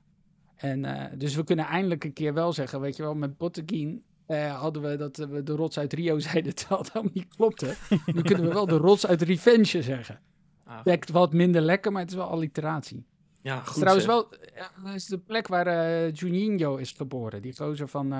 En 0.56 1.10
dus 1.18 1.34
we 1.34 1.44
kunnen 1.44 1.64
eindelijk 1.64 2.04
een 2.04 2.12
keer 2.12 2.34
wel 2.34 2.52
zeggen, 2.52 2.80
weet 2.80 2.96
je 2.96 3.02
wel, 3.02 3.14
met 3.14 3.36
Botteguin 3.36 4.04
eh, 4.30 4.60
hadden 4.60 4.82
we 4.82 4.96
dat 4.96 5.16
we 5.16 5.42
de 5.42 5.52
rots 5.52 5.78
uit 5.78 5.92
Rio 5.92 6.18
zeiden, 6.28 6.54
terwijl 6.54 6.80
het 6.80 6.92
helemaal 6.92 7.14
niet 7.14 7.34
klopte. 7.36 7.74
nu 8.06 8.22
kunnen 8.22 8.46
we 8.46 8.52
wel 8.52 8.66
de 8.66 8.76
rots 8.76 9.06
uit 9.06 9.22
Revenge 9.22 9.82
zeggen. 9.82 10.20
Ah, 10.64 10.96
wat 11.12 11.32
minder 11.32 11.62
lekker, 11.62 11.92
maar 11.92 12.00
het 12.02 12.10
is 12.10 12.16
wel 12.16 12.26
alliteratie. 12.30 13.04
ja, 13.42 13.54
Het 13.56 13.62
is 13.62 13.68
goed 13.70 13.80
trouwens 13.80 14.06
wel, 14.06 14.28
ja, 14.54 14.70
dat 14.84 14.94
is 14.94 15.06
de 15.06 15.18
plek 15.18 15.46
waar 15.48 15.66
eh 15.66 16.12
Juninho 16.12 16.76
is 16.76 16.92
geboren. 16.92 17.42
Die 17.42 17.56
gozer 17.56 17.88
van, 17.88 18.12
eh 18.12 18.18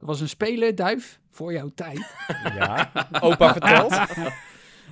er 0.00 0.06
was 0.06 0.20
een 0.20 0.28
speler, 0.28 0.74
Duif, 0.74 1.20
voor 1.30 1.52
jouw 1.52 1.70
tijd. 1.74 2.06
Ja, 2.58 2.90
opa 3.20 3.52
vertelt. 3.52 3.98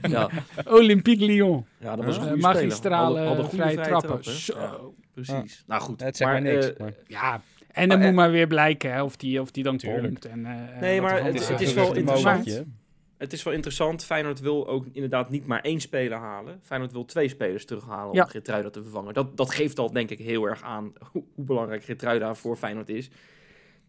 Ja, 0.08 0.28
Olympique 0.64 1.24
Lyon. 1.24 1.66
ja, 1.78 1.96
dat 1.96 2.04
was 2.04 2.16
een 2.16 2.38
magistrale 2.38 3.44
vrije 3.48 3.80
trappen. 3.80 4.24
Zo. 4.24 4.58
Ja, 4.58 4.76
precies. 5.12 5.62
Nou 5.66 5.82
goed. 5.82 6.00
Het 6.02 6.16
zegt 6.16 6.30
maar 6.30 6.42
niks. 6.42 6.72
maar- 6.78 6.94
Ja, 7.06 7.40
en 7.72 7.88
dan 7.88 7.98
moet 7.98 8.08
eh, 8.08 8.14
maar 8.14 8.30
weer 8.30 8.46
blijken 8.46 8.92
hè, 8.92 9.02
of, 9.02 9.16
die, 9.16 9.40
of 9.40 9.50
die 9.50 9.62
dan 9.64 9.76
Tuurlijk. 9.76 10.02
komt. 10.04 10.24
En, 10.24 10.46
eh, 10.46 10.80
Nee, 10.80 11.00
maar 11.00 11.24
het- 11.24 11.34
is 11.60 11.74
wel 11.74 11.94
interessant. 11.94 12.64
Het 13.18 13.32
is 13.32 13.42
wel 13.42 13.52
interessant. 13.54 14.04
Feyenoord 14.04 14.40
wil 14.40 14.68
ook 14.68 14.86
inderdaad 14.92 15.30
niet 15.30 15.46
maar 15.46 15.60
één 15.60 15.80
speler 15.80 16.18
halen. 16.18 16.60
Feyenoord 16.62 16.92
wil 16.92 17.04
twee 17.04 17.28
spelers 17.28 17.64
terughalen 17.64 18.14
Ja. 18.14 18.22
om 18.22 18.28
Geertruida 18.28 18.70
te 18.70 18.82
vervangen. 18.82 19.14
Dat, 19.14 19.36
dat 19.36 19.50
geeft 19.50 19.78
al 19.78 19.92
denk 19.92 20.10
ik 20.10 20.18
heel 20.18 20.44
erg 20.44 20.62
aan 20.62 20.92
hoe, 21.12 21.24
hoe 21.34 21.44
belangrijk 21.44 21.84
Geertruida 21.84 22.34
voor 22.34 22.56
Feyenoord 22.56 22.88
is. 22.88 23.10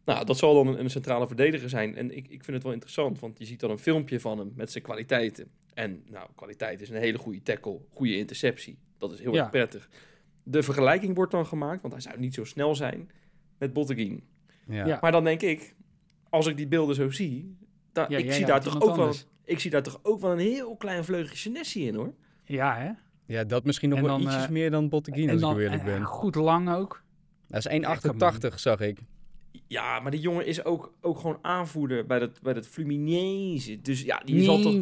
Nou, 0.05 0.25
dat 0.25 0.37
zal 0.37 0.53
dan 0.53 0.67
een, 0.67 0.79
een 0.79 0.89
centrale 0.89 1.27
verdediger 1.27 1.69
zijn. 1.69 1.95
En 1.95 2.15
ik, 2.17 2.27
ik 2.27 2.43
vind 2.43 2.55
het 2.55 2.63
wel 2.63 2.71
interessant, 2.71 3.19
want 3.19 3.39
je 3.39 3.45
ziet 3.45 3.59
dan 3.59 3.69
een 3.69 3.79
filmpje 3.79 4.19
van 4.19 4.37
hem 4.37 4.51
met 4.55 4.71
zijn 4.71 4.83
kwaliteiten. 4.83 5.47
En 5.73 6.03
nou, 6.09 6.27
kwaliteit 6.35 6.81
is 6.81 6.89
een 6.89 6.95
hele 6.95 7.17
goede 7.17 7.41
tackle, 7.43 7.77
goede 7.89 8.17
interceptie. 8.17 8.77
Dat 8.97 9.11
is 9.11 9.19
heel 9.19 9.33
Ja. 9.33 9.39
erg 9.41 9.49
prettig. 9.49 9.89
De 10.43 10.63
vergelijking 10.63 11.15
wordt 11.15 11.31
dan 11.31 11.45
gemaakt, 11.45 11.81
want 11.81 11.93
hij 11.93 12.01
zou 12.01 12.19
niet 12.19 12.33
zo 12.33 12.43
snel 12.43 12.75
zijn, 12.75 13.09
met 13.57 13.73
Botteguin. 13.73 14.23
Ja. 14.67 14.85
Ja. 14.85 14.97
Maar 15.01 15.11
dan 15.11 15.23
denk 15.23 15.41
ik, 15.41 15.75
als 16.29 16.47
ik 16.47 16.57
die 16.57 16.67
beelden 16.67 16.95
zo 16.95 17.09
zie, 17.09 17.57
Ja, 17.93 18.07
ik, 18.07 18.31
zie 18.33 18.45
daar 18.45 18.61
toch 18.61 18.81
ook 18.81 18.95
wel, 18.95 19.13
ik 19.45 19.59
zie 19.59 19.71
daar 19.71 19.83
toch 19.83 19.99
ook 20.03 20.19
wel 20.21 20.31
een 20.31 20.39
heel 20.39 20.75
klein 20.75 21.03
vleugje 21.03 21.37
Senesi 21.37 21.87
in 21.87 21.95
hoor. 21.95 22.13
Ja, 22.45 22.75
hè? 22.77 22.91
Ja, 23.25 23.43
dat 23.43 23.63
misschien 23.63 23.89
nog 23.89 23.97
En 23.99 24.05
wel 24.05 24.17
dan, 24.17 24.25
ietsjes 24.27 24.43
eh, 24.43 24.49
meer 24.49 24.71
dan 24.71 24.89
Botteguin, 24.89 25.29
als 25.29 25.41
dan 25.41 25.51
ik 25.53 25.57
eerlijk 25.59 25.79
en, 25.81 25.85
ben. 25.85 25.99
eh, 26.01 26.05
goed 26.05 26.35
lang 26.35 26.69
ook. 26.73 27.03
Dat 27.47 27.65
is 27.65 27.81
1,88 28.51 28.55
zag 28.55 28.79
ik. 28.79 28.99
Ja, 29.67 29.99
maar 29.99 30.11
die 30.11 30.19
jongen 30.19 30.45
is 30.45 30.63
ook, 30.65 30.93
ook 31.01 31.19
gewoon 31.19 31.37
aanvoerder 31.41 32.05
bij 32.05 32.19
dat, 32.19 32.41
bij 32.41 32.53
dat 32.53 32.67
Fluminense. 32.67 33.81
Dus 33.81 34.01
ja, 34.01 34.21
die 34.25 34.43
zal 34.43 34.59
toch, 34.61 34.73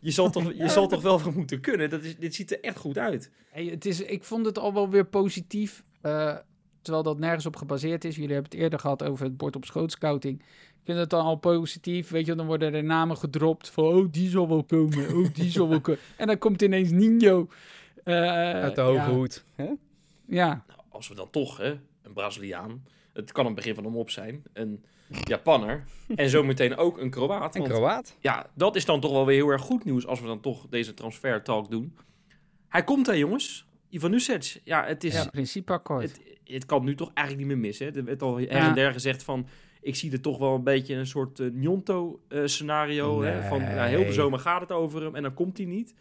je, 0.00 0.10
zal 0.10 0.30
toch, 0.30 0.52
je 0.52 0.68
zal 0.68 0.88
toch 0.88 1.02
wel 1.02 1.18
van 1.18 1.34
moeten 1.38 1.60
kunnen. 1.60 1.90
Dat 1.90 2.02
is, 2.02 2.16
dit 2.16 2.34
ziet 2.34 2.50
er 2.52 2.60
echt 2.60 2.76
goed 2.78 2.98
uit. 2.98 3.30
Hey, 3.50 3.64
het 3.64 3.84
is, 3.86 4.00
ik 4.00 4.24
vond 4.24 4.46
het 4.46 4.58
al 4.58 4.74
wel 4.74 4.90
weer 4.90 5.06
positief. 5.06 5.84
eh, 6.00 6.36
terwijl 6.86 7.04
dat 7.04 7.18
nergens 7.18 7.46
op 7.46 7.56
gebaseerd 7.56 8.04
is. 8.04 8.16
Jullie 8.16 8.32
hebben 8.32 8.50
het 8.50 8.60
eerder 8.60 8.78
gehad 8.78 9.02
over 9.02 9.24
het 9.24 9.36
bord 9.36 9.56
op 9.56 9.64
schoot 9.64 9.90
scouting. 9.92 10.38
Ik 10.40 10.92
vind 10.92 10.98
het 10.98 11.10
dan 11.10 11.24
al 11.24 11.36
positief. 11.36 12.08
Weet 12.10 12.26
je, 12.26 12.34
dan 12.34 12.46
worden 12.46 12.74
er 12.74 12.84
namen 12.84 13.16
gedropt. 13.16 13.68
Van, 13.70 13.84
oh, 13.84 14.06
die 14.10 14.28
zal 14.28 14.48
wel 14.48 14.64
komen. 14.64 15.14
Oh, 15.16 15.34
die 15.34 15.50
zal 15.50 15.68
wel 15.68 15.80
komen. 15.80 16.00
En 16.16 16.26
dan 16.26 16.38
komt 16.38 16.62
ineens 16.62 16.90
Nino. 16.90 17.48
eh, 18.04 18.14
Uit 18.52 18.74
de 18.74 18.80
hoge 18.80 18.96
ja, 18.96 19.10
hoed. 19.10 19.44
Hè? 19.54 19.68
Ja, 20.26 20.64
Nou, 20.68 20.80
als 20.88 21.08
we 21.08 21.14
dan 21.14 21.30
toch, 21.30 21.56
hè, 21.56 21.70
een 22.02 22.12
Braziliaan. 22.12 22.84
Het 23.12 23.32
kan 23.32 23.46
een 23.46 23.54
begin 23.54 23.74
van 23.74 23.84
hem 23.84 23.96
op 23.96 24.10
zijn. 24.10 24.42
Een 24.52 24.84
Japanner. 25.24 25.84
en 26.16 26.28
zometeen 26.30 26.76
ook 26.76 26.98
een 26.98 27.10
Kroaat. 27.10 27.54
En 27.54 27.60
want 27.60 27.72
Kroaat. 27.72 28.16
ja, 28.20 28.46
dat 28.54 28.76
is 28.76 28.84
dan 28.84 29.00
toch 29.00 29.12
wel 29.12 29.26
weer 29.26 29.36
heel 29.36 29.48
erg 29.48 29.62
goed 29.62 29.84
nieuws 29.84 30.06
als 30.06 30.20
we 30.20 30.26
dan 30.26 30.40
toch 30.40 30.66
deze 30.70 30.94
transfer 30.94 31.42
talk 31.42 31.70
doen. 31.70 31.96
Hij 32.68 32.84
komt 32.84 33.06
hè, 33.06 33.12
jongens. 33.12 33.65
Ivan 33.88 34.10
Nusic. 34.10 34.60
Ja, 34.64 34.84
het 34.84 35.04
is... 35.04 35.14
ja. 35.14 35.24
principeakkoord. 35.30 36.02
Het, 36.02 36.20
het 36.44 36.66
kan 36.66 36.84
nu 36.84 36.94
toch 36.94 37.10
eigenlijk 37.14 37.46
niet 37.46 37.56
meer 37.56 37.66
missen. 37.66 37.86
Hè? 37.86 37.98
Er 37.98 38.04
werd 38.04 38.22
al 38.22 38.36
her 38.38 38.48
en 38.48 38.74
der 38.74 38.92
gezegd 38.92 39.22
van... 39.22 39.46
Ik 39.80 39.96
zie 39.96 40.12
er 40.12 40.20
toch 40.20 40.38
wel 40.38 40.54
een 40.54 40.64
beetje 40.64 40.94
een 40.94 41.06
soort 41.06 41.40
eh, 41.40 41.46
Njonto-scenario. 41.52 43.22
hè? 43.22 43.48
Van 43.48 43.60
ja, 43.60 43.84
heel 43.84 44.04
de 44.04 44.12
zomer 44.12 44.38
gaat 44.38 44.60
het 44.60 44.72
over 44.72 45.02
hem 45.02 45.14
en 45.14 45.22
dan 45.22 45.34
komt 45.34 45.56
hij 45.56 45.66
niet. 45.66 45.94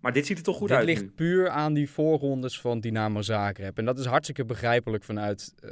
Maar 0.00 0.12
dit 0.12 0.26
ziet 0.26 0.38
er 0.38 0.44
toch 0.44 0.56
goed 0.56 0.68
Dit 0.68 0.76
uit 0.76 0.86
ligt 0.86 1.02
nu. 1.02 1.08
puur 1.08 1.48
aan 1.48 1.74
die 1.74 1.90
voorrondes 1.90 2.60
van 2.60 2.80
Dynamo 2.80 3.22
Zagreb. 3.22 3.78
En 3.78 3.84
dat 3.84 3.98
is 3.98 4.04
hartstikke 4.04 4.44
begrijpelijk 4.44 5.04
vanuit 5.04 5.54
eh, 5.60 5.70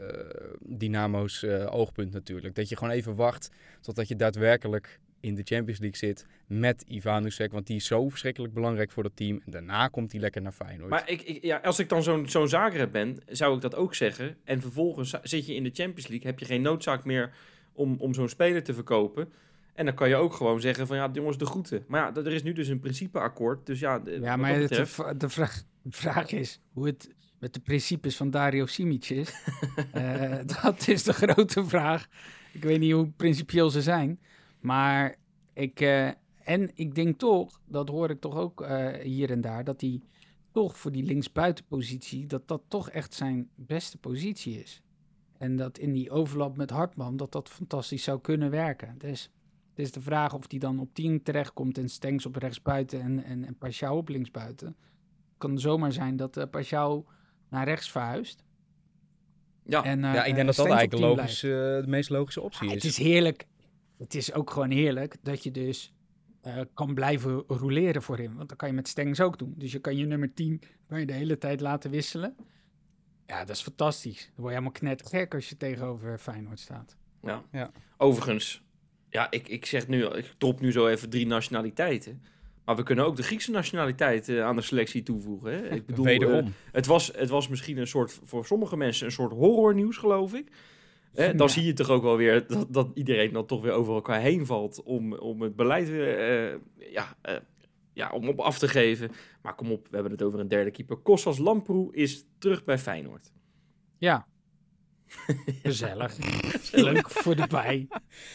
Dynamo's 0.61 1.43
eh, 1.43 1.75
oogpunt 1.75 2.13
natuurlijk. 2.13 2.55
Dat 2.55 2.69
je 2.69 2.77
gewoon 2.77 2.93
even 2.93 3.15
wacht 3.15 3.51
totdat 3.81 4.09
je 4.09 4.17
daadwerkelijk 4.17 5.01
in 5.25 5.35
de 5.35 5.43
Champions 5.45 5.81
League 5.81 5.97
zit 5.99 6.27
met 6.47 6.85
Ivanusek. 6.89 7.53
Want 7.53 7.67
die 7.67 7.77
is 7.77 7.87
zo 7.87 8.09
verschrikkelijk 8.09 8.55
belangrijk 8.55 8.91
voor 8.91 9.03
dat 9.03 9.17
team. 9.17 9.41
En 9.45 9.51
daarna 9.53 9.89
komt 9.89 10.13
hij 10.13 10.21
lekker 10.21 10.43
naar 10.43 10.53
Feyenoord. 10.53 10.91
Maar 10.91 11.11
ik, 11.11 11.23
ik, 11.23 11.43
ja, 11.45 11.57
als 11.57 11.79
ik 11.79 11.89
dan 11.89 12.03
zo'n 12.03 12.29
zo'n 12.29 12.49
Zagreb 12.49 12.93
ben, 12.93 13.17
zou 13.27 13.55
ik 13.55 13.61
dat 13.61 13.75
ook 13.75 13.95
zeggen. 13.95 14.37
En 14.45 14.61
vervolgens 14.61 15.15
zit 15.23 15.47
je 15.47 15.55
in 15.55 15.63
de 15.63 15.71
Champions 15.73 16.09
League, 16.09 16.27
heb 16.27 16.39
je 16.39 16.45
geen 16.45 16.63
noodzaak 16.63 17.05
meer 17.05 17.33
om, 17.73 17.97
om 17.99 18.15
zo'n 18.15 18.29
speler 18.29 18.63
te 18.63 18.75
verkopen. 18.75 19.33
En 19.75 19.85
dan 19.85 19.95
kan 19.95 20.09
je 20.09 20.17
ook 20.17 20.33
gewoon 20.33 20.61
zeggen 20.61 20.87
van 20.87 20.97
ja, 20.97 21.11
jongens, 21.13 21.39
de 21.39 21.47
groeten. 21.47 21.85
Maar 21.89 22.01
ja, 22.15 22.21
er 22.23 22.33
is 22.33 22.43
nu 22.43 22.53
dus 22.53 22.69
een 22.69 22.81
principeakkoord. 22.81 23.67
Dus 23.67 23.81
ja, 23.81 23.99
de- 23.99 24.19
Ja, 24.21 24.37
maar 24.37 24.59
de, 24.59 24.69
de, 24.69 25.29
vraag, 25.29 25.63
de 25.83 25.91
vraag 25.93 26.33
is 26.33 26.61
hoe 26.73 26.87
het 26.87 27.09
met 27.39 27.55
de 27.55 27.61
principes 27.61 28.17
van 28.17 28.31
Dario 28.31 28.67
Simic 28.67 29.09
is. 29.11 29.33
Eh, 29.93 30.39
dat 30.63 30.89
is 30.89 31.03
de 31.03 31.13
grote 31.13 31.65
vraag. 31.65 32.07
Ik 32.53 32.63
weet 32.63 32.79
niet 32.81 32.93
hoe 32.93 33.09
principieel 33.17 33.71
ze 33.71 33.83
zijn. 33.83 34.21
Maar 34.65 35.17
ik, 35.53 35.81
eh, 35.81 36.09
en 36.45 36.71
ik 36.75 36.95
denk 36.95 37.19
toch, 37.19 37.61
dat 37.65 37.89
hoor 37.89 38.11
ik 38.11 38.21
toch 38.21 38.37
ook 38.37 38.61
eh, 38.61 39.01
hier 39.03 39.31
en 39.31 39.41
daar, 39.41 39.65
dat 39.65 39.81
hij 39.81 40.01
toch 40.53 40.79
voor 40.79 40.93
die 40.93 41.03
linksbuitenpositie, 41.03 42.27
dat 42.27 42.49
dat 42.49 42.63
toch 42.69 42.91
echt 42.91 43.15
zijn 43.15 43.49
beste 43.55 43.99
positie 43.99 44.63
is. 44.63 44.83
En 45.39 45.57
dat 45.57 45.79
in 45.79 45.93
die 45.93 46.11
overlap 46.11 46.57
met 46.57 46.71
Hartman, 46.71 47.17
dat 47.17 47.33
dat 47.33 47.49
fantastisch 47.49 48.03
zou 48.03 48.21
kunnen 48.21 48.51
werken. 48.51 48.95
Dus 48.99 49.31
het 49.71 49.79
is 49.79 49.93
de 49.93 50.01
vraag 50.01 50.35
of 50.35 50.47
die 50.47 50.59
dan 50.59 50.79
op 50.79 50.95
10 50.95 51.23
terechtkomt 51.23 51.79
en 51.79 51.89
Stengs 51.89 52.27
op 52.27 52.37
rechtsbuiten 52.37 53.01
en, 53.01 53.25
en, 53.25 53.45
en 53.45 53.59
Pashao 53.59 53.97
op 53.97 54.09
linksbuiten. 54.09 54.67
Het 54.67 55.39
kan 55.39 55.59
zomaar 55.59 55.93
zijn 55.93 56.17
dat 56.17 56.37
uh, 56.37 56.45
Pashao 56.51 57.05
naar 57.49 57.65
rechts 57.65 57.91
verhuist. 57.91 58.45
Ja, 59.65 59.85
En, 59.85 60.05
eh, 60.05 60.15
ja, 60.15 60.25
ik 60.25 60.35
denk 60.35 60.39
eh, 60.39 60.47
dat 60.47 60.57
dat 60.57 60.67
eigenlijk 60.67 60.97
10 60.97 61.01
logisch, 61.01 61.43
eh, 61.43 61.51
de 61.51 61.85
meest 61.87 62.11
logische 62.11 62.41
optie 62.41 62.69
Ah, 62.69 62.75
is. 62.75 62.83
het 62.83 62.93
is 62.93 62.99
heerlijk. 62.99 63.47
Het 63.99 64.15
is 64.15 64.33
ook 64.33 64.51
gewoon 64.51 64.71
heerlijk 64.71 65.17
dat 65.23 65.43
je 65.43 65.51
dus 65.51 65.93
eh, 66.41 66.61
kan 66.75 66.95
blijven 66.95 67.45
roleren 67.47 68.03
voorin. 68.03 68.35
Want 68.35 68.49
dan 68.49 68.57
kan 68.57 68.69
je 68.69 68.75
met 68.75 68.89
Stengs 68.89 69.21
ook 69.21 69.39
doen. 69.39 69.55
Dus 69.57 69.73
je 69.73 69.79
kan 69.79 69.97
je 69.97 70.05
nummer 70.07 70.35
10 70.35 70.63
kan 70.89 71.01
je 71.01 71.07
de 71.07 71.13
hele 71.13 71.39
tijd 71.39 71.61
laten 71.61 71.91
wisselen. 71.91 72.37
Ja, 73.27 73.39
dat 73.45 73.57
is 73.57 73.63
fantastisch. 73.63 74.19
Dan 74.25 74.31
word 74.35 74.49
je 74.49 74.53
helemaal 74.53 74.71
knettergek 74.71 75.35
als 75.35 75.49
je 75.49 75.57
tegenover 75.57 76.19
Feyenoord 76.19 76.61
staat. 76.61 76.97
Ja. 77.23 77.43
Ja. 77.53 77.71
Overigens, 77.97 78.63
ja, 79.09 79.31
ik, 79.31 79.49
ik 79.49 79.67
zeg 79.67 79.89
nu, 79.89 80.05
ik 80.07 80.35
drop 80.39 80.61
nu 80.61 80.73
zo 80.73 80.87
even 80.87 81.11
drie 81.11 81.27
nationaliteiten. 81.27 82.23
Maar 82.65 82.77
we 82.77 82.83
kunnen 82.83 83.05
ook 83.05 83.17
de 83.17 83.23
Griekse 83.23 83.51
nationaliteit 83.51 84.29
eh, 84.29 84.45
aan 84.45 84.57
de 84.57 84.63
selectie 84.63 85.03
toevoegen. 85.03 85.53
Hè? 85.53 85.69
Ik 85.69 85.87
bedoel, 85.87 86.05
Wederom. 86.05 86.45
eh, 86.45 86.53
het, 86.73 86.87
was, 86.87 87.07
het 87.17 87.29
was 87.29 87.49
misschien 87.49 87.77
een 87.79 87.87
soort, 87.87 88.21
voor 88.25 88.47
sommige 88.47 88.77
mensen 88.77 89.07
een 89.07 89.13
soort 89.13 89.33
horrornieuws, 89.33 89.97
geloof 89.97 90.35
ik. 90.35 90.51
Hè, 91.15 91.35
dan 91.35 91.47
Ja. 91.47 91.53
zie 91.53 91.65
je 91.65 91.73
toch 91.73 91.89
ook 91.89 92.03
wel 92.03 92.17
weer 92.17 92.47
dat, 92.47 92.67
dat 92.71 92.91
iedereen 92.95 93.33
dan 93.33 93.47
toch 93.47 93.63
weer 93.63 93.73
over 93.73 93.95
elkaar 93.95 94.21
heen 94.21 94.47
valt 94.47 94.83
om, 94.83 95.15
om 95.15 95.43
het 95.43 95.57
beleid 95.57 95.89
eh, 95.89 96.93
ja, 96.93 97.17
eh, 97.23 97.37
ja, 97.93 98.11
om 98.11 98.29
op 98.29 98.41
af 98.41 98.59
te 98.59 98.69
geven. 98.69 99.11
Maar 99.43 99.55
kom 99.55 99.71
op, 99.73 99.87
we 99.89 99.95
hebben 99.95 100.13
het 100.13 100.23
over 100.23 100.41
een 100.41 100.49
derde 100.49 100.71
keeper. 100.71 100.97
Kostas 100.97 101.39
Lamproe 101.39 101.95
is 101.95 102.27
terug 102.39 102.65
bij 102.65 102.79
Feyenoord. 102.79 103.33
Ja. 103.99 104.27
Gezellig. 105.63 106.17
Leuk 106.73 107.11
voor 107.11 107.37
de 107.37 107.47
bij. 107.47 107.89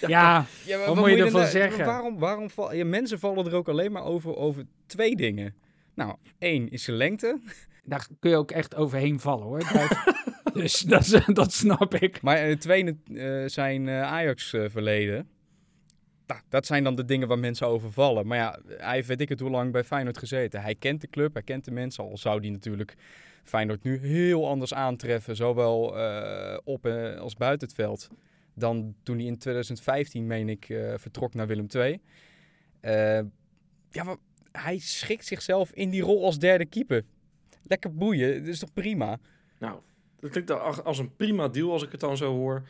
Ja, 0.07 0.45
Wat 0.85 0.95
moet 0.95 1.09
je 1.09 1.23
ervan 1.23 1.45
zeggen? 1.45 1.85
Waarom, 1.85 2.19
waarom 2.19 2.49
val, 2.49 2.73
ja, 2.73 2.85
mensen 2.85 3.19
vallen 3.19 3.45
er 3.45 3.55
ook 3.55 3.69
alleen 3.69 3.91
maar 3.91 4.03
over, 4.03 4.35
over 4.35 4.65
twee 4.85 5.15
dingen. 5.15 5.55
Nou, 5.95 6.15
één 6.37 6.69
is 6.69 6.83
zijn 6.83 6.97
lengte. 6.97 7.39
daar 7.83 8.07
kun 8.19 8.29
je 8.29 8.35
ook 8.37 8.51
echt 8.51 8.75
overheen 8.75 9.19
vallen 9.19 9.45
hoor. 9.45 9.59
Dat- 10.53 10.61
dus 10.63 10.79
dat, 10.79 11.01
is- 11.01 11.25
dat 11.33 11.53
snap 11.53 11.93
ik. 11.95 12.21
Maar 12.21 12.37
het 12.47 12.61
tweede 12.61 12.95
eh, 13.13 13.43
zijn 13.47 13.87
eh, 13.87 14.01
Ajax-verleden. 14.01 15.27
nou, 16.27 16.41
dat 16.49 16.65
zijn 16.65 16.83
dan 16.83 16.95
de 16.95 17.05
dingen 17.05 17.27
waar 17.27 17.39
mensen 17.39 17.67
over 17.67 17.91
vallen. 17.91 18.27
Maar 18.27 18.37
ja, 18.37 18.59
hij 18.67 18.95
heeft 18.95 19.07
weet 19.07 19.21
ik 19.21 19.29
het 19.29 19.39
hoe 19.39 19.49
lang 19.49 19.71
bij 19.71 19.83
Feyenoord 19.83 20.17
gezeten. 20.17 20.61
Hij 20.61 20.75
kent 20.75 21.01
de 21.01 21.07
club, 21.09 21.33
hij 21.33 21.43
kent 21.43 21.65
de 21.65 21.71
mensen. 21.71 22.03
Al 22.03 22.17
zou 22.17 22.39
die 22.41 22.51
natuurlijk 22.51 22.95
Feyenoord 23.43 23.83
nu 23.83 23.97
heel 23.97 24.47
anders 24.47 24.73
aantreffen. 24.73 25.35
Zowel 25.35 25.97
eh, 25.97 26.57
op 26.63 26.85
eh, 26.85 27.17
als 27.19 27.35
buiten 27.35 27.67
het 27.67 27.75
veld. 27.77 28.07
Dan 28.55 28.95
toen 29.03 29.17
hij 29.17 29.25
in 29.25 29.37
2015, 29.37 30.27
meen 30.27 30.49
ik, 30.49 30.69
eh, 30.69 30.93
vertrok 30.97 31.33
naar 31.33 31.47
Willem 31.47 31.67
II. 31.75 31.99
Eh, 32.81 33.19
ja, 33.89 34.03
maar 34.03 34.15
hij 34.51 34.77
schikt 34.79 35.25
zichzelf 35.25 35.71
in 35.71 35.89
die 35.89 36.01
rol 36.01 36.23
als 36.25 36.39
derde 36.39 36.65
keeper. 36.65 37.03
Lekker 37.63 37.95
boeien, 37.95 38.39
dat 38.39 38.47
is 38.47 38.59
toch 38.59 38.73
prima? 38.73 39.19
Nou, 39.59 39.79
dat 40.19 40.29
klinkt 40.31 40.51
als- 40.83 40.99
een 40.99 41.15
prima 41.15 41.47
deal 41.47 41.71
als 41.71 41.83
ik 41.83 41.91
het 41.91 41.99
dan 41.99 42.17
zo 42.17 42.31
hoor. 42.35 42.67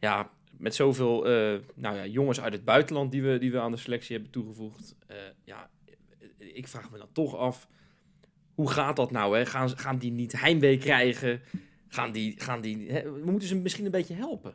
Ja, 0.00 0.30
met 0.58 0.74
zoveel 0.74 1.26
eh, 1.26 1.60
nou 1.74 1.96
ja, 1.96 2.06
jongens 2.06 2.40
uit 2.40 2.52
het 2.52 2.64
buitenland 2.64 3.12
die 3.12 3.22
we, 3.22 3.38
die 3.38 3.52
we 3.52 3.60
aan 3.60 3.70
de 3.70 3.76
selectie 3.76 4.14
hebben 4.14 4.32
toegevoegd. 4.32 4.96
Eh, 5.06 5.16
ja, 5.44 5.70
ik 6.38 6.68
vraag 6.68 6.90
me 6.90 6.98
dan 6.98 7.12
toch 7.12 7.36
af, 7.36 7.68
hoe 8.54 8.70
gaat 8.70 8.96
dat 8.96 9.10
nou? 9.10 9.36
Hè? 9.36 9.46
Gaan, 9.46 9.78
gaan 9.78 9.98
die 9.98 10.10
niet 10.12 10.40
heimwee 10.40 10.78
krijgen? 10.78 11.40
Gaan 11.88 12.12
die, 12.12 12.40
gaan 12.40 12.60
die, 12.60 12.90
hè? 12.90 13.12
We 13.12 13.30
moeten 13.30 13.48
ze 13.48 13.56
misschien 13.56 13.84
een 13.84 13.90
beetje 13.90 14.14
helpen. 14.14 14.54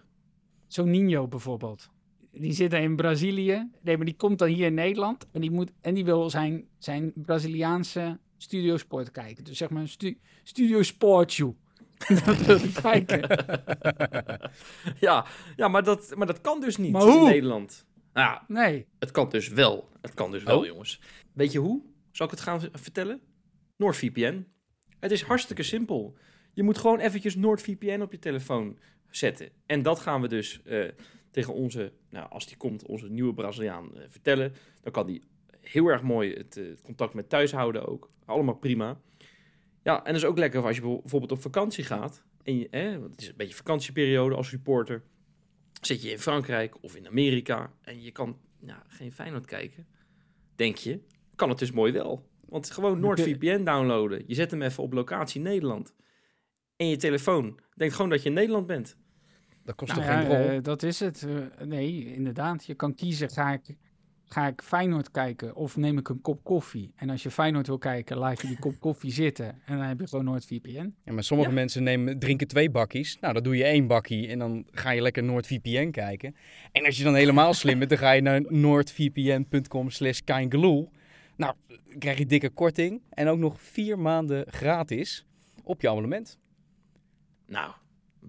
Zo'n 0.67 0.89
Nino 0.89 1.27
bijvoorbeeld. 1.27 1.89
Die 2.31 2.51
zit 2.53 2.73
in 2.73 2.95
Brazilië. 2.95 3.69
Nee, 3.81 3.97
maar 3.97 4.05
die 4.05 4.15
komt 4.15 4.39
dan 4.39 4.47
hier 4.47 4.65
in 4.65 4.73
Nederland. 4.73 5.27
En 5.31 5.41
die, 5.41 5.51
moet, 5.51 5.71
en 5.81 5.93
die 5.93 6.05
wil 6.05 6.29
zijn, 6.29 6.67
zijn 6.77 7.11
Braziliaanse 7.15 8.19
studiosport 8.37 9.11
kijken. 9.11 9.43
Dus 9.43 9.57
zeg 9.57 9.69
maar 9.69 9.81
een 9.81 9.87
stu, 9.87 10.17
studio 10.43 10.81
sportje. 10.81 11.53
dat 12.47 12.71
kijken. 12.81 13.27
ja, 14.99 15.25
ja 15.55 15.67
maar, 15.67 15.83
dat, 15.83 16.13
maar 16.15 16.27
dat 16.27 16.41
kan 16.41 16.59
dus 16.59 16.77
niet 16.77 16.91
Maar 16.91 17.07
in? 17.07 17.23
Nederland. 17.23 17.85
Nou 18.13 18.27
ja, 18.27 18.43
Nee. 18.47 18.87
Het 18.99 19.11
kan 19.11 19.29
dus 19.29 19.47
wel. 19.47 19.89
Het 20.01 20.13
kan 20.13 20.31
dus 20.31 20.43
wel, 20.43 20.59
Oh. 20.59 20.65
jongens. 20.65 21.01
Weet 21.33 21.51
je 21.51 21.59
hoe? 21.59 21.81
Zal 22.11 22.25
ik 22.25 22.31
het 22.31 22.41
gaan 22.41 22.61
vertellen? 22.73 23.21
NordVPN. 23.77 24.47
Het 24.99 25.11
is 25.11 25.21
hartstikke 25.21 25.63
simpel. 25.63 26.17
Je 26.53 26.63
moet 26.63 26.77
gewoon 26.77 26.99
eventjes 26.99 27.35
NordVPN 27.35 28.01
op 28.01 28.11
je 28.11 28.19
telefoon 28.19 28.77
zetten. 29.09 29.49
En 29.65 29.81
dat 29.81 29.99
gaan 29.99 30.21
we 30.21 30.27
dus 30.27 30.61
eh, 30.63 30.83
tegen 31.31 31.53
onze, 31.53 31.91
nou, 32.09 32.29
als 32.29 32.47
die 32.47 32.57
komt, 32.57 32.85
onze 32.85 33.09
nieuwe 33.09 33.33
Braziliaan 33.33 33.95
eh, 33.97 34.03
vertellen. 34.07 34.53
Dan 34.81 34.91
kan 34.91 35.05
die 35.05 35.23
heel 35.59 35.87
erg 35.87 36.01
mooi 36.01 36.33
het, 36.33 36.57
eh, 36.57 36.67
het 36.67 36.81
contact 36.81 37.13
met 37.13 37.29
thuis 37.29 37.51
houden 37.51 37.87
ook. 37.87 38.09
Allemaal 38.25 38.55
prima. 38.55 38.99
Ja, 39.83 39.97
en 39.97 40.13
dat 40.13 40.21
is 40.21 40.27
ook 40.27 40.37
lekker 40.37 40.65
als 40.65 40.75
je 40.75 40.81
bijvoorbeeld 40.81 41.31
op 41.31 41.41
vakantie 41.41 41.83
gaat. 41.83 42.23
En 42.43 42.57
je, 42.57 42.67
hè, 42.71 42.99
want 42.99 43.11
het 43.11 43.21
is 43.21 43.27
een 43.27 43.37
beetje 43.37 43.55
vakantieperiode 43.55 44.35
als 44.35 44.47
supporter. 44.47 45.03
Zit 45.81 46.01
je 46.01 46.11
in 46.11 46.19
Frankrijk 46.19 46.83
of 46.83 46.95
in 46.95 47.07
Amerika 47.07 47.73
en 47.81 48.01
je 48.01 48.11
kan 48.11 48.37
nou, 48.59 48.79
geen 48.87 49.11
Feyenoord 49.11 49.45
kijken, 49.45 49.87
denk 50.55 50.75
je, 50.75 50.99
kan 51.35 51.49
het 51.49 51.59
dus 51.59 51.71
mooi 51.71 51.91
wel. 51.91 52.29
Want 52.45 52.71
gewoon 52.71 52.99
NordVPN 52.99 53.63
downloaden. 53.63 54.23
Je 54.27 54.33
zet 54.33 54.51
hem 54.51 54.61
even 54.61 54.83
op 54.83 54.93
locatie 54.93 55.41
Nederland. 55.41 55.95
En 56.75 56.87
je 56.87 56.97
telefoon 56.97 57.59
denkt 57.75 57.95
gewoon 57.95 58.09
dat 58.09 58.21
je 58.21 58.29
in 58.29 58.35
Nederland 58.35 58.67
bent. 58.67 58.97
Dat 59.63 59.75
kost 59.75 59.91
Nou 59.91 60.03
toch 60.03 60.11
ja, 60.11 60.19
geen 60.19 60.29
rol? 60.29 60.49
eh, 60.49 60.63
dat 60.63 60.83
is 60.83 60.99
het. 60.99 61.23
Eh, 61.23 61.65
nee, 61.65 62.13
inderdaad. 62.13 62.65
Je 62.65 62.75
kan 62.75 62.95
kiezen, 62.95 63.29
ga 63.29 63.53
ik, 63.53 63.75
ga 64.33 64.47
ik 64.47 64.61
Feyenoord 64.61 65.11
kijken 65.11 65.55
of 65.55 65.77
neem 65.77 65.97
ik 65.97 66.09
een 66.09 66.21
kop 66.21 66.43
koffie? 66.43 66.91
En 66.95 67.09
als 67.09 67.23
je 67.23 67.31
Feyenoord 67.31 67.67
wil 67.67 67.77
kijken, 67.77 68.17
laat 68.17 68.41
je 68.41 68.47
die 68.47 68.59
kop 68.59 68.79
koffie 68.79 69.11
zitten. 69.11 69.45
En 69.65 69.77
dan 69.77 69.85
heb 69.85 69.99
je 69.99 70.07
gewoon 70.07 70.25
NoordVPN. 70.25 70.93
Ja, 71.05 71.13
maar 71.13 71.23
sommige 71.23 71.49
Ja. 71.49 71.55
mensen 71.55 71.83
nemen, 71.83 72.19
drinken 72.19 72.47
twee 72.47 72.69
bakkies. 72.69 73.17
Nou, 73.19 73.33
dan 73.33 73.43
doe 73.43 73.55
je 73.57 73.63
één 73.63 73.87
bakkie 73.87 74.27
en 74.27 74.39
dan 74.39 74.67
ga 74.71 74.91
je 74.91 75.01
lekker 75.01 75.23
NoordVPN 75.23 75.89
kijken. 75.91 76.35
En 76.71 76.85
als 76.85 76.97
je 76.97 77.03
dan 77.03 77.15
helemaal 77.15 77.53
slim 77.53 77.77
bent, 77.77 77.89
dan 77.89 77.99
ga 77.99 78.11
je 78.11 78.21
naar 78.21 78.41
noordvpn.com 78.51 79.89
slash. 79.89 80.19
Nou, 80.25 81.53
dan 81.67 81.99
krijg 81.99 82.17
je 82.17 82.25
dikke 82.25 82.49
korting 82.49 83.01
en 83.09 83.27
ook 83.27 83.37
nog 83.37 83.61
vier 83.61 83.99
maanden 83.99 84.45
gratis 84.51 85.25
op 85.63 85.81
je 85.81 85.89
abonnement. 85.89 86.37
Nou, 87.47 87.71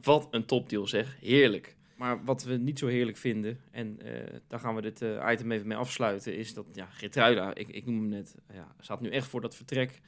wat 0.03 0.29
een 0.31 0.45
topdeal 0.45 0.87
zeg. 0.87 1.17
Heerlijk. 1.21 1.77
Maar 2.03 2.25
wat 2.25 2.45
we 2.45 2.57
niet 2.57 2.79
zo 2.79 2.87
heerlijk 2.87 3.17
vinden, 3.17 3.61
en 3.71 4.01
eh, 4.01 4.41
daar 4.47 4.61
gaan 4.61 4.75
we 4.75 4.81
dit 4.81 5.03
eh, 5.03 5.29
item 5.31 5.53
even 5.53 5.67
mee 5.67 5.77
afsluiten, 5.77 6.37
is 6.37 6.55
dat 6.55 6.67
ja, 6.73 6.87
Geertruida, 6.87 7.55
ik, 7.55 7.69
ik 7.69 7.87
noem 7.87 7.99
hem 7.99 8.09
net, 8.09 8.35
ja, 8.53 8.75
staat 8.81 9.01
nu 9.01 9.09
echt 9.09 9.27
voor 9.27 9.41
dat 9.41 9.57
vertrek. 9.57 10.01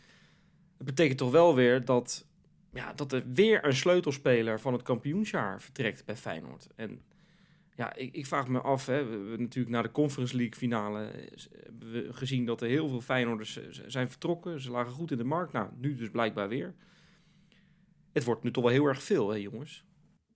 Dat 0.76 0.86
betekent 0.86 1.18
toch 1.18 1.30
wel 1.30 1.54
weer 1.54 1.84
dat, 1.84 2.26
ja, 2.72 2.92
dat 2.92 3.12
er 3.12 3.22
weer 3.26 3.64
een 3.64 3.74
sleutelspeler 3.74 4.60
van 4.60 4.72
het 4.72 4.82
kampioensjaar 4.82 5.62
vertrekt 5.62 6.04
bij 6.04 6.16
Feyenoord. 6.16 6.68
En 6.74 7.02
ja, 7.74 7.94
ik, 7.94 8.14
ik 8.14 8.26
vraag 8.26 8.48
me 8.48 8.60
af, 8.60 8.86
hè, 8.86 9.04
we 9.04 9.36
natuurlijk 9.38 9.74
na 9.74 9.82
de 9.82 9.90
Conference 9.90 10.36
League 10.36 10.54
finale 10.54 11.04
eh, 11.04 12.00
gezien 12.10 12.46
dat 12.46 12.60
er 12.60 12.68
heel 12.68 12.88
veel 12.88 13.00
Feyenoorders 13.00 13.60
zijn 13.86 14.08
vertrokken. 14.08 14.60
Ze 14.60 14.70
lagen 14.70 14.92
goed 14.92 15.10
in 15.10 15.18
de 15.18 15.24
markt. 15.24 15.52
Nou, 15.52 15.68
nu 15.76 15.94
dus 15.94 16.10
blijkbaar 16.10 16.48
weer. 16.48 16.74
Het 18.12 18.24
wordt 18.24 18.42
nu 18.42 18.50
toch 18.50 18.64
wel 18.64 18.72
heel 18.72 18.86
erg 18.86 19.02
veel, 19.02 19.30
hè 19.30 19.36
jongens? 19.36 19.84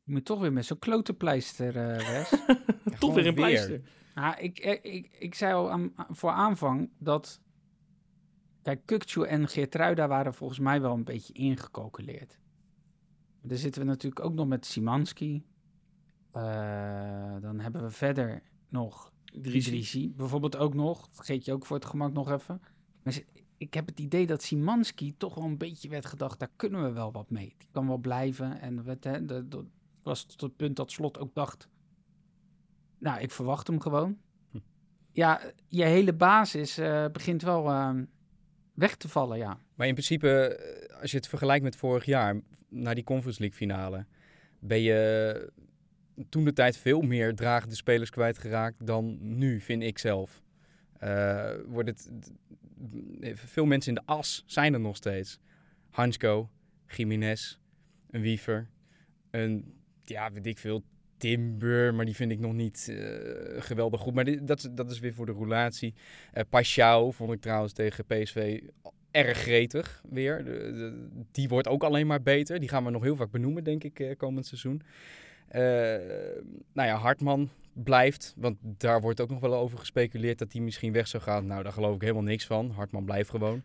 Je 0.08 0.14
moet 0.14 0.24
toch 0.24 0.40
weer 0.40 0.52
met 0.52 0.64
zo'n 0.66 0.78
klote 0.78 1.14
pleister, 1.14 1.76
eh 1.76 2.08
Wes. 2.08 2.30
toch 2.98 3.14
weer 3.14 3.26
een 3.26 3.34
weer. 3.34 3.34
pleister. 3.34 3.80
Ah, 4.14 4.34
ik, 4.38 4.58
ik, 4.58 4.82
ik, 4.82 5.10
ik 5.18 5.34
zei 5.34 5.54
al 5.54 5.70
aan, 5.70 5.92
voor 6.08 6.30
aanvang 6.30 6.90
dat 6.98 7.40
Kijk, 8.62 8.86
Kukcu 8.86 9.22
en 9.22 9.48
Geertruida 9.48 10.08
waren 10.08 10.34
volgens 10.34 10.58
mij 10.58 10.80
wel 10.80 10.94
een 10.94 11.04
beetje 11.04 11.32
ingecalculeerd. 11.32 12.38
Maar 13.40 13.48
dan 13.50 13.58
zitten 13.58 13.82
we 13.82 13.88
natuurlijk 13.88 14.24
ook 14.24 14.34
nog 14.34 14.46
met 14.46 14.66
Simanski. 14.66 15.44
Eh, 16.32 17.36
dan 17.40 17.60
hebben 17.60 17.82
we 17.82 17.90
verder 17.90 18.42
nog. 18.68 19.12
Idrissi 19.32 20.12
bijvoorbeeld 20.16 20.56
ook 20.56 20.74
nog. 20.74 21.08
Vergeet 21.10 21.44
je 21.44 21.52
ook 21.52 21.66
voor 21.66 21.76
het 21.76 21.86
gemak 21.86 22.12
nog 22.12 22.30
even. 22.30 22.60
Maar 23.02 23.20
ik 23.56 23.74
heb 23.74 23.86
het 23.86 24.00
idee 24.00 24.26
dat 24.26 24.42
Simanski 24.42 25.16
toch 25.16 25.34
wel 25.34 25.44
een 25.44 25.58
beetje 25.58 25.88
werd 25.88 26.06
gedacht, 26.06 26.38
daar 26.38 26.50
kunnen 26.56 26.82
we 26.82 26.92
wel 26.92 27.12
wat 27.12 27.30
mee. 27.30 27.54
Die 27.58 27.68
kan 27.70 27.86
wel 27.86 27.98
blijven. 27.98 28.60
En 28.60 28.86
het 28.86 29.04
hè, 29.04 29.24
de, 29.24 29.48
de- 29.48 29.66
was 30.08 30.24
tot 30.24 30.40
het 30.40 30.56
punt 30.56 30.76
dat 30.76 30.90
Slot 30.90 31.18
ook 31.18 31.34
dacht, 31.34 31.68
nou, 32.98 33.20
ik 33.20 33.30
verwacht 33.30 33.66
hem 33.66 33.80
gewoon. 33.80 34.18
Hm. 34.50 34.58
Ja, 35.12 35.40
je 35.66 35.84
hele 35.84 36.12
basis 36.12 36.78
eh, 36.78 37.06
begint 37.12 37.42
wel 37.42 37.68
eh, 37.68 37.94
weg 38.74 38.96
te 38.96 39.08
vallen, 39.08 39.38
ja. 39.38 39.58
Maar 39.74 39.86
in 39.86 39.94
principe, 39.94 40.28
eh, 40.28 41.00
als 41.00 41.10
je 41.10 41.16
het 41.16 41.28
vergelijkt 41.28 41.64
met 41.64 41.76
vorig 41.76 42.04
jaar, 42.04 42.40
na 42.68 42.94
die 42.94 43.04
Conference 43.04 43.40
League 43.40 43.58
finale, 43.58 44.06
ben 44.58 44.80
je 44.80 45.52
toen 46.28 46.44
de 46.44 46.52
tijd 46.52 46.76
veel 46.76 47.00
meer 47.00 47.34
dragende 47.34 47.74
spelers 47.74 48.10
kwijtgeraakt 48.10 48.86
dan 48.86 49.18
nu, 49.20 49.60
vind 49.60 49.82
ik 49.82 49.98
zelf. 49.98 50.42
Eh, 50.98 51.50
wordt 51.66 51.88
het, 51.88 52.32
veel 53.34 53.66
mensen 53.66 53.94
in 53.94 54.02
de 54.04 54.12
as 54.12 54.42
zijn 54.46 54.74
er 54.74 54.80
nog 54.80 54.96
steeds. 54.96 55.38
Hansko, 55.90 56.50
Jiménez, 56.86 57.58
een 58.10 58.20
Wiever, 58.20 58.68
een, 59.30 59.77
ja, 60.08 60.32
weet 60.32 60.46
ik 60.46 60.58
veel, 60.58 60.82
Timber, 61.16 61.94
maar 61.94 62.04
die 62.04 62.14
vind 62.14 62.30
ik 62.32 62.38
nog 62.38 62.52
niet 62.52 62.88
eh, 62.90 63.62
geweldig 63.62 64.00
goed. 64.00 64.14
Maar 64.14 64.24
dit- 64.24 64.46
dat, 64.46 64.58
is- 64.58 64.68
dat 64.72 64.90
is 64.90 64.98
weer 64.98 65.14
voor 65.14 65.26
de 65.26 65.32
roulatie. 65.32 65.94
Pashao 66.48 67.10
vond 67.10 67.32
ik 67.32 67.40
trouwens 67.40 67.72
tegen 67.72 68.04
PSV 68.06 68.60
erg 69.10 69.38
gretig 69.38 70.02
weer. 70.10 70.44
De, 70.44 70.50
de- 70.50 71.08
die 71.32 71.48
wordt 71.48 71.68
ook 71.68 71.82
alleen 71.84 72.06
maar 72.06 72.22
beter. 72.22 72.60
Die 72.60 72.68
gaan 72.68 72.84
we 72.84 72.90
nog 72.90 73.02
heel 73.02 73.16
vaak 73.16 73.30
benoemen, 73.30 73.64
denk 73.64 73.84
ik, 73.84 74.00
eh, 74.00 74.16
komend 74.16 74.46
seizoen. 74.46 74.82
Nou 76.72 76.88
ja, 76.88 76.96
Hartman 76.96 77.48
blijft, 77.72 78.34
want 78.36 78.56
daar 78.62 79.00
wordt 79.00 79.20
ook 79.20 79.30
nog 79.30 79.40
wel 79.40 79.54
over 79.54 79.78
gespeculeerd 79.78 80.38
dat 80.38 80.52
hij 80.52 80.62
misschien 80.62 80.92
weg 80.92 81.08
zou 81.08 81.22
gaan. 81.22 81.46
Nou, 81.46 81.62
daar 81.62 81.72
geloof 81.72 81.94
ik 81.94 82.00
helemaal 82.00 82.22
niks 82.22 82.46
van. 82.46 82.70
Hartman 82.70 83.04
blijft 83.04 83.30
gewoon. 83.30 83.62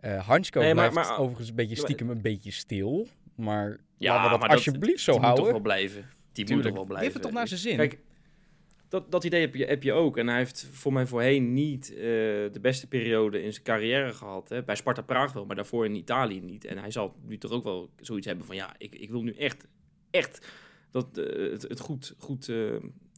Eh 0.00 0.26
Hansko 0.26 0.60
Nee, 0.60 0.74
maar- 0.74 0.90
blijft 0.90 1.08
maar- 1.08 1.18
overigens 1.18 1.48
een 1.48 1.54
beetje 1.54 1.76
stiekem 1.76 2.10
een 2.10 2.20
beetje 2.22 2.50
stil. 2.50 3.06
Maar 3.34 3.80
Ja, 3.98 4.08
laten 4.08 4.24
we 4.24 4.30
dat 4.30 4.38
maar 4.40 4.48
dat- 4.48 4.56
alsjeblieft 4.56 5.00
zo 5.00 5.10
die 5.12 5.20
moet 5.20 5.22
houden. 5.28 5.44
toch 5.44 5.52
wel 5.52 5.62
blijven. 5.62 6.04
Die 6.32 6.54
moet 6.54 6.62
toch 6.62 6.72
wel 6.72 6.84
blijven. 6.84 6.88
Die 6.94 6.98
heeft 7.02 7.14
het 7.14 7.22
toch 7.22 7.32
naar 7.32 7.48
zijn 7.48 7.60
zin. 7.60 7.76
Kijk, 7.76 7.98
dat, 8.88 9.10
dat 9.10 9.24
idee 9.24 9.40
heb 9.40 9.54
je, 9.54 9.64
heb 9.64 9.82
je 9.82 9.92
ook. 9.92 10.16
En 10.16 10.26
hij 10.26 10.36
heeft 10.36 10.68
voor 10.72 10.92
mij 10.92 11.06
voorheen 11.06 11.52
niet 11.52 11.90
eh, 11.94 11.98
de 12.02 12.58
beste 12.60 12.88
periode 12.88 13.42
in 13.42 13.52
zijn 13.52 13.64
carrière 13.64 14.12
gehad. 14.12 14.48
Hè. 14.48 14.62
Bij 14.62 14.76
Sparta 14.76 15.02
Praag 15.02 15.32
wel, 15.32 15.46
maar 15.46 15.56
daarvoor 15.56 15.84
in 15.84 15.94
Italië 15.94 16.40
niet. 16.40 16.64
En 16.64 16.78
hij 16.78 16.90
zal 16.90 17.16
nu 17.24 17.38
toch 17.38 17.50
ook 17.50 17.64
wel 17.64 17.90
zoiets 18.00 18.26
hebben 18.26 18.46
van... 18.46 18.56
ja, 18.56 18.74
ik, 18.78 18.94
ik 18.94 19.10
wil 19.10 19.22
nu 19.22 19.32
echt, 19.32 19.66
echt 20.10 20.48
dat, 20.90 21.18
eh, 21.18 21.50
het, 21.50 21.62
het 21.62 21.80
goed, 21.80 22.14
goed 22.18 22.48
eh, 22.48 22.56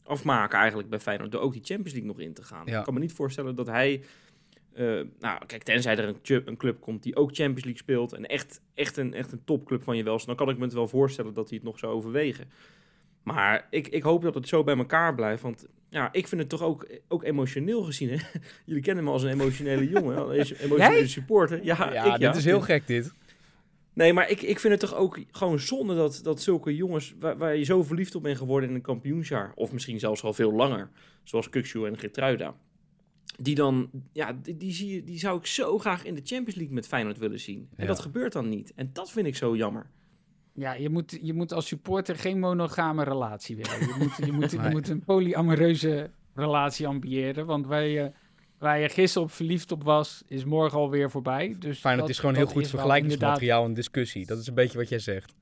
afmaken 0.03 0.57
eigenlijk 0.59 0.89
bij 0.89 0.99
Feyenoord... 0.99 1.31
door 1.31 1.41
ook 1.41 1.53
die 1.53 1.63
Champions 1.63 1.91
League 1.93 2.09
nog 2.11 2.19
in 2.19 2.33
te 2.33 2.43
gaan. 2.43 2.65
Ja. 2.65 2.77
Ik 2.77 2.83
kan 2.83 2.93
me 2.93 2.99
niet 2.99 3.13
voorstellen 3.13 3.55
dat 3.55 3.67
hij... 3.67 4.03
eh, 4.75 5.01
nou, 5.19 5.45
kijk, 5.45 5.63
tenzij 5.63 5.97
er 5.97 6.07
een 6.07 6.21
club, 6.21 6.47
een 6.47 6.57
club 6.57 6.81
komt 6.81 7.03
die 7.03 7.15
ook 7.15 7.35
Champions 7.35 7.63
League 7.63 7.81
speelt... 7.81 8.13
en 8.13 8.25
echt, 8.25 8.61
echt, 8.73 8.97
een, 8.97 9.13
echt 9.13 9.31
een 9.31 9.43
topclub 9.45 9.83
van 9.83 9.97
je 9.97 10.03
welst... 10.03 10.25
dan 10.25 10.35
kan 10.35 10.49
ik 10.49 10.57
me 10.57 10.63
het 10.63 10.73
wel 10.73 10.87
voorstellen 10.87 11.33
dat 11.33 11.49
hij 11.49 11.57
het 11.57 11.67
nog 11.67 11.79
zou 11.79 11.93
overwegen. 11.93 12.49
Maar 13.23 13.67
ik, 13.69 13.87
ik 13.87 14.03
hoop 14.03 14.21
dat 14.21 14.35
het 14.35 14.47
zo 14.47 14.63
bij 14.63 14.77
elkaar 14.77 15.15
blijft. 15.15 15.41
Want 15.41 15.67
ja, 15.89 16.09
ik 16.11 16.27
vind 16.27 16.41
het 16.41 16.49
toch 16.49 16.61
ook, 16.61 16.87
ook 17.07 17.23
emotioneel 17.23 17.83
gezien. 17.83 18.09
Hè? 18.09 18.17
Jullie 18.65 18.83
kennen 18.83 19.03
me 19.03 19.09
als 19.09 19.23
een 19.23 19.31
emotionele 19.31 19.89
jongen. 19.89 20.17
Een 20.17 20.55
emotionele 20.65 21.07
supporter. 21.07 21.63
Ja, 21.63 21.93
ja, 21.93 22.13
ik, 22.13 22.19
dit 22.19 22.35
is 22.35 22.45
heel 22.45 22.61
gek 22.61 22.87
dit. 22.87 23.13
Nee, 23.93 24.13
maar 24.13 24.29
ik, 24.29 24.41
ik 24.41 24.59
vind 24.59 24.81
het 24.81 24.89
toch 24.89 24.99
ook 24.99 25.19
gewoon 25.31 25.59
zonde 25.59 25.95
dat, 25.95 26.19
dat 26.23 26.41
zulke 26.41 26.75
jongens... 26.75 27.15
Waar, 27.19 27.37
waar 27.37 27.55
je 27.55 27.63
zo 27.63 27.83
verliefd 27.83 28.15
op 28.15 28.23
bent 28.23 28.37
geworden 28.37 28.69
in 28.69 28.75
een 28.75 28.81
kampioensjaar... 28.81 29.51
of 29.55 29.71
misschien 29.71 29.99
zelfs 29.99 30.23
al 30.23 30.33
veel 30.33 30.53
langer... 30.53 30.89
zoals 31.23 31.49
Kukshu 31.49 31.85
en 31.85 31.97
Gertruida... 31.97 32.55
die 33.41 33.55
dan... 33.55 33.89
Ja, 34.11 34.33
die, 34.33 34.57
die, 34.57 34.71
zie 34.73 34.93
je, 34.95 35.03
die 35.03 35.19
zou 35.19 35.37
ik 35.37 35.45
zo 35.45 35.77
graag 35.77 36.03
in 36.03 36.15
de 36.15 36.21
Champions 36.23 36.55
League 36.55 36.73
met 36.73 36.87
Feyenoord 36.87 37.17
willen 37.17 37.39
zien. 37.39 37.67
En 37.75 37.81
Ja. 37.83 37.87
dat 37.87 37.99
gebeurt 37.99 38.33
dan 38.33 38.49
niet. 38.49 38.73
En 38.75 38.89
dat 38.93 39.11
vind 39.11 39.27
ik 39.27 39.35
zo 39.35 39.55
jammer. 39.55 39.89
Ja, 40.53 40.73
je 40.73 40.89
moet, 40.89 41.19
je 41.21 41.33
moet 41.33 41.53
als 41.53 41.67
supporter 41.67 42.15
geen 42.15 42.39
monogame 42.39 43.03
relatie 43.03 43.55
willen. 43.55 43.79
Je 43.79 43.95
moet, 43.99 44.25
je 44.25 44.31
moet, 44.31 44.51
je 44.51 44.57
Nee. 44.57 44.71
moet 44.71 44.89
een 44.89 45.03
polyamoreuze 45.03 46.11
relatie 46.33 46.87
ambiëren. 46.87 47.45
Want 47.45 47.65
waar 47.67 47.83
je, 47.85 48.11
waar 48.57 48.79
je 48.79 48.89
gisteren 48.89 49.27
op 49.27 49.33
verliefd 49.33 49.71
op 49.71 49.83
was, 49.83 50.23
is 50.27 50.45
morgen 50.45 50.77
alweer 50.79 51.11
voorbij. 51.11 51.55
Dus 51.59 51.79
Feyenoord 51.79 52.07
dat- 52.07 52.15
is 52.15 52.19
gewoon 52.21 52.35
dat 52.35 52.43
heel 52.43 52.53
goed 52.53 52.67
vergelijkingsmateriaal 52.69 53.65
en 53.65 53.73
discussie. 53.73 54.25
Dat 54.25 54.39
is 54.39 54.47
een 54.47 54.53
beetje 54.53 54.77
wat 54.77 54.89
jij 54.89 54.99
zegt. 54.99 55.33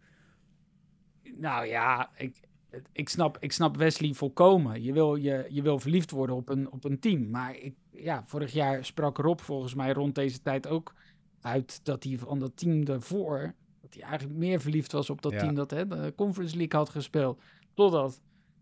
Nou 1.38 1.66
ja, 1.68 2.10
ik, 2.18 2.36
ik, 2.92 3.10
snap, 3.10 3.38
ik 3.40 3.52
snap 3.52 3.78
Wesley 3.78 4.14
volkomen. 4.14 4.84
Je 4.84 4.94
wil, 4.94 5.16
je, 5.16 5.46
je 5.50 5.62
wil 5.62 5.80
verliefd 5.80 6.12
worden 6.12 6.36
op 6.36 6.50
een, 6.50 6.72
op 6.72 6.84
een 6.86 7.00
team. 7.00 7.30
Maar 7.30 7.56
ik, 7.58 7.74
ja, 7.96 8.24
vorig 8.26 8.54
jaar 8.54 8.86
sprak 8.86 9.18
Rob 9.18 9.40
volgens 9.40 9.74
mij 9.74 9.94
rond 9.94 10.16
deze 10.16 10.42
tijd 10.42 10.68
ook 10.68 10.94
uit 11.42 11.86
dat 11.86 12.04
hij 12.04 12.18
van 12.18 12.40
dat 12.40 12.58
team 12.58 12.86
daarvoor... 12.86 13.54
dat 13.82 13.94
hij 13.94 14.04
eigenlijk 14.04 14.40
meer 14.40 14.62
verliefd 14.62 14.92
was 14.92 15.10
op 15.10 15.22
dat 15.22 15.32
Ja. 15.32 15.40
team 15.40 15.54
dat 15.54 15.72
hè, 15.72 15.88
de 15.88 16.14
Conference 16.16 16.58
League 16.58 16.80
had 16.80 16.90
gespeeld. 16.90 17.42
Totdat 17.74 18.22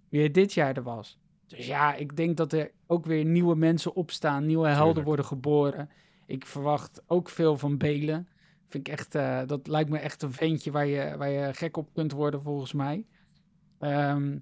weer 0.10 0.32
dit 0.32 0.54
jaar 0.54 0.76
er 0.78 0.84
was. 0.84 1.20
Dus 1.48 1.68
ja, 1.68 1.96
ik 1.96 2.16
denk 2.18 2.38
dat 2.38 2.54
er 2.54 2.72
ook 2.88 3.06
weer 3.06 3.26
nieuwe 3.26 3.56
mensen 3.56 3.96
opstaan, 3.96 4.46
nieuwe 4.46 4.68
helden 4.68 4.86
Tuurlijk. 4.86 5.06
worden 5.08 5.26
geboren. 5.26 5.90
Ik 6.26 6.46
verwacht 6.46 7.02
ook 7.08 7.30
veel 7.30 7.58
van 7.58 7.78
Belen. 7.78 8.28
Vind 8.68 8.88
ik 8.88 8.94
echt, 8.94 9.16
eh, 9.16 9.42
dat 9.46 9.68
lijkt 9.68 9.90
me 9.90 9.98
echt 9.98 10.22
een 10.22 10.32
ventje 10.34 10.72
waar 10.72 10.86
je, 10.86 11.18
waar 11.18 11.30
je 11.30 11.54
gek 11.54 11.78
op 11.78 11.94
kunt 11.94 12.12
worden, 12.12 12.42
volgens 12.42 12.74
mij. 12.74 13.06
Ehm, 13.80 14.38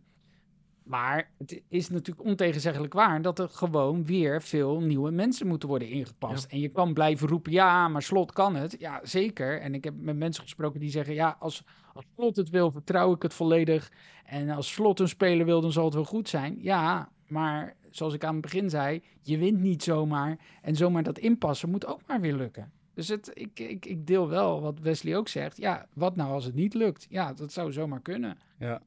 maar 0.89 1.31
het 1.37 1.61
is 1.67 1.89
natuurlijk 1.89 2.27
ontegenzeggelijk 2.27 2.93
waar 2.93 3.21
dat 3.21 3.39
er 3.39 3.49
gewoon 3.49 4.05
weer 4.05 4.41
veel 4.41 4.79
nieuwe 4.79 5.11
mensen 5.11 5.47
moeten 5.47 5.69
worden 5.69 5.87
ingepast. 5.89 6.51
En 6.51 6.59
je 6.59 6.69
kan 6.69 6.93
blijven 6.93 7.27
roepen, 7.27 7.51
ja, 7.51 7.87
maar 7.87 8.01
Slot 8.01 8.31
kan 8.31 8.55
het. 8.55 8.75
Ja, 8.79 8.99
zeker. 9.03 9.61
En 9.61 9.73
ik 9.73 9.83
heb 9.83 9.93
met 9.97 10.17
mensen 10.17 10.43
gesproken 10.43 10.79
die 10.79 10.89
zeggen, 10.89 11.13
ja, 11.13 11.35
als, 11.39 11.63
als 11.93 12.05
Slot 12.15 12.35
het 12.35 12.49
wil, 12.49 12.71
vertrouw 12.71 13.13
ik 13.13 13.21
het 13.21 13.33
volledig. 13.33 13.91
En 14.25 14.49
als 14.49 14.73
Slot 14.73 14.99
een 14.99 15.07
speler 15.07 15.45
wil, 15.45 15.61
dan 15.61 15.71
zal 15.71 15.85
het 15.85 15.93
wel 15.93 16.05
goed 16.05 16.29
zijn. 16.29 16.57
Ja, 16.61 17.09
maar 17.27 17.75
zoals 17.89 18.13
ik 18.13 18.23
aan 18.23 18.33
het 18.33 18.41
begin 18.41 18.69
zei, 18.69 19.03
je 19.21 19.37
wint 19.37 19.59
niet 19.59 19.83
zomaar. 19.83 20.39
En 20.61 20.75
zomaar 20.75 21.03
dat 21.03 21.19
inpassen 21.19 21.69
moet 21.69 21.85
ook 21.85 22.01
maar 22.07 22.21
weer 22.21 22.35
lukken. 22.35 22.71
Dus 22.93 23.07
het, 23.07 23.31
ik, 23.33 23.59
ik, 23.59 23.85
ik 23.85 24.07
deel 24.07 24.29
wel 24.29 24.61
wat 24.61 24.79
Wesley 24.79 25.17
ook 25.17 25.27
zegt. 25.27 25.57
Ja, 25.57 25.87
wat 25.93 26.15
nou 26.15 26.31
als 26.31 26.45
het 26.45 26.55
niet 26.55 26.73
lukt? 26.73 27.07
Ja, 27.09 27.33
dat 27.33 27.53
zou 27.53 27.71
zomaar 27.71 28.01
kunnen. 28.01 28.37
Ja. 28.59 28.81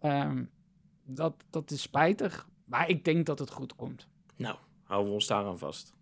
Ehm, 0.00 0.44
dat, 1.08 1.44
dat 1.50 1.70
is 1.70 1.82
spijtig. 1.82 2.48
Maar 2.64 2.88
ik 2.88 3.04
denk 3.04 3.26
dat 3.26 3.38
het 3.38 3.50
goed 3.50 3.74
komt. 3.76 4.08
Nou, 4.36 4.56
houden 4.82 5.08
we 5.08 5.14
ons 5.14 5.26
daaraan 5.26 5.58
vast. 5.58 5.94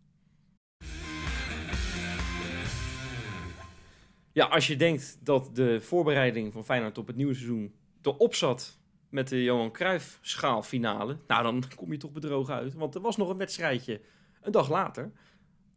Ja, 4.33 4.47
als 4.47 4.67
je 4.67 4.77
denkt 4.77 5.19
dat 5.21 5.51
de 5.57 5.81
voorbereiding 5.81 6.53
van 6.53 6.65
Feyenoord 6.65 6.99
op 6.99 7.07
het 7.07 7.17
nieuwe 7.17 7.35
seizoen 7.35 7.75
erop 8.03 8.35
zat 8.35 8.79
met 9.09 9.29
de 9.29 9.43
Johan 9.43 9.73
Cruijff 9.73 10.19
schaalfinale, 10.21 11.19
nou 11.27 11.43
dan 11.43 11.65
kom 11.77 11.93
je 11.93 11.99
toch 11.99 12.13
bedrogen 12.13 12.55
uit. 12.55 12.75
Want 12.75 12.95
er 12.95 13.01
was 13.01 13.17
nog 13.17 13.29
een 13.29 13.37
wedstrijdje 13.37 14.01
een 14.41 14.53
dag 14.53 14.71
later. 14.71 15.13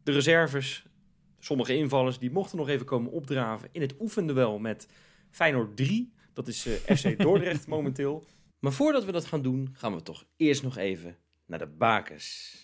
De 0.02 0.12
reserves, 0.12 0.86
sommige 1.38 1.76
invallers, 1.76 2.18
die 2.18 2.30
mochten 2.30 2.58
nog 2.58 2.68
even 2.68 2.86
komen 2.86 3.12
opdraven 3.12 3.68
in 3.72 3.80
het 3.80 3.94
oefenduel 4.00 4.58
met 4.58 4.88
Feyenoord 5.30 5.76
3. 5.76 6.12
Dat 6.32 6.48
is 6.48 6.66
eh, 6.66 6.96
FC 6.96 7.18
Dordrecht 7.22 7.66
momenteel. 7.66 8.26
Maar 8.60 8.72
voordat 8.72 9.04
we 9.04 9.12
dat 9.12 9.24
gaan 9.24 9.42
doen, 9.42 9.68
gaan 9.72 9.94
we 9.94 10.02
toch 10.02 10.24
eerst 10.36 10.62
nog 10.62 10.76
even 10.76 11.16
naar 11.46 11.58
de 11.58 11.66
bakers. 11.66 12.58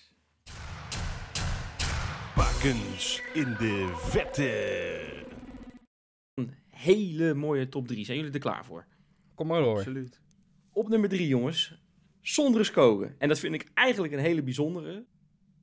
Bakens 2.35 3.23
in 3.35 3.45
de 3.59 3.93
vette. 3.97 5.25
Een 6.35 6.55
hele 6.69 7.35
mooie 7.35 7.69
top 7.69 7.87
3. 7.89 8.05
Zijn 8.05 8.17
jullie 8.17 8.33
er 8.33 8.41
klaar 8.41 8.65
voor? 8.65 8.87
Kom 9.35 9.47
maar 9.47 9.63
door. 9.63 9.77
Absoluut. 9.77 10.21
Op 10.73 10.89
nummer 10.89 11.09
3, 11.09 11.29
jongens. 11.29 11.83
Sondre 12.21 12.65
Skogen. 12.65 13.15
En 13.19 13.29
dat 13.29 13.39
vind 13.39 13.55
ik 13.55 13.71
eigenlijk 13.75 14.13
een 14.13 14.19
hele 14.19 14.43
bijzondere. 14.43 15.07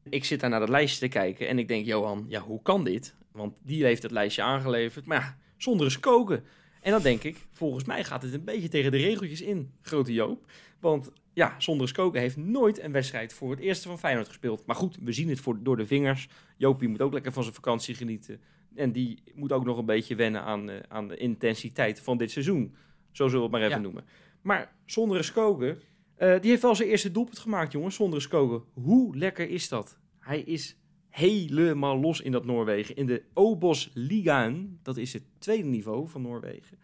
Ik 0.09 0.23
zit 0.23 0.39
daar 0.39 0.49
naar 0.49 0.59
dat 0.59 0.69
lijstje 0.69 0.99
te 0.99 1.07
kijken 1.07 1.47
en 1.47 1.59
ik 1.59 1.67
denk, 1.67 1.85
Johan, 1.85 2.25
ja, 2.27 2.41
hoe 2.41 2.61
kan 2.61 2.83
dit? 2.83 3.15
Want 3.31 3.55
die 3.61 3.83
heeft 3.83 4.03
het 4.03 4.11
lijstje 4.11 4.41
aangeleverd. 4.41 5.05
Maar 5.05 5.19
ja, 5.19 5.37
Sondre 5.57 5.89
Skogen. 5.89 6.43
En 6.83 6.91
dan 6.91 7.01
denk 7.01 7.23
ik, 7.23 7.37
volgens 7.51 7.83
mij 7.83 8.03
gaat 8.03 8.21
het 8.21 8.33
een 8.33 8.43
beetje 8.43 8.67
tegen 8.67 8.91
de 8.91 8.97
regeltjes 8.97 9.41
in, 9.41 9.71
grote 9.81 10.13
Joop. 10.13 10.45
Want 10.79 11.11
ja, 11.33 11.55
Sondre 11.57 11.87
Skogen 11.87 12.19
heeft 12.19 12.37
nooit 12.37 12.81
een 12.81 12.91
wedstrijd 12.91 13.33
voor 13.33 13.51
het 13.51 13.59
eerste 13.59 13.87
van 13.87 13.99
Feyenoord 13.99 14.27
gespeeld. 14.27 14.65
Maar 14.65 14.75
goed, 14.75 14.97
we 15.01 15.11
zien 15.11 15.29
het 15.29 15.39
voor, 15.39 15.63
door 15.63 15.77
de 15.77 15.87
vingers. 15.87 16.27
Joopie 16.57 16.87
moet 16.87 17.01
ook 17.01 17.13
lekker 17.13 17.31
van 17.31 17.43
zijn 17.43 17.55
vakantie 17.55 17.95
genieten. 17.95 18.39
En 18.75 18.91
die 18.91 19.23
moet 19.33 19.51
ook 19.51 19.65
nog 19.65 19.77
een 19.77 19.85
beetje 19.85 20.15
wennen 20.15 20.41
aan, 20.41 20.69
eh, 20.69 20.75
aan 20.87 21.07
de 21.07 21.17
intensiteit 21.17 21.99
van 21.99 22.17
dit 22.17 22.31
seizoen. 22.31 22.75
Zo 23.11 23.27
zullen 23.27 23.35
we 23.37 23.41
het 23.41 23.51
maar 23.51 23.61
even 23.61 23.75
Ja. 23.75 23.81
noemen. 23.81 24.05
Maar 24.41 24.75
Sondre 24.85 25.23
Skogen, 25.23 25.79
eh, 26.15 26.39
die 26.41 26.49
heeft 26.49 26.61
wel 26.61 26.75
zijn 26.75 26.89
eerste 26.89 27.11
doelpunt 27.11 27.39
gemaakt, 27.39 27.71
jongens. 27.71 27.95
Sondre 27.95 28.19
Skogen. 28.19 28.63
Hoe 28.73 29.17
lekker 29.17 29.49
is 29.49 29.69
dat? 29.69 29.97
Hij 30.19 30.39
is 30.39 30.77
helemaal 31.13 31.99
los 31.99 32.21
in 32.21 32.31
dat 32.31 32.45
Noorwegen. 32.45 32.95
In 32.95 33.05
de 33.05 33.23
Obos 33.33 33.91
Ligaen, 33.93 34.79
dat 34.83 34.97
is 34.97 35.13
het 35.13 35.23
tweede 35.39 35.67
niveau 35.67 36.07
van 36.07 36.21
Noorwegen. 36.21 36.77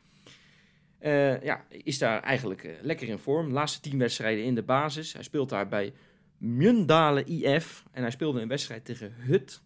Eh, 1.00 1.42
ja, 1.42 1.66
is 1.70 1.98
daar 1.98 2.22
eigenlijk 2.24 2.64
eh, 2.64 2.72
lekker 2.82 3.08
in 3.08 3.18
vorm. 3.18 3.52
Laatste 3.52 3.90
tien 3.90 3.98
wedstrijden 3.98 4.44
in 4.44 4.56
de 4.56 4.64
basis. 4.64 5.14
Hij 5.14 5.24
speelt 5.24 5.50
daar 5.50 5.68
bij 5.68 5.94
Mjøndalen 6.38 7.28
IF. 7.28 7.84
En 7.92 8.02
hij 8.02 8.12
speelde 8.12 8.42
een 8.42 8.48
wedstrijd 8.48 8.86
tegen 8.86 9.14
Hut. 9.18 9.62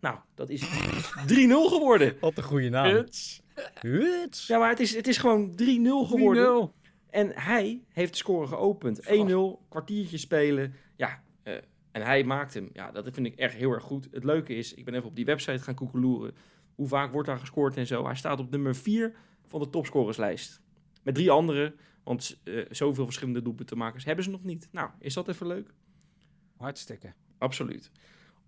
Nou, 0.00 0.18
dat 0.34 0.50
is 0.50 0.62
3-0 0.66 0.68
geworden. 1.48 2.16
Wat 2.20 2.36
een 2.36 2.42
goede 2.42 2.68
naam. 2.68 2.90
Huts. 2.90 3.42
Huts. 3.80 4.46
Ja, 4.46 4.58
maar 4.58 4.68
het 4.68 4.80
is, 4.80 4.94
het 4.94 5.06
is 5.06 5.16
gewoon 5.16 5.50
3-0 5.50 5.54
geworden. 6.08 6.72
En 7.10 7.32
hij 7.34 7.80
heeft 7.88 8.12
de 8.12 8.18
score 8.18 8.46
geopend. 8.46 9.02
1-0, 9.02 9.68
kwartiertje 9.68 10.18
spelen. 10.18 10.74
Ja, 10.96 11.22
en 11.98 12.06
hij 12.06 12.24
maakt 12.24 12.54
hem. 12.54 12.68
Ja, 12.72 12.90
dat 12.90 13.08
vind 13.12 13.26
ik 13.26 13.36
echt 13.36 13.54
heel 13.54 13.72
erg 13.72 13.82
goed. 13.82 14.08
Het 14.10 14.24
leuke 14.24 14.54
is, 14.54 14.74
ik 14.74 14.84
ben 14.84 14.94
even 14.94 15.08
op 15.08 15.16
die 15.16 15.24
website 15.24 15.62
gaan 15.62 15.74
koekeloeren. 15.74 16.34
Hoe 16.74 16.88
vaak 16.88 17.12
wordt 17.12 17.28
daar 17.28 17.38
gescoord 17.38 17.76
en 17.76 17.86
zo. 17.86 18.04
Hij 18.04 18.14
staat 18.14 18.40
op 18.40 18.50
nummer 18.50 18.76
4 18.76 19.14
van 19.46 19.60
de 19.60 19.70
topscorerslijst. 19.70 20.60
Met 21.02 21.14
drie 21.14 21.30
anderen. 21.30 21.74
Want 22.04 22.40
eh, 22.44 22.64
zoveel 22.70 23.04
verschillende 23.04 23.42
doelpuntenmakers 23.42 24.04
hebben 24.04 24.24
ze 24.24 24.30
nog 24.30 24.44
niet. 24.44 24.68
Nou, 24.72 24.90
is 24.98 25.14
dat 25.14 25.28
even 25.28 25.46
leuk? 25.46 25.70
Hartstikke. 26.56 27.12
Absoluut. 27.38 27.90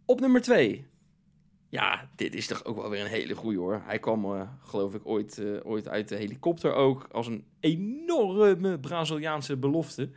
Op 0.05 0.21
nummer 0.21 0.41
2. 0.41 0.87
Ja, 1.69 2.11
dit 2.17 2.35
is 2.35 2.47
toch 2.47 2.65
ook 2.65 2.77
wel 2.77 2.91
weer 2.91 3.01
een 3.01 3.07
hele 3.07 3.35
goeie 3.35 3.59
hoor. 3.59 3.83
Hij 3.85 3.99
kwam, 3.99 4.25
eh, 4.25 4.49
geloof 4.63 4.95
ik, 4.95 5.07
ooit, 5.07 5.39
eh, 5.39 5.67
ooit 5.67 5.89
uit 5.89 6.09
de 6.09 6.17
helikopter 6.17 6.73
ook. 6.73 7.09
Als 7.13 7.27
een 7.27 7.45
enorme 7.61 8.79
Braziliaanse 8.79 9.57
belofte. 9.57 10.11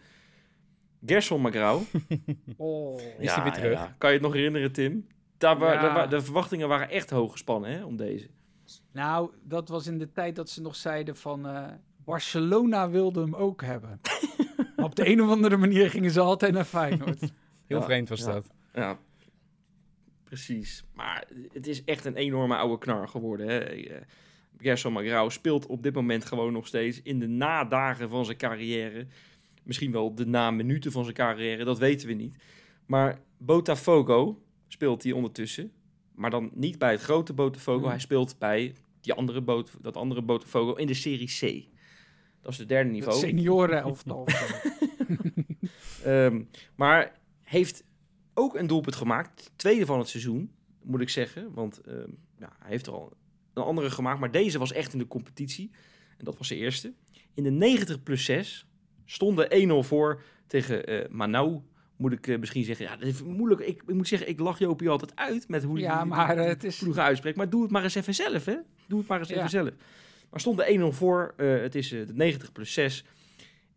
Gerson 1.05 1.41
Magrau. 1.41 1.81
Oh. 2.57 2.99
Is 3.19 3.33
hij 3.33 3.43
weer 3.43 3.51
terug? 3.53 3.93
Kan 3.97 4.09
je 4.09 4.15
het 4.15 4.25
nog 4.25 4.33
herinneren, 4.33 4.71
Tim? 4.71 5.07
Daar 5.37 5.57
wa- 5.57 5.73
Ja. 5.73 5.81
daar 5.81 5.93
wa- 5.93 6.07
de 6.07 6.21
verwachtingen 6.21 6.67
waren 6.67 6.89
echt 6.89 7.09
hoog 7.09 7.31
gespannen 7.31 7.71
hè, 7.71 7.83
om 7.83 7.95
deze. 7.97 8.27
Nou, 8.91 9.31
dat 9.43 9.69
was 9.69 9.87
in 9.87 9.97
de 9.97 10.11
tijd 10.11 10.35
dat 10.35 10.49
ze 10.49 10.61
nog 10.61 10.75
zeiden 10.75 11.15
van 11.15 11.47
eh, 11.47 11.65
Barcelona 12.05 12.89
wilde 12.89 13.21
hem 13.21 13.35
ook 13.35 13.61
hebben. 13.61 13.99
maar 14.75 14.85
op 14.89 14.95
de 14.95 15.07
een 15.09 15.21
of 15.21 15.29
andere 15.29 15.57
manier 15.57 15.89
gingen 15.89 16.11
ze 16.11 16.19
altijd 16.19 16.53
naar 16.53 16.63
Feyenoord. 16.65 17.19
Heel 17.67 17.77
Ja, 17.79 17.83
vreemd 17.83 18.09
was 18.09 18.19
ja. 18.19 18.25
dat. 18.31 18.47
Ja, 18.73 18.97
precies. 20.23 20.83
Maar 20.93 21.23
het 21.51 21.67
is 21.67 21.83
echt 21.83 22.05
een 22.05 22.15
enorme 22.15 22.55
oude 22.55 22.77
knar 22.77 23.07
geworden. 23.07 23.47
Hè. 23.47 23.57
Eh, 23.59 24.01
Gerson 24.57 24.93
Magrau 24.93 25.31
speelt 25.31 25.65
op 25.65 25.83
dit 25.83 25.93
moment 25.93 26.25
gewoon 26.25 26.53
nog 26.53 26.67
steeds 26.67 27.01
in 27.01 27.19
de 27.19 27.27
nadagen 27.27 28.09
van 28.09 28.25
zijn 28.25 28.37
carrière. 28.37 29.07
Misschien 29.63 29.91
wel 29.91 30.15
de 30.15 30.25
na-minuten 30.25 30.91
van 30.91 31.03
zijn 31.03 31.15
carrière, 31.15 31.63
dat 31.63 31.79
weten 31.79 32.07
we 32.07 32.13
niet. 32.13 32.35
Maar 32.85 33.19
Botafogo 33.37 34.43
speelt 34.67 35.03
hij 35.03 35.11
ondertussen. 35.11 35.71
Maar 36.15 36.29
dan 36.29 36.51
niet 36.53 36.77
bij 36.77 36.91
het 36.91 37.01
grote 37.01 37.33
Botafogo. 37.33 37.79
Hmm. 37.79 37.89
Hij 37.89 37.99
speelt 37.99 38.39
bij 38.39 38.75
die 39.01 39.13
andere 39.13 39.65
dat 39.81 39.97
andere 39.97 40.21
Botafogo 40.21 40.73
in 40.73 40.87
de 40.87 40.93
Serie 40.93 41.27
C. 41.27 41.71
Dat 42.41 42.51
is 42.51 42.57
het 42.57 42.69
derde 42.69 42.89
Het 42.89 42.93
niveau. 42.93 43.19
senioren 43.19 43.81
elftal. 43.89 44.27
Ehm, 46.03 46.43
maar 46.75 47.19
heeft 47.41 47.83
ook 48.33 48.55
een 48.55 48.67
doelpunt 48.67 48.95
gemaakt. 48.95 49.51
Tweede 49.55 49.85
van 49.85 49.99
het 49.99 50.07
seizoen, 50.07 50.51
moet 50.81 51.01
ik 51.01 51.09
zeggen. 51.09 51.53
Want 51.53 51.81
ehm, 51.81 52.09
ja, 52.39 52.55
hij 52.59 52.69
heeft 52.69 52.87
er 52.87 52.93
al 52.93 53.13
een 53.53 53.63
andere 53.63 53.89
gemaakt. 53.89 54.19
Maar 54.19 54.31
deze 54.31 54.59
was 54.59 54.71
echt 54.71 54.93
in 54.93 54.99
de 54.99 55.07
competitie. 55.07 55.71
En 56.17 56.25
dat 56.25 56.37
was 56.37 56.47
de 56.47 56.55
eerste. 56.55 56.93
In 57.33 57.43
de 57.43 57.51
90 57.51 58.03
plus 58.03 58.25
6 58.25 58.67
stonden 59.13 59.83
1-0 59.83 59.87
voor 59.87 60.21
tegen 60.47 60.85
eh 60.85 61.09
Manau. 61.09 61.61
Moet 61.95 62.11
ik 62.11 62.27
eh, 62.27 62.39
misschien 62.39 62.63
zeggen. 62.63 62.85
Ja, 62.85 62.95
dat 62.95 63.07
is 63.07 63.23
moeilijk. 63.23 63.61
Ik, 63.61 63.81
ik 63.87 63.93
moet 63.93 64.07
zeggen, 64.07 64.27
ik 64.29 64.39
lach 64.39 64.59
Jopie 64.59 64.89
altijd 64.89 65.15
uit 65.15 65.47
met 65.47 65.63
hoe 65.63 65.79
Ja, 65.79 66.05
maar 66.05 66.37
eh, 66.37 66.45
het 66.45 66.63
is... 66.63 66.97
uitspreekt. 66.97 67.37
Maar 67.37 67.49
doe 67.49 67.61
het 67.61 67.71
maar 67.71 67.83
eens 67.83 67.95
even 67.95 68.13
zelf, 68.13 68.45
hè? 68.45 68.55
Doe 68.87 68.99
het 68.99 69.07
maar 69.07 69.19
eens 69.19 69.29
Ja. 69.29 69.35
even 69.35 69.49
zelf. 69.49 69.69
Maar 70.29 70.39
stond 70.39 70.57
de 70.57 70.91
1-0 70.91 70.95
voor. 70.95 71.33
het 71.37 71.75
is 71.75 71.89
de 71.89 72.07
90 72.13 72.51
plus 72.51 72.73
6. 72.73 73.05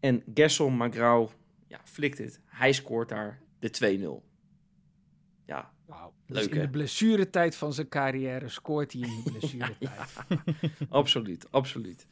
En 0.00 0.22
Gerson 0.34 0.76
Magrau 0.76 1.28
ja, 1.68 1.80
flikt 1.84 2.18
het. 2.18 2.40
Hij 2.44 2.72
scoort 2.72 3.08
daar 3.08 3.40
de 3.58 4.20
2-0. 4.22 4.24
Ja, 5.46 5.72
Leuk, 6.26 6.38
dus 6.42 6.46
in 6.46 6.56
hè? 6.56 6.62
de 6.64 6.70
blessuretijd 6.70 7.56
van 7.56 7.72
zijn 7.72 7.88
carrière 7.88 8.48
scoort 8.48 8.92
hij 8.92 9.00
in 9.02 9.22
de 9.24 9.30
blessuretijd. 9.30 10.10
absoluut, 10.88 11.46
absoluut. 11.50 12.06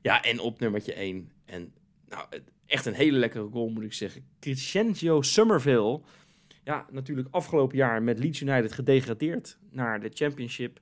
Ja, 0.00 0.22
en 0.22 0.40
op 0.40 0.60
nummertje 0.60 0.92
1. 0.92 1.30
En 1.44 1.72
nou, 2.12 2.26
echt 2.66 2.86
een 2.86 2.94
hele 2.94 3.18
lekkere 3.18 3.48
goal, 3.48 3.68
moet 3.68 3.82
ik 3.82 3.92
zeggen. 3.92 4.24
Crescencio 4.40 5.22
Somerville. 5.22 6.00
Ja, 6.64 6.86
natuurlijk 6.90 7.28
afgelopen 7.30 7.76
jaar 7.76 8.02
met 8.02 8.18
Leeds 8.18 8.40
United 8.40 8.72
gedegradeerd 8.72 9.58
naar 9.70 10.00
de 10.00 10.10
Championship. 10.14 10.80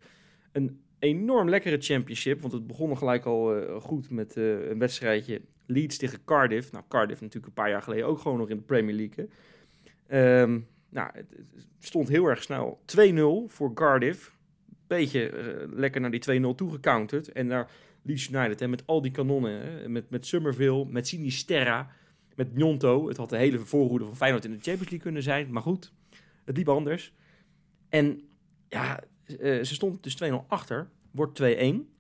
Een 0.53 0.81
enorm 0.99 1.49
lekkere 1.49 1.81
Championship, 1.81 2.41
want 2.41 2.53
het 2.53 2.67
begon 2.67 2.99
gelijk 2.99 3.25
al 3.25 3.57
eh, 3.57 3.81
goed 3.81 4.11
met 4.11 4.37
eh, 4.37 4.69
een 4.69 4.79
wedstrijdje 4.79 5.41
Leeds 5.67 5.97
tegen 5.97 6.25
Cardiff. 6.25 6.73
Nou, 6.73 6.85
Cardiff 6.89 7.21
natuurlijk 7.21 7.47
een 7.47 7.63
paar 7.63 7.71
jaar 7.71 7.83
geleden 7.83 8.07
ook 8.07 8.19
gewoon 8.19 8.39
nog 8.39 8.49
in 8.49 8.57
de 8.57 8.63
Premier 8.63 8.95
League. 8.95 9.29
Ehm, 10.07 10.61
nou, 10.89 11.11
het, 11.13 11.27
het 11.31 11.67
stond 11.79 12.09
heel 12.09 12.27
erg 12.27 12.43
snel. 12.43 12.81
2-0 12.85 13.21
voor 13.47 13.75
Cardiff. 13.75 14.37
Beetje 14.87 15.29
eh, 15.29 15.69
lekker 15.73 16.01
naar 16.01 16.11
die 16.11 16.41
2-0 16.41 16.55
toegecounterd. 16.55 17.33
En 17.33 17.49
daar 17.49 17.71
Leeds 18.03 18.29
United, 18.29 18.61
hè, 18.61 18.69
met 18.69 18.87
al 18.87 19.03
die 19.03 19.11
kanonnen, 19.11 19.61
hè, 19.61 19.89
met, 19.89 20.11
met 20.11 20.27
Summerville, 20.27 20.87
met 20.87 21.09
Sinisterra, 21.09 21.91
met 22.35 22.55
Njonto. 22.55 23.09
Het 23.09 23.17
had 23.17 23.31
de 23.31 23.37
hele 23.37 23.59
voorhoede 23.59 24.05
van 24.05 24.17
Feyenoord 24.17 24.45
in 24.45 24.51
de 24.51 24.57
Champions 24.57 24.91
League 24.91 24.99
kunnen 24.99 25.23
zijn, 25.23 25.53
maar 25.53 25.63
goed, 25.63 25.93
het 26.45 26.57
liep 26.57 26.69
anders. 26.69 27.13
En 27.89 28.23
ja, 28.69 29.01
eh, 29.27 29.37
ze 29.39 29.75
stond 29.75 30.03
dus 30.03 30.15
2-0 30.15 30.45
achter, 30.49 30.91
wordt 31.11 31.35
2-1. 31.35 31.95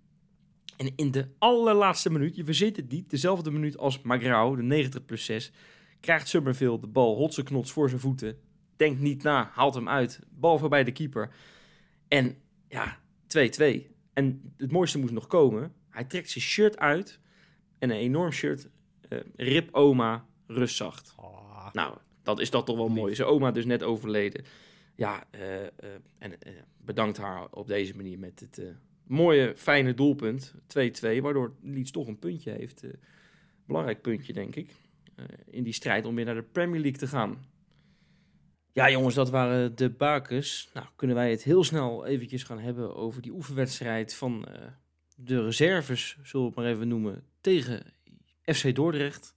En 0.77 0.93
in 0.97 1.11
de 1.11 1.29
allerlaatste 1.39 2.11
minuut, 2.11 2.37
je 2.37 2.45
verzint 2.45 2.77
het 2.77 2.91
niet, 2.91 3.11
dezelfde 3.11 3.51
minuut 3.51 3.79
als 3.79 4.03
Magrau, 4.03 4.57
de 4.57 4.63
90 4.63 5.05
plus 5.05 5.25
6, 5.25 5.53
krijgt 6.01 6.29
Summerville 6.29 6.81
de 6.81 6.87
bal, 6.87 7.17
hotse 7.17 7.43
knots 7.43 7.73
voor 7.73 7.89
zijn 7.89 8.01
voeten, 8.01 8.39
denkt 8.77 9.01
niet 9.01 9.23
na, 9.23 9.51
haalt 9.53 9.75
hem 9.75 9.89
uit, 9.89 10.21
bal 10.31 10.59
voorbij 10.59 10.85
de 10.85 10.93
keeper. 10.93 11.31
En 12.09 12.37
ja, 12.69 12.99
2-2. 13.27 13.91
En 14.13 14.55
het 14.57 14.73
mooiste 14.73 14.99
moest 14.99 15.13
nog 15.13 15.27
komen. 15.27 15.73
Hij 15.91 16.05
trekt 16.05 16.31
zijn 16.31 16.45
shirt 16.45 16.79
uit. 16.79 17.19
En 17.79 17.91
een 17.91 17.97
enorm 17.97 18.31
shirt. 18.31 18.69
eh, 19.09 19.19
Rip 19.37 19.75
oma, 19.75 20.27
rustzacht. 20.47 21.13
Ah, 21.17 21.73
Nou, 21.73 21.97
dat 22.23 22.41
is 22.41 22.51
dat 22.51 22.67
toch 22.67 22.77
wel 22.77 22.89
mooi. 22.89 23.15
Zijn 23.15 23.29
oma 23.29 23.51
dus 23.51 23.65
net 23.65 23.83
overleden. 23.83 24.45
Ja, 24.95 25.25
eh, 25.31 25.63
eh, 25.65 25.71
en 26.19 26.33
bedankt 26.77 27.17
haar 27.19 27.47
op 27.51 27.67
deze 27.67 27.97
manier 27.97 28.19
met 28.19 28.41
het 28.41 28.63
mooie, 29.07 29.53
fijne 29.57 29.95
doelpunt. 29.95 30.55
2-2, 30.67 31.23
waardoor 31.23 31.55
Leeds 31.63 31.91
toch 31.91 32.07
een 32.07 32.19
puntje 32.19 32.51
heeft. 32.51 32.85
belangrijk 33.67 34.03
puntje, 34.03 34.33
denk 34.33 34.57
ik. 34.57 34.75
in 35.51 35.63
die 35.65 35.73
strijd 35.73 36.05
om 36.07 36.15
weer 36.15 36.25
naar 36.25 36.35
de 36.35 36.43
Premier 36.43 36.81
League 36.81 36.99
te 36.99 37.07
gaan. 37.07 37.45
Ja, 38.73 38.91
jongens, 38.91 39.15
dat 39.15 39.31
waren 39.31 39.77
de 39.77 39.91
bakens. 39.91 40.71
Nou, 40.75 40.87
kunnen 40.97 41.17
wij 41.17 41.31
het 41.31 41.43
heel 41.43 41.65
snel 41.65 42.07
eventjes 42.07 42.43
gaan 42.43 42.59
hebben 42.59 42.97
over 42.97 43.23
die 43.23 43.33
oefenwedstrijd 43.33 44.15
van 44.15 44.47
de 45.25 45.45
reserves, 45.45 46.19
zullen 46.23 46.47
we 46.47 46.53
het 46.53 46.55
maar 46.55 46.75
even 46.75 46.89
noemen, 46.89 47.25
tegen 47.41 47.83
FC 48.43 48.75
Dordrecht. 48.75 49.35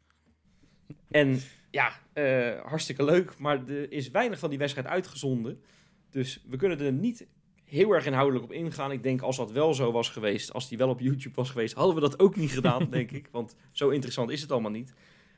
En 1.12 1.40
ja, 1.72 1.94
eh, 2.14 2.62
hartstikke 2.62 3.04
leuk, 3.04 3.38
maar 3.40 3.68
er 3.68 3.92
is 3.92 4.12
weinig 4.12 4.40
van 4.40 4.50
die 4.50 4.60
wedstrijd 4.60 4.88
uitgezonden. 4.88 5.62
Dus 6.10 6.44
we 6.50 6.58
kunnen 6.58 6.80
er 6.80 6.92
niet 6.92 7.28
heel 7.64 7.92
erg 7.92 8.06
inhoudelijk 8.06 8.46
op 8.46 8.52
ingaan. 8.52 8.92
Ik 8.92 9.04
denk 9.04 9.22
als 9.22 9.38
dat 9.38 9.52
wel 9.52 9.74
zo 9.74 9.92
was 9.92 10.10
geweest, 10.10 10.54
als 10.54 10.70
die 10.70 10.78
wel 10.78 10.90
op 10.90 11.00
YouTube 11.00 11.36
was 11.36 11.50
geweest, 11.50 11.74
hadden 11.74 11.96
we 11.96 12.02
dat 12.02 12.20
ook 12.20 12.36
niet 12.36 12.52
gedaan, 12.52 12.90
denk 12.90 13.12
ik. 13.12 13.30
Want 13.32 13.56
zo 13.72 13.90
interessant 13.90 14.30
is 14.30 14.42
het 14.42 14.52
allemaal 14.52 14.72
niet. 14.72 14.94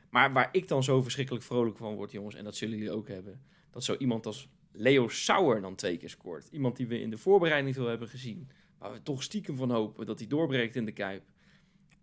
Maar 0.10 0.34
waar 0.34 0.50
ik 0.52 0.68
dan 0.68 0.84
zo 0.84 1.02
verschrikkelijk 1.02 1.46
vrolijk 1.46 1.78
van 1.78 1.96
word, 1.96 2.12
jongens, 2.12 2.36
en 2.36 2.44
dat 2.44 2.56
zullen 2.56 2.78
jullie 2.78 2.94
ook 2.94 3.08
hebben, 3.08 3.42
dat 3.72 3.84
zo 3.84 3.96
iemand 3.96 4.26
als 4.26 4.50
Leo 4.72 5.08
Sauer 5.08 5.62
dan 5.62 5.76
twee 5.76 5.98
keer 5.98 6.10
scoort. 6.10 6.48
Iemand 6.52 6.76
die 6.76 6.88
we 6.88 7.00
in 7.00 7.10
de 7.10 7.18
voorbereiding 7.18 7.76
veel 7.76 7.88
hebben 7.88 8.08
gezien, 8.08 8.50
waar 8.78 8.92
we 8.92 9.02
toch 9.04 9.24
stiekem 9.24 9.56
van 9.56 9.72
hopen 9.72 10.06
dat 10.06 10.20
hij 10.20 10.28
doorbreekt 10.28 10.76
in 10.76 10.86
de 10.86 10.92
Kuip. 10.92 11.24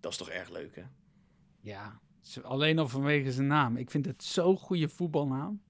Dat 0.00 0.12
is 0.12 0.18
toch 0.18 0.28
erg 0.28 0.50
leuk, 0.50 0.76
hè? 0.76 0.82
Ja, 1.60 2.00
alleen 2.42 2.78
al 2.78 2.88
vanwege 2.88 3.32
zijn 3.32 3.46
naam. 3.46 3.76
Ik 3.76 3.90
vind 3.90 4.06
het 4.06 4.24
zo'n 4.24 4.56
goede 4.56 4.88
voetbalnaam. 4.88 5.62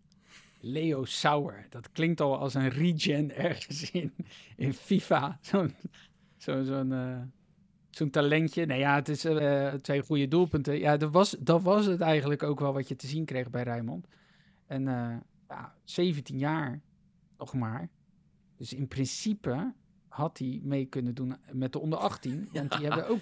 Leo 0.60 1.04
Sauer. 1.04 1.66
Dat 1.70 1.92
klinkt 1.92 2.20
al 2.20 2.38
als 2.38 2.54
een 2.54 2.68
regen 2.68 3.36
ergens 3.36 3.90
in, 3.90 4.12
in 4.56 4.74
FIFA. 4.74 5.38
Zo'n 5.40 5.74
zo, 6.36 6.62
zo'n 6.62 6.92
eh, 6.92 8.06
talentje. 8.10 8.66
Nou 8.66 8.80
ja, 8.80 8.94
het 8.94 9.08
is 9.08 9.24
eh, 9.24 9.74
twee 9.74 10.02
goede 10.02 10.28
doelpunten. 10.28 10.78
Ja, 10.78 10.96
dat 10.96 11.12
was, 11.12 11.36
dat 11.38 11.62
was 11.62 11.86
het 11.86 12.00
eigenlijk 12.00 12.42
ook 12.42 12.60
wel 12.60 12.72
wat 12.72 12.88
je 12.88 12.96
te 12.96 13.06
zien 13.06 13.24
kreeg 13.24 13.50
bij 13.50 13.62
Rijnmond. 13.62 14.06
En 14.66 14.88
eh, 14.88 15.16
ja, 15.48 15.74
17 15.84 16.38
jaar 16.38 16.80
nog 17.38 17.54
maar. 17.54 17.88
Dus 18.56 18.72
in 18.72 18.88
principe 18.88 19.72
had 20.12 20.38
hij 20.38 20.60
mee 20.62 20.84
kunnen 20.84 21.14
doen 21.14 21.36
met 21.52 21.72
de 21.72 21.78
onder 21.78 21.98
18. 21.98 22.48
Want 22.52 22.70
die 22.76 22.86
hebben 22.86 23.08
ook 23.08 23.20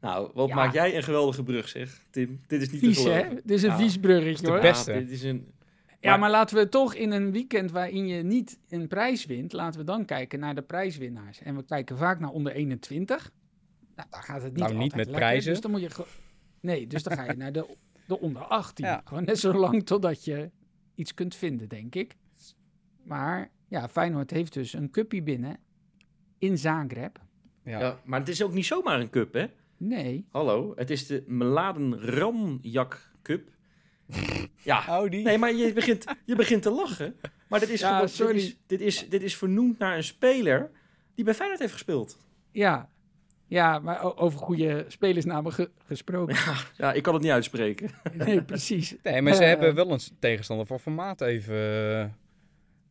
Nou, 0.00 0.30
wat 0.34 0.48
Ja. 0.48 0.54
maak 0.54 0.72
jij 0.72 0.96
een 0.96 1.02
geweldige 1.02 1.42
brug, 1.42 1.68
zeg, 1.68 2.06
Tim. 2.10 2.40
Dit 2.46 2.60
is 2.62 2.70
niet 2.70 2.80
te 2.80 2.86
vies, 2.86 3.04
hè? 3.04 3.28
Dit 3.28 3.50
is 3.50 3.62
een 3.62 3.68
Ja. 3.70 3.76
vies 3.76 3.98
bruggetje, 3.98 4.44
de 4.44 4.50
hoor. 4.52 4.60
beste. 4.60 4.92
Ja, 4.92 4.98
dit 4.98 5.10
is 5.10 5.22
een... 5.22 5.52
Ja, 6.00 6.10
Maar- 6.10 6.18
maar 6.18 6.30
laten 6.30 6.56
we 6.56 6.68
toch 6.68 6.94
in 6.94 7.10
een 7.10 7.32
weekend 7.32 7.70
waarin 7.70 8.06
je 8.06 8.22
niet 8.22 8.58
een 8.68 8.88
prijs 8.88 9.26
wint, 9.26 9.52
laten 9.52 9.80
we 9.80 9.86
dan 9.86 10.04
kijken 10.04 10.40
naar 10.40 10.54
de 10.54 10.62
prijswinnaars. 10.62 11.40
En 11.42 11.56
we 11.56 11.62
kijken 11.64 11.96
vaak 11.98 12.20
naar 12.20 12.30
onder 12.30 12.52
21. 12.52 13.30
Nou, 13.96 14.08
daar 14.10 14.22
gaat 14.22 14.42
het 14.42 14.52
niet 14.52 14.62
Nou, 14.62 14.74
niet 14.74 14.94
met 14.94 14.94
lekker, 15.06 15.14
prijzen. 15.14 15.52
Dus 15.52 15.60
dan 15.60 15.70
moet 15.70 15.80
je. 15.80 15.88
Nee, 16.60 16.86
dus 16.86 17.02
dan 17.02 17.16
ga 17.16 17.24
je 17.24 17.36
naar 17.36 17.52
de, 17.52 17.76
de 18.06 18.20
onder 18.20 18.42
18. 18.42 18.84
Ja. 18.84 19.02
Gewoon 19.04 19.24
net 19.24 19.38
zo 19.38 19.52
lang 19.54 19.86
totdat 19.86 20.24
je 20.24 20.50
iets 20.94 21.14
kunt 21.14 21.34
vinden, 21.34 21.68
denk 21.68 21.94
ik. 21.94 22.16
Maar 23.04 23.50
ja, 23.68 23.88
Feyenoord 23.88 24.30
heeft 24.30 24.52
dus 24.52 24.72
een 24.72 24.90
cuppie 24.90 25.22
binnen 25.22 25.56
in 26.40 26.58
Zagreb. 26.58 27.18
Ja. 27.64 27.78
Ja, 27.80 28.00
maar 28.04 28.18
het 28.20 28.28
is 28.28 28.42
ook 28.42 28.52
niet 28.52 28.66
zomaar 28.66 29.00
een 29.00 29.10
cup, 29.10 29.32
hè? 29.32 29.46
Nee, 29.76 30.26
Hallo, 30.30 30.72
het 30.76 30.90
is 30.90 31.06
de 31.06 31.24
Meladen 31.26 32.00
Ranjak 32.00 33.10
Cup. 33.22 33.48
Ja, 34.62 34.84
Oh, 35.02 35.10
die. 35.10 35.24
nee, 35.24 35.38
maar 35.38 35.52
je 35.54 35.72
begint, 35.72 36.04
je 36.24 36.34
begint 36.36 36.62
te 36.62 36.70
lachen. 36.70 37.14
Maar 37.48 37.60
dit 37.60 37.68
is, 37.68 37.80
Ja, 37.80 37.92
gewoon, 37.94 38.08
sorry. 38.08 38.34
Dit, 38.34 38.42
is, 38.44 38.56
dit, 38.66 38.80
is, 38.80 39.08
dit 39.08 39.22
is 39.22 39.36
vernoemd 39.36 39.78
naar 39.78 39.96
een 39.96 40.04
speler 40.04 40.70
die 41.14 41.24
bij 41.24 41.34
Feyenoord 41.34 41.60
heeft 41.60 41.72
gespeeld. 41.72 42.18
ja. 42.50 42.88
Ja, 43.46 43.78
maar 43.78 44.16
over 44.18 44.38
goede 44.38 44.84
spelersnamen 44.88 45.52
ge- 45.52 45.70
gesproken. 45.86 46.36
Ja, 46.76 46.92
ik 46.92 47.02
kan 47.02 47.14
het 47.14 47.22
niet 47.22 47.32
uitspreken. 47.32 47.90
Nee, 48.12 48.42
precies. 48.42 48.96
Nee, 49.02 49.22
maar 49.22 49.34
ze 49.34 49.42
Eh, 49.42 49.48
hebben 49.48 49.74
wel 49.74 49.90
een 49.92 50.00
tegenstander 50.18 50.66
voor 50.66 50.78
formaat 50.78 51.20
even, 51.20 51.56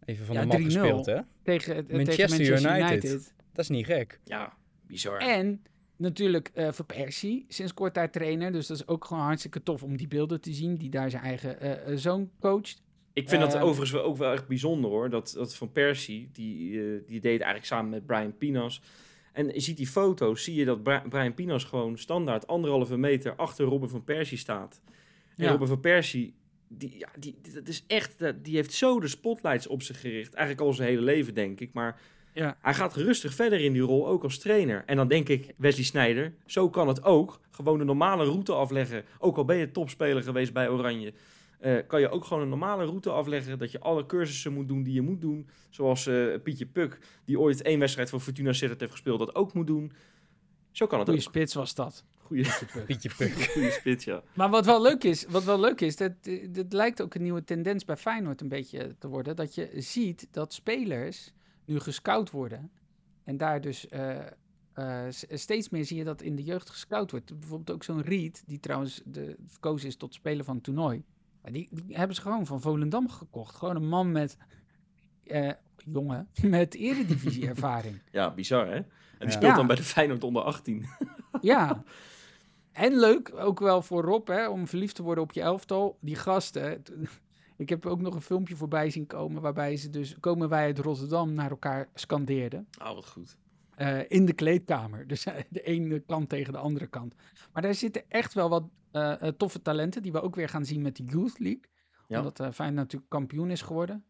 even 0.05 0.25
van 0.25 0.35
Ja, 0.35 0.41
de 0.41 0.47
mat 0.47 0.57
3-0. 0.59 0.63
gespeeld, 0.63 1.05
hè? 1.05 1.19
Tegen, 1.43 1.75
het- 1.75 1.91
Manchester 1.91 2.27
tegen 2.27 2.45
Manchester 2.45 2.75
United. 2.77 3.03
United. 3.03 3.33
Dat 3.59 3.69
is 3.69 3.75
niet 3.75 3.85
gek. 3.85 4.19
Ja, 4.25 4.53
bizar. 4.87 5.17
En 5.17 5.61
natuurlijk 5.95 6.51
eh 6.53 6.71
Van 6.71 6.85
Persie, 6.85 7.45
sinds 7.47 7.73
kort 7.73 7.93
daar 7.93 8.11
trainer. 8.11 8.51
Dus 8.51 8.67
dat 8.67 8.77
is 8.77 8.87
ook 8.87 9.05
gewoon 9.05 9.23
hartstikke 9.23 9.63
tof 9.63 9.83
om 9.83 9.97
die 9.97 10.07
beelden 10.07 10.41
te 10.41 10.53
zien. 10.53 10.75
Die 10.77 10.89
daar 10.89 11.09
zijn 11.09 11.23
eigen 11.23 11.59
eh, 11.59 11.91
eh, 11.91 11.97
zoon 11.97 12.29
coacht. 12.39 12.81
Ik 13.13 13.29
vind 13.29 13.41
dat 13.41 13.53
Ehm, 13.53 13.63
overigens 13.63 13.91
wel 13.91 14.03
ook 14.03 14.17
wel 14.17 14.31
echt 14.33 14.47
bijzonder 14.47 14.89
hoor. 14.89 15.09
Dat, 15.09 15.31
dat 15.35 15.55
Van 15.55 15.71
Persie, 15.71 16.29
die, 16.33 16.71
die 17.05 17.19
deed 17.19 17.25
eigenlijk 17.41 17.65
samen 17.65 17.89
met 17.89 18.05
Brian 18.05 18.37
Pinas. 18.37 18.81
En 19.33 19.47
je 19.47 19.59
ziet 19.59 19.77
die 19.77 19.87
foto's, 19.87 20.43
zie 20.43 20.55
je 20.55 20.65
dat 20.65 20.83
Bri- 20.83 21.01
Brian 21.09 21.33
Pinas 21.33 21.63
gewoon 21.63 21.97
standaard 21.97 22.47
anderhalve 22.47 22.97
meter 22.97 23.35
achter 23.35 23.65
Robin 23.65 23.89
van 23.89 24.03
Persie 24.03 24.37
staat. 24.37 24.81
En 25.35 25.43
Ja. 25.45 25.51
Robin 25.51 25.67
van 25.67 25.79
Persie, 25.79 26.33
die, 26.67 26.97
ja, 26.97 27.09
die, 27.19 27.35
die- 27.41 27.53
dat 27.53 27.67
is 27.67 27.83
echt, 27.87 28.19
dat- 28.19 28.43
die 28.43 28.55
heeft 28.55 28.73
zo 28.73 28.99
de 28.99 29.07
spotlights 29.07 29.67
op 29.67 29.81
zich 29.81 29.99
gericht. 30.01 30.33
Eigenlijk 30.33 30.67
al 30.67 30.73
zijn 30.73 30.89
hele 30.89 31.01
leven, 31.01 31.33
denk 31.33 31.59
ik. 31.59 31.73
Maar 31.73 31.99
Ja. 32.33 32.57
hij 32.61 32.73
gaat 32.73 32.95
rustig 32.95 33.33
verder 33.33 33.59
in 33.59 33.73
die 33.73 33.81
rol, 33.81 34.07
ook 34.07 34.23
als 34.23 34.37
trainer. 34.39 34.83
En 34.85 34.95
dan 34.95 35.07
denk 35.07 35.29
ik, 35.29 35.53
Wesley 35.57 35.83
Sneijder, 35.85 36.33
zo 36.45 36.69
kan 36.69 36.87
het 36.87 37.03
ook. 37.03 37.39
Gewoon 37.51 37.77
de 37.77 37.83
normale 37.83 38.23
route 38.25 38.53
afleggen. 38.53 39.03
Ook 39.19 39.37
al 39.37 39.45
ben 39.45 39.57
je 39.57 39.71
topspeler 39.71 40.23
geweest 40.23 40.53
bij 40.53 40.69
Oranje. 40.69 41.13
eh, 41.59 41.77
kan 41.87 41.99
je 41.99 42.09
ook 42.09 42.25
gewoon 42.25 42.43
een 42.43 42.49
normale 42.49 42.85
route 42.85 43.09
afleggen. 43.09 43.57
Dat 43.59 43.71
je 43.71 43.79
alle 43.79 44.05
cursussen 44.05 44.53
moet 44.53 44.67
doen 44.67 44.83
die 44.83 44.93
je 44.93 45.01
moet 45.01 45.21
doen. 45.21 45.47
Zoals 45.69 46.07
eh, 46.07 46.25
Pietje 46.43 46.65
Puk, 46.65 46.97
die 47.25 47.39
ooit 47.39 47.61
één 47.61 47.79
wedstrijd 47.79 48.09
voor 48.09 48.19
Fortuna 48.19 48.53
Sittard 48.53 48.79
heeft 48.79 48.91
gespeeld, 48.91 49.19
dat 49.19 49.35
ook 49.35 49.53
moet 49.53 49.67
doen. 49.67 49.91
Zo 50.71 50.87
kan 50.87 50.99
het 50.99 51.07
Goeie 51.07 51.23
ook. 51.23 51.29
spits 51.29 51.53
was 51.53 51.75
dat. 51.75 52.03
Goeie, 52.21 52.45
Pietje 52.85 53.09
Puk. 53.17 53.31
goeie 53.53 53.71
spits, 53.71 54.05
ja. 54.05 54.23
Maar 54.33 54.49
wat 54.49 54.65
wel 54.65 54.81
leuk 54.81 55.03
is, 55.03 55.25
wat 55.29 55.43
wel 55.43 55.59
leuk 55.59 55.81
is, 55.81 55.95
dat, 55.95 56.11
dat 56.49 56.73
lijkt 56.73 57.01
ook 57.01 57.15
een 57.15 57.21
nieuwe 57.23 57.43
tendens 57.43 57.85
bij 57.85 57.97
Feyenoord 57.97 58.41
een 58.41 58.47
beetje 58.47 58.95
te 58.99 59.07
worden. 59.07 59.35
Dat 59.35 59.55
je 59.55 59.69
ziet 59.75 60.27
dat 60.31 60.53
spelers 60.53 61.33
nu 61.69 61.79
gescout 61.79 62.31
worden. 62.31 62.71
En 63.23 63.37
daar 63.37 63.61
dus 63.61 63.87
eh, 63.87 64.17
eh, 64.73 65.05
steeds 65.33 65.69
meer 65.69 65.85
zie 65.85 65.97
je 65.97 66.03
dat 66.03 66.21
in 66.21 66.35
de 66.35 66.43
jeugd 66.43 66.69
gescout 66.69 67.11
wordt. 67.11 67.39
Bijvoorbeeld 67.39 67.71
ook 67.71 67.83
zo'n 67.83 68.01
Reed, 68.01 68.43
die 68.45 68.59
trouwens 68.59 69.01
de, 69.05 69.35
verkozen 69.47 69.87
is 69.87 69.95
tot 69.95 70.13
speler 70.13 70.45
van 70.45 70.55
het 70.55 70.63
toernooi. 70.63 71.03
Die, 71.51 71.67
die 71.71 71.95
hebben 71.97 72.15
ze 72.15 72.21
gewoon 72.21 72.45
van 72.45 72.61
Volendam 72.61 73.09
gekocht. 73.09 73.55
Gewoon 73.55 73.75
een 73.75 73.87
man 73.87 74.11
met, 74.11 74.37
eh, 75.23 75.51
jongen, 75.85 76.29
met 76.43 76.75
eredivisie-ervaring. 76.75 78.01
Ja, 78.11 78.33
bizar 78.33 78.67
hè? 78.67 78.75
En 78.75 78.85
die 79.19 79.27
Ja. 79.29 79.35
speelt 79.35 79.55
dan 79.55 79.67
bij 79.67 79.75
de 79.75 79.83
Feyenoord 79.83 80.23
onder 80.23 80.41
18. 80.41 80.85
Ja. 81.41 81.83
En 82.71 82.99
leuk, 82.99 83.31
ook 83.35 83.59
wel 83.59 83.81
voor 83.81 84.03
Rob, 84.03 84.27
hè, 84.27 84.47
om 84.47 84.67
verliefd 84.67 84.95
te 84.95 85.03
worden 85.03 85.23
op 85.23 85.31
je 85.31 85.41
elftal. 85.41 85.97
Die 86.01 86.15
gasten. 86.15 86.83
Ik 87.59 87.69
heb 87.69 87.85
ook 87.85 88.01
nog 88.01 88.15
een 88.15 88.21
filmpje 88.21 88.55
voorbij 88.55 88.89
zien 88.89 89.05
komen 89.07 89.41
waarbij 89.41 89.77
ze 89.77 89.89
dus, 89.89 90.19
komen 90.19 90.49
wij 90.49 90.63
uit 90.63 90.79
Rotterdam, 90.79 91.33
naar 91.33 91.49
elkaar 91.49 91.89
scandeerden. 91.93 92.67
Oh, 92.81 92.93
wat 92.93 93.07
goed. 93.07 93.37
eh, 93.75 93.99
in 94.07 94.25
de 94.25 94.33
kleedkamer. 94.33 95.07
Dus 95.07 95.25
eh, 95.25 95.35
de 95.49 95.61
ene 95.61 95.99
kant 95.99 96.29
tegen 96.29 96.53
de 96.53 96.59
andere 96.59 96.87
kant. 96.87 97.15
Maar 97.53 97.61
daar 97.61 97.73
zitten 97.73 98.03
echt 98.07 98.33
wel 98.33 98.49
wat 98.49 98.63
eh, 98.91 99.13
toffe 99.13 99.61
talenten 99.61 100.01
die 100.01 100.11
we 100.11 100.21
ook 100.21 100.35
weer 100.35 100.49
gaan 100.49 100.65
zien 100.65 100.81
met 100.81 100.95
de 100.95 101.03
Youth 101.03 101.39
League. 101.39 101.63
Ja. 102.07 102.17
Omdat 102.17 102.39
uh, 102.39 102.51
Feyenoord 102.51 102.81
natuurlijk 102.83 103.11
kampioen 103.11 103.49
is 103.49 103.61
geworden. 103.61 104.03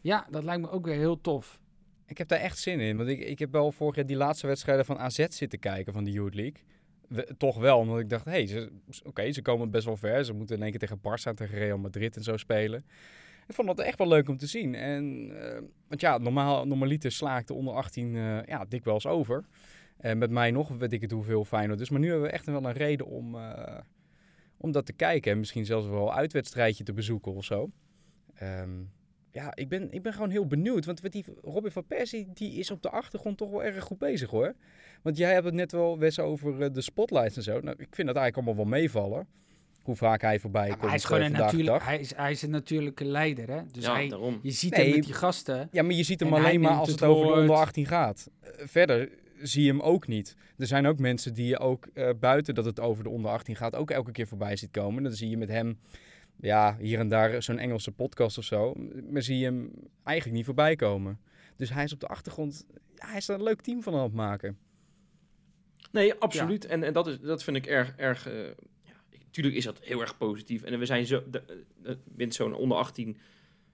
Ja, 0.00 0.26
dat 0.30 0.44
lijkt 0.44 0.62
me 0.62 0.70
ook 0.70 0.84
weer 0.86 0.96
heel 0.96 1.20
tof. 1.20 1.60
Ik 2.06 2.18
heb 2.18 2.28
daar 2.28 2.38
echt 2.38 2.58
zin 2.58 2.80
in. 2.80 2.96
Want 2.96 3.08
ik, 3.08 3.20
ik 3.20 3.38
heb 3.38 3.52
wel 3.52 3.72
vorig 3.72 3.94
jaar 3.96 4.06
die 4.06 4.16
laatste 4.16 4.46
wedstrijden 4.46 4.84
van 4.84 4.98
AZ 4.98 5.26
zitten 5.28 5.58
kijken 5.58 5.92
van 5.92 6.04
de 6.04 6.10
Youth 6.10 6.34
League. 6.34 6.64
Toch 7.36 7.58
wel, 7.58 7.78
omdat 7.78 7.98
ik 7.98 8.08
dacht, 8.08 8.24
hé, 8.24 8.44
hey, 8.44 8.68
oké, 9.04 9.32
ze 9.32 9.42
komen 9.42 9.70
best 9.70 9.84
wel 9.84 9.96
ver. 9.96 10.24
Ze 10.24 10.32
moeten 10.32 10.56
in 10.56 10.62
één 10.62 10.70
keer 10.70 10.80
tegen 10.80 10.98
Barça, 10.98 11.34
tegen 11.34 11.58
Real 11.58 11.78
Madrid 11.78 12.16
en 12.16 12.22
zo 12.22 12.36
spelen. 12.36 12.84
Ik 13.46 13.54
vond 13.54 13.66
dat 13.66 13.78
echt 13.78 13.98
wel 13.98 14.08
leuk 14.08 14.28
om 14.28 14.36
te 14.36 14.46
zien. 14.46 14.74
En, 14.74 15.30
eh, 15.40 15.60
want 15.88 16.00
ja, 16.00 16.18
normaal, 16.18 16.66
normaliter 16.66 17.12
sla 17.12 17.42
de 17.42 17.54
onder 17.54 17.74
18 17.74 18.16
eh, 18.16 18.42
ja, 18.42 18.64
dikwijls 18.64 19.06
over. 19.06 19.44
En 19.96 20.18
met 20.18 20.30
mij 20.30 20.50
nog 20.50 20.68
weet 20.68 20.92
ik 20.92 21.00
het 21.00 21.10
hoeveel 21.10 21.44
Feyenoord 21.44 21.80
is. 21.80 21.90
Maar 21.90 22.00
nu 22.00 22.08
hebben 22.08 22.26
we 22.26 22.32
echt 22.32 22.46
wel 22.46 22.64
een 22.64 22.72
reden 22.72 23.06
om, 23.06 23.34
eh, 23.34 23.78
om 24.56 24.72
dat 24.72 24.86
te 24.86 24.92
kijken. 24.92 25.32
En 25.32 25.38
misschien 25.38 25.64
zelfs 25.64 25.86
wel 25.86 26.08
een 26.08 26.14
uitwedstrijdje 26.14 26.84
te 26.84 26.92
bezoeken 26.92 27.32
of 27.32 27.44
zo. 27.44 27.70
Ehm, 28.34 28.82
ja, 29.36 29.54
ik 29.54 29.68
ben, 29.68 29.92
ik 29.92 30.02
ben 30.02 30.12
gewoon 30.12 30.30
heel 30.30 30.46
benieuwd. 30.46 30.84
Want 30.84 31.00
wat 31.00 31.12
die 31.12 31.24
Robin 31.42 31.70
van 31.70 31.86
Persie, 31.86 32.28
die 32.34 32.52
is 32.52 32.70
op 32.70 32.82
de 32.82 32.90
achtergrond 32.90 33.36
toch 33.38 33.50
wel 33.50 33.64
erg 33.64 33.84
goed 33.84 33.98
bezig 33.98 34.30
hoor. 34.30 34.54
Want 35.02 35.16
jij 35.16 35.32
hebt 35.32 35.44
het 35.44 35.54
net 35.54 35.72
wel 35.72 35.98
Wes 35.98 36.18
over 36.18 36.62
eh, 36.62 36.72
de 36.72 36.80
spotlights 36.80 37.36
en 37.36 37.42
zo. 37.42 37.60
Nou, 37.60 37.76
ik 37.78 37.88
vind 37.90 38.06
dat 38.06 38.16
eigenlijk 38.16 38.36
allemaal 38.36 38.56
wel 38.56 38.80
meevallen. 38.80 39.26
Hoe 39.82 39.96
vaak 39.96 40.20
hij 40.20 40.38
voorbij 40.38 40.66
Ja, 40.66 40.72
komt 40.72 40.86
hij 40.86 40.94
is 40.94 41.02
eh, 41.02 41.08
gewoon 41.08 41.24
een 41.24 41.32
natuurlijk, 41.32 41.84
hij 41.84 41.98
is, 41.98 42.14
hij 42.14 42.30
is 42.30 42.42
een 42.42 42.50
natuurlijke 42.50 43.04
leider. 43.04 43.50
Hè? 43.50 43.60
Dus 43.72 43.84
ja, 43.84 43.92
hij, 43.94 44.08
daarom. 44.08 44.38
je 44.42 44.50
ziet 44.50 44.76
Nee, 44.76 44.86
hem 44.86 44.94
met 44.94 45.04
die 45.04 45.14
gasten. 45.14 45.68
Ja, 45.72 45.82
maar 45.82 45.94
je 45.94 46.02
ziet 46.02 46.20
hem 46.20 46.34
alleen 46.34 46.60
maar 46.60 46.72
als 46.72 46.90
het 46.90 47.00
het 47.00 47.08
over 47.08 47.26
de 47.26 47.40
onder 47.40 47.56
18 47.56 47.86
gaat. 47.86 48.30
Eh, 48.40 48.50
verder 48.66 49.08
zie 49.42 49.62
je 49.62 49.70
hem 49.70 49.80
ook 49.80 50.06
niet. 50.06 50.36
Er 50.58 50.66
zijn 50.66 50.86
ook 50.86 50.98
mensen 50.98 51.34
die 51.34 51.46
je 51.46 51.58
ook 51.58 51.86
eh, 51.94 52.10
buiten 52.20 52.54
dat 52.54 52.64
het 52.64 52.80
over 52.80 53.04
de 53.04 53.10
onder 53.10 53.30
18 53.30 53.56
gaat 53.56 53.74
ook 53.74 53.90
elke 53.90 54.12
keer 54.12 54.26
voorbij 54.26 54.56
ziet 54.56 54.70
komen. 54.70 55.02
Dan 55.02 55.12
zie 55.12 55.30
je 55.30 55.36
met 55.36 55.48
hem, 55.48 55.78
ja, 56.40 56.76
hier 56.78 56.98
en 56.98 57.08
daar 57.08 57.42
zo'n 57.42 57.58
Engelse 57.58 57.92
podcast 57.92 58.38
of 58.38 58.44
zo. 58.44 58.74
Maar 59.10 59.22
zie 59.22 59.38
je 59.38 59.44
hem 59.44 59.70
eigenlijk 60.02 60.36
niet 60.36 60.46
voorbij 60.46 60.76
komen. 60.76 61.20
Dus 61.56 61.70
hij 61.70 61.84
is 61.84 61.92
op 61.92 62.00
de 62.00 62.06
achtergrond, 62.08 62.66
ja, 62.94 63.06
hij 63.06 63.16
is 63.16 63.28
er 63.28 63.34
een 63.34 63.42
leuk 63.42 63.60
team 63.60 63.82
van 63.82 63.94
aan 63.94 64.02
het 64.02 64.12
maken. 64.12 64.58
Nee, 65.92 66.14
absoluut. 66.14 66.64
En, 66.66 66.82
en 66.82 66.92
dat, 66.92 67.06
is, 67.06 67.20
dat 67.20 67.42
vind 67.42 67.56
ik 67.56 67.66
erg, 67.66 67.94
erg 67.96 68.28
eh, 68.28 68.44
ja, 68.82 68.92
tuurlijk 69.30 69.56
is 69.56 69.64
dat 69.64 69.78
heel 69.80 70.00
erg 70.00 70.16
positief. 70.18 70.62
En 70.62 70.78
we 70.78 70.86
zijn 70.86 71.06
zo, 71.06 71.22
de, 71.30 71.64
de, 71.82 71.98
wint 72.14 72.34
zo'n 72.34 72.54
onder 72.54 72.76
18, 72.78 73.16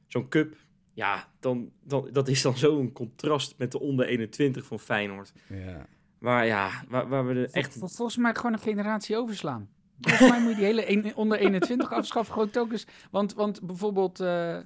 zo'n 0.07 0.29
cup. 0.29 0.57
Ja, 0.95 1.29
dan, 1.41 1.73
dan, 1.83 2.09
dat 2.13 2.29
is 2.29 2.43
dan 2.43 2.57
zo'n 2.57 2.93
contrast 2.93 3.55
met 3.59 3.73
de 3.73 3.81
onder 3.81 4.07
21 4.07 4.65
van 4.65 4.81
Feyenoord. 4.81 5.33
Ja. 5.47 5.87
Waar, 6.19 6.47
ja, 6.47 6.71
waar, 6.89 7.09
waar 7.09 7.27
we 7.27 7.35
de 7.35 7.45
Vol- 7.45 7.53
echt... 7.63 7.79
vol- 7.79 7.89
volgens 7.89 8.17
mij 8.17 8.35
gewoon 8.35 8.53
een 8.53 8.59
generatie 8.59 9.17
overslaan. 9.17 9.69
Volgens 10.09 10.31
mij 10.31 10.41
moet 10.41 10.51
je 10.51 10.57
die 10.57 10.65
hele 10.65 10.91
een- 10.91 11.17
onder 11.17 11.39
21 11.39 11.93
afschaffen. 11.93 12.33
Gewoon 12.35 12.51
telkens. 12.51 12.87
Want, 13.11 13.35
want 13.35 13.61
bijvoorbeeld, 13.63 14.21
eh, 14.21 14.57
eh, 14.59 14.65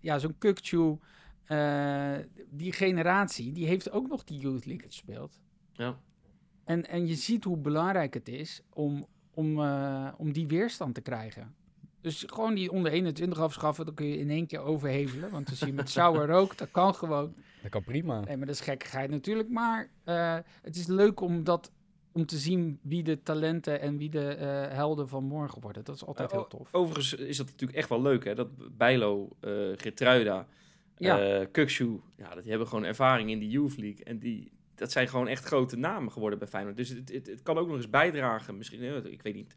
ja, 0.00 0.18
zo'n 0.18 0.38
Kukchu, 0.38 0.96
eh, 1.44 2.12
die 2.50 2.72
generatie, 2.72 3.52
die 3.52 3.66
heeft 3.66 3.90
ook 3.90 4.08
nog 4.08 4.24
die 4.24 4.38
Youth 4.38 4.66
League 4.66 4.86
gespeeld. 4.86 5.40
Ja. 5.72 5.98
En, 6.64 6.88
en 6.88 7.06
je 7.06 7.14
ziet 7.14 7.44
hoe 7.44 7.56
belangrijk 7.56 8.14
het 8.14 8.28
is 8.28 8.62
om, 8.72 9.06
om, 9.30 9.60
eh, 9.60 10.08
om 10.16 10.32
die 10.32 10.46
weerstand 10.46 10.94
te 10.94 11.00
krijgen. 11.00 11.54
Dus 12.00 12.24
gewoon 12.26 12.54
die 12.54 12.70
onder 12.72 12.92
21 12.92 13.40
afschaffen, 13.40 13.84
dan 13.84 13.94
kun 13.94 14.06
je 14.06 14.18
in 14.18 14.30
één 14.30 14.46
keer 14.46 14.60
overhevelen. 14.60 15.30
Want 15.30 15.46
dan 15.46 15.56
zie 15.56 15.66
je 15.66 15.72
met 15.72 15.90
sauer 15.90 16.26
rook, 16.36 16.56
dat 16.58 16.70
kan 16.70 16.94
gewoon. 16.94 17.34
Dat 17.62 17.70
kan 17.70 17.84
prima. 17.84 18.20
Nee, 18.20 18.36
maar 18.36 18.46
dat 18.46 18.54
is 18.54 18.60
gekkigheid 18.60 19.10
natuurlijk. 19.10 19.48
Maar 19.48 19.90
eh, 20.04 20.36
het 20.62 20.76
is 20.76 20.86
leuk 20.86 21.20
om, 21.20 21.44
dat, 21.44 21.70
om 22.12 22.26
te 22.26 22.36
zien 22.36 22.78
wie 22.82 23.02
de 23.02 23.22
talenten 23.22 23.80
en 23.80 23.96
wie 23.96 24.10
de 24.10 24.34
eh, 24.34 24.76
helden 24.76 25.08
van 25.08 25.24
morgen 25.24 25.60
worden. 25.60 25.84
Dat 25.84 25.94
is 25.94 26.04
altijd 26.04 26.30
heel 26.30 26.46
tof. 26.46 26.68
Overigens 26.72 27.14
is 27.14 27.36
dat 27.36 27.46
natuurlijk 27.46 27.78
echt 27.78 27.88
wel 27.88 28.02
leuk, 28.02 28.24
hè? 28.24 28.34
Dat 28.34 28.76
Bijlo, 28.76 29.28
eh 29.40 29.52
Getruida, 29.76 30.46
Ja. 30.96 31.44
Kukshu, 31.44 32.00
ja, 32.16 32.28
dat 32.28 32.40
die 32.42 32.50
hebben 32.50 32.68
gewoon 32.68 32.84
ervaring 32.84 33.30
in 33.30 33.38
de 33.38 33.48
Youth 33.48 33.76
League. 33.76 34.04
En 34.04 34.18
die, 34.18 34.50
dat 34.74 34.92
zijn 34.92 35.08
gewoon 35.08 35.28
echt 35.28 35.44
grote 35.44 35.76
namen 35.76 36.12
geworden 36.12 36.38
bij 36.38 36.48
Feyenoord. 36.48 36.76
Dus 36.76 36.88
het, 36.88 37.12
het, 37.12 37.26
het 37.26 37.42
kan 37.42 37.58
ook 37.58 37.66
nog 37.66 37.76
eens 37.76 37.90
bijdragen. 37.90 38.56
Misschien, 38.56 39.06
ik 39.12 39.22
weet 39.22 39.34
niet. 39.34 39.56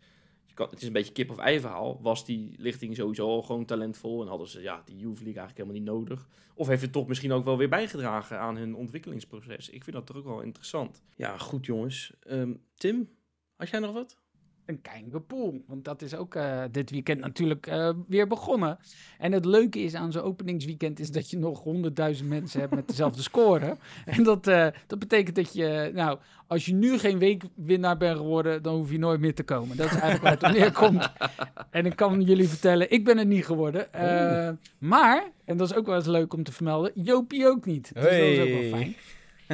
Het 0.55 0.81
is 0.81 0.87
een 0.87 0.93
beetje 0.93 1.13
kip 1.13 1.29
of 1.29 1.37
ei 1.37 1.59
verhaal. 1.59 1.99
Was 2.01 2.25
die 2.25 2.55
lichting 2.57 2.95
sowieso 2.95 3.27
al 3.27 3.41
gewoon 3.41 3.65
talentvol 3.65 4.21
en 4.21 4.27
hadden 4.27 4.47
ze 4.47 4.61
ja, 4.61 4.81
die 4.85 4.97
Youth 4.97 5.21
League 5.21 5.41
eigenlijk 5.41 5.57
helemaal 5.57 5.77
niet 5.77 6.07
nodig? 6.07 6.27
Of 6.53 6.67
heeft 6.67 6.81
het 6.81 6.91
toch 6.91 7.07
misschien 7.07 7.31
ook 7.31 7.45
wel 7.45 7.57
weer 7.57 7.69
bijgedragen 7.69 8.39
aan 8.39 8.57
hun 8.57 8.75
ontwikkelingsproces? 8.75 9.69
Ik 9.69 9.83
vind 9.83 9.95
dat 9.95 10.05
toch 10.05 10.17
ook 10.17 10.25
wel 10.25 10.41
interessant. 10.41 11.01
Ja, 11.15 11.37
goed 11.37 11.65
jongens. 11.65 12.13
Ehm, 12.19 12.53
Tim, 12.73 13.09
had 13.55 13.69
jij 13.69 13.79
nog 13.79 13.93
wat? 13.93 14.22
Een 14.66 14.82
Kijngepoel. 14.82 15.64
Want 15.68 15.86
dat 15.86 16.01
is 16.01 16.16
ook 16.16 16.36
eh, 16.36 16.61
dit 16.72 16.89
weekend 16.89 17.20
natuurlijk 17.20 17.68
eh, 17.68 17.89
weer 18.07 18.28
begonnen. 18.28 18.78
En 19.18 19.32
het 19.32 19.45
leuke 19.45 19.80
is 19.80 19.95
aan 19.95 20.11
zo'n 20.11 20.22
openingsweekend 20.22 20.99
is 20.99 21.11
dat 21.11 21.30
je 21.30 21.38
nog 21.38 21.64
honderdduizend 21.64 22.30
mensen 22.30 22.59
hebt 22.59 22.76
met 22.76 22.88
dezelfde 22.88 23.22
score. 23.32 23.78
En 24.05 24.24
dat, 24.24 24.47
eh, 24.47 24.68
dat 24.88 24.99
betekent 24.99 25.36
dat 25.36 25.53
je, 25.53 25.91
nou, 25.93 26.20
als 26.47 26.66
je 26.66 26.74
nu 26.74 26.97
geen 26.97 27.20
weekwinnaar 27.20 27.97
bent 27.97 28.18
geworden, 28.18 28.61
dan 28.61 28.76
hoef 28.76 28.91
je 28.91 28.99
nooit 28.99 29.20
meer 29.20 29.36
te 29.36 29.43
komen. 29.43 29.78
Dat 29.78 29.86
is 29.86 29.99
eigenlijk 29.99 30.24
waar 30.41 30.49
het 30.49 30.57
neerkomt. 30.59 31.11
En 31.70 31.86
ik 31.86 31.95
kan 31.95 32.22
jullie 32.22 32.47
vertellen, 32.47 32.91
ik 32.91 33.03
ben 33.03 33.18
het 33.18 33.28
niet 33.28 33.45
geworden. 33.45 33.93
Eh, 33.93 34.49
maar, 34.78 35.32
en 35.45 35.57
dat 35.57 35.70
is 35.70 35.76
ook 35.76 35.86
wel 35.86 35.95
eens 35.95 36.05
leuk 36.05 36.34
om 36.34 36.43
te 36.43 36.51
vermelden, 36.51 36.91
Jopie 36.95 37.47
ook 37.47 37.66
niet. 37.66 37.91
Dus 37.93 38.03
dat 38.03 38.11
is 38.11 38.39
ook 38.39 38.61
wel 38.61 38.80
fijn. 38.80 38.95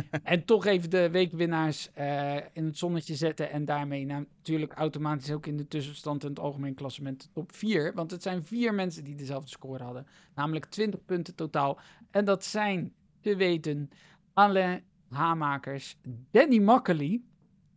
En 0.23 0.45
toch 0.45 0.65
even 0.65 0.89
de 0.89 1.09
weekwinnaars 1.09 1.89
eh, 1.93 2.35
in 2.53 2.65
het 2.65 2.77
zonnetje 2.77 3.15
zetten. 3.15 3.51
En 3.51 3.65
daarmee 3.65 4.05
natuurlijk 4.05 4.73
automatisch 4.73 5.31
ook 5.31 5.45
in 5.45 5.57
de 5.57 5.67
tussenstand 5.67 6.23
en 6.23 6.29
het 6.29 6.39
algemeen 6.39 6.73
klassement 6.73 7.29
top 7.33 7.55
4. 7.55 7.93
Want 7.93 8.11
het 8.11 8.21
zijn 8.21 8.43
vier 8.43 8.73
mensen 8.73 9.03
die 9.03 9.15
dezelfde 9.15 9.49
score 9.49 9.83
hadden. 9.83 10.07
Namelijk 10.35 10.65
20 10.65 11.05
punten 11.05 11.35
totaal. 11.35 11.79
En 12.11 12.25
dat 12.25 12.45
zijn 12.45 12.93
te 13.21 13.35
weten 13.35 13.89
Alain 14.33 14.83
Hamakers, 15.09 15.97
Danny 16.31 16.59
Makkely. 16.59 17.21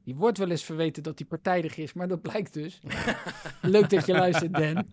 Die 0.04 0.14
wordt 0.14 0.38
wel 0.38 0.50
eens 0.50 0.64
verweten 0.64 1.02
dat 1.02 1.18
hij 1.18 1.28
partijdig 1.28 1.76
is, 1.76 1.92
maar 1.92 2.08
dat 2.08 2.22
blijkt 2.22 2.52
dus. 2.52 2.80
Leuk 3.62 3.90
dat 3.90 4.06
je 4.06 4.12
luistert, 4.12 4.54
Dan. 4.54 4.86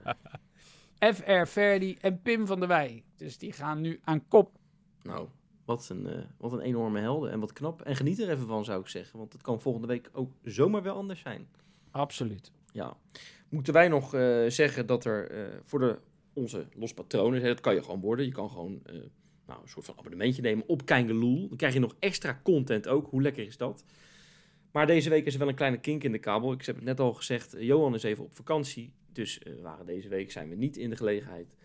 FR 1.14 1.46
Verdi 1.46 1.98
en 2.02 2.22
Pim 2.22 2.48
van 2.48 2.60
der 2.60 2.68
Wij. 2.68 3.04
Dus 3.16 3.38
die 3.38 3.52
gaan 3.52 3.82
nu 3.82 4.00
aan 4.04 4.28
kop. 4.28 4.58
Nou, 5.02 5.28
wat 5.70 5.90
een, 5.90 6.08
eh, 6.08 6.20
wat 6.38 6.52
een 6.54 6.60
enorme 6.60 7.00
helden 7.00 7.32
en 7.32 7.40
wat 7.40 7.54
knap. 7.54 7.82
En 7.82 7.96
geniet 7.96 8.20
er 8.20 8.30
even 8.30 8.48
van, 8.48 8.66
zou 8.66 8.82
ik 8.82 8.88
zeggen. 8.88 9.20
Want 9.20 9.34
het 9.34 9.42
kan 9.42 9.62
volgende 9.62 9.88
week 9.88 10.10
ook 10.14 10.32
zomaar 10.44 10.84
wel 10.84 10.96
anders 10.96 11.20
zijn. 11.20 11.48
Absoluut. 11.92 12.52
Ja. 12.72 12.98
Moeten 13.50 13.74
wij 13.74 13.88
nog 13.88 14.14
eh, 14.14 14.46
zeggen 14.48 14.86
dat 14.86 15.06
er 15.06 15.32
eh, 15.32 15.60
voor 15.64 15.80
de, 15.80 16.00
onze 16.34 16.68
lospatronen, 16.74 17.44
dat 17.44 17.60
kan 17.60 17.74
je 17.74 17.84
gewoon 17.84 18.02
worden. 18.02 18.26
Je 18.26 18.32
kan 18.32 18.50
gewoon 18.50 18.82
nou, 19.48 19.62
een 19.62 19.70
soort 19.70 19.86
van 19.86 19.96
abonnementje 19.98 20.42
nemen 20.42 20.68
op 20.68 20.86
Kijngeloel. 20.86 21.48
Dan 21.48 21.58
krijg 21.58 21.74
je 21.74 21.80
nog 21.80 21.96
extra 22.00 22.40
content 22.44 22.88
ook. 22.88 23.10
Hoe 23.10 23.22
lekker 23.22 23.46
is 23.46 23.58
dat? 23.58 23.84
Maar 24.72 24.88
deze 24.88 25.10
week 25.10 25.26
is 25.26 25.34
er 25.34 25.40
wel 25.40 25.48
een 25.48 25.56
kleine 25.56 25.80
kink 25.80 26.04
in 26.04 26.12
de 26.12 26.20
kabel. 26.20 26.52
Ik 26.52 26.66
heb 26.66 26.76
het 26.76 26.86
net 26.86 27.00
al 27.00 27.14
gezegd, 27.14 27.56
Johan 27.60 27.96
is 27.96 28.04
even 28.04 28.24
op 28.24 28.36
vakantie. 28.36 28.94
Dus 29.12 29.42
waren 29.62 29.86
deze 29.86 30.10
week 30.10 30.32
zijn 30.32 30.50
we 30.50 30.56
niet 30.56 30.78
in 30.78 30.90
de 30.90 30.96
gelegenheid 30.96 31.56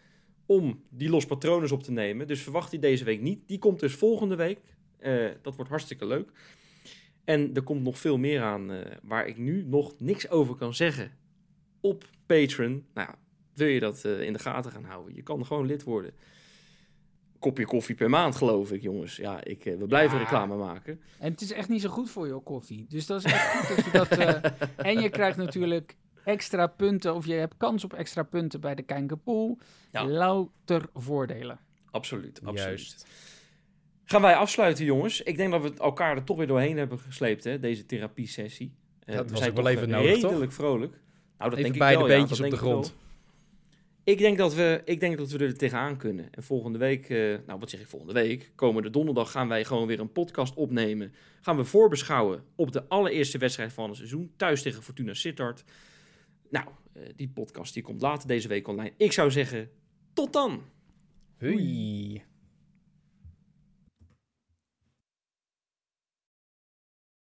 om 0.47 0.83
die 0.89 1.11
los 1.11 1.27
patronen 1.27 1.71
op 1.73 1.83
te 1.83 1.93
nemen. 1.93 2.27
Dus 2.27 2.41
verwacht 2.43 2.71
die 2.71 2.81
deze 2.81 3.05
week 3.05 3.21
niet. 3.21 3.41
Die 3.47 3.59
komt 3.59 3.81
dus 3.81 3.95
volgende 3.95 4.37
week. 4.37 4.59
Eh, 4.99 5.27
dat 5.43 5.55
wordt 5.57 5.71
hartstikke 5.71 6.07
leuk. 6.07 6.31
En 7.25 7.55
er 7.55 7.63
komt 7.63 7.83
nog 7.83 7.99
veel 7.99 8.17
meer 8.19 8.43
aan 8.43 8.73
eh, 8.73 8.97
waar 9.03 9.27
ik 9.27 9.39
nu 9.39 9.65
nog 9.67 9.95
niks 9.99 10.29
over 10.29 10.55
kan 10.55 10.75
zeggen 10.75 11.13
op 11.81 12.05
Patreon. 12.27 12.85
Nou, 12.95 13.09
ja, 13.09 13.19
wil 13.55 13.67
je 13.67 13.81
dat 13.81 14.05
eh, 14.05 14.21
in 14.21 14.33
de 14.33 14.39
gaten 14.39 14.71
gaan 14.73 14.85
houden? 14.85 15.15
Je 15.15 15.23
kan 15.23 15.47
gewoon 15.47 15.67
lid 15.67 15.83
worden. 15.83 16.13
Kopje 17.39 17.65
koffie 17.67 17.95
per 17.95 18.11
maand, 18.11 18.37
geloof 18.37 18.73
ik, 18.73 18.83
jongens. 18.83 19.17
Ja, 19.17 19.45
ik, 19.45 19.63
we 19.65 19.87
blijven 19.87 20.19
Ja. 20.19 20.23
reclame 20.23 20.57
maken. 20.57 21.01
En 21.19 21.31
het 21.31 21.41
is 21.41 21.53
echt 21.53 21.69
niet 21.69 21.81
zo 21.81 21.89
goed 21.89 22.11
voor 22.11 22.27
je 22.27 22.41
koffie. 22.41 22.87
Dus 22.89 23.07
dat 23.07 23.25
is 23.25 23.33
echt 23.33 23.67
goed 23.67 23.93
dat 23.93 24.09
je 24.09 24.17
dat... 24.17 24.53
en 24.87 25.01
je 25.01 25.09
krijgt 25.09 25.37
natuurlijk 25.37 25.97
extra 26.25 26.67
punten, 26.67 27.15
of 27.15 27.27
je 27.27 27.33
hebt 27.35 27.55
kans 27.57 27.85
op 27.85 27.93
extra 27.93 28.23
punten 28.23 28.61
bij 28.61 28.75
de 28.75 28.83
Kijngepoel. 28.83 29.59
Ja. 29.93 30.07
Louter 30.07 30.83
voordelen. 30.95 31.59
Absoluut, 31.91 32.41
absoluut. 32.45 32.79
Juist. 32.79 33.07
Gaan 34.05 34.23
wij 34.23 34.35
afsluiten, 34.35 34.85
jongens. 34.85 35.23
Ik 35.23 35.37
denk 35.37 35.51
dat 35.51 35.63
we 35.63 35.73
elkaar 35.79 36.17
er 36.17 36.25
toch 36.25 36.37
weer 36.37 36.47
doorheen 36.47 36.77
hebben 36.79 36.99
gesleept, 36.99 37.45
hè, 37.45 37.59
deze 37.59 37.87
therapiesessie. 37.87 38.75
Eh, 39.05 39.15
Dat 39.17 39.25
we 39.25 39.31
was 39.31 39.39
zijn 39.39 39.51
ook 39.51 39.57
wel 39.57 39.69
even 39.69 39.93
eh, 39.93 39.97
nodig, 39.97 40.19
toch? 40.19 40.29
redelijk 40.29 40.53
vrolijk. 40.53 40.93
Nou, 41.39 41.51
dat 41.51 41.59
Even 41.59 41.63
denk 41.63 41.73
ik 41.75 41.79
beide 41.79 41.99
wel, 41.99 42.09
ja, 42.09 42.17
beentjes 42.17 42.39
dat 42.39 42.47
op 42.47 42.53
de 42.53 42.59
ik 42.59 42.63
grond. 42.63 42.95
Ik 44.05 44.19
denk, 44.19 44.39
dat 44.39 44.55
we, 44.55 44.83
ik 44.85 45.01
denk 45.01 45.19
dat 45.19 45.31
we 45.31 45.39
er 45.39 45.57
tegenaan 45.57 45.97
kunnen. 45.97 46.29
En 46.31 46.43
volgende 46.43 46.79
week, 46.79 47.09
eh, 47.09 47.19
nou 47.47 47.59
wat 47.59 47.71
zeg 47.71 47.81
ik 47.81 47.87
volgende 47.87 48.13
week? 48.15 48.53
Komende 48.55 48.91
donderdag 48.91 49.31
gaan 49.31 49.49
wij 49.49 49.65
gewoon 49.65 49.87
weer 49.87 50.01
een 50.01 50.13
podcast 50.13 50.55
opnemen. 50.55 51.15
Gaan 51.41 51.57
we 51.57 51.65
voorbeschouwen 51.65 52.45
op 52.55 52.73
de 52.73 52.89
allereerste 52.89 53.39
wedstrijd 53.39 53.73
van 53.73 53.89
het 53.89 53.97
seizoen. 53.97 54.33
Thuis 54.37 54.63
tegen 54.63 54.83
Fortuna 54.83 55.15
Sittard. 55.15 55.65
Nou, 56.55 56.67
eh, 56.93 57.03
die 57.17 57.29
podcast 57.29 57.75
die 57.75 57.83
komt 57.83 58.01
later 58.01 58.29
deze 58.29 58.49
week 58.49 58.69
online. 58.69 58.93
Ik 58.97 59.13
zou 59.13 59.31
zeggen, 59.31 59.71
tot 60.13 60.33
dan! 60.33 60.63
Hoi. 61.39 62.23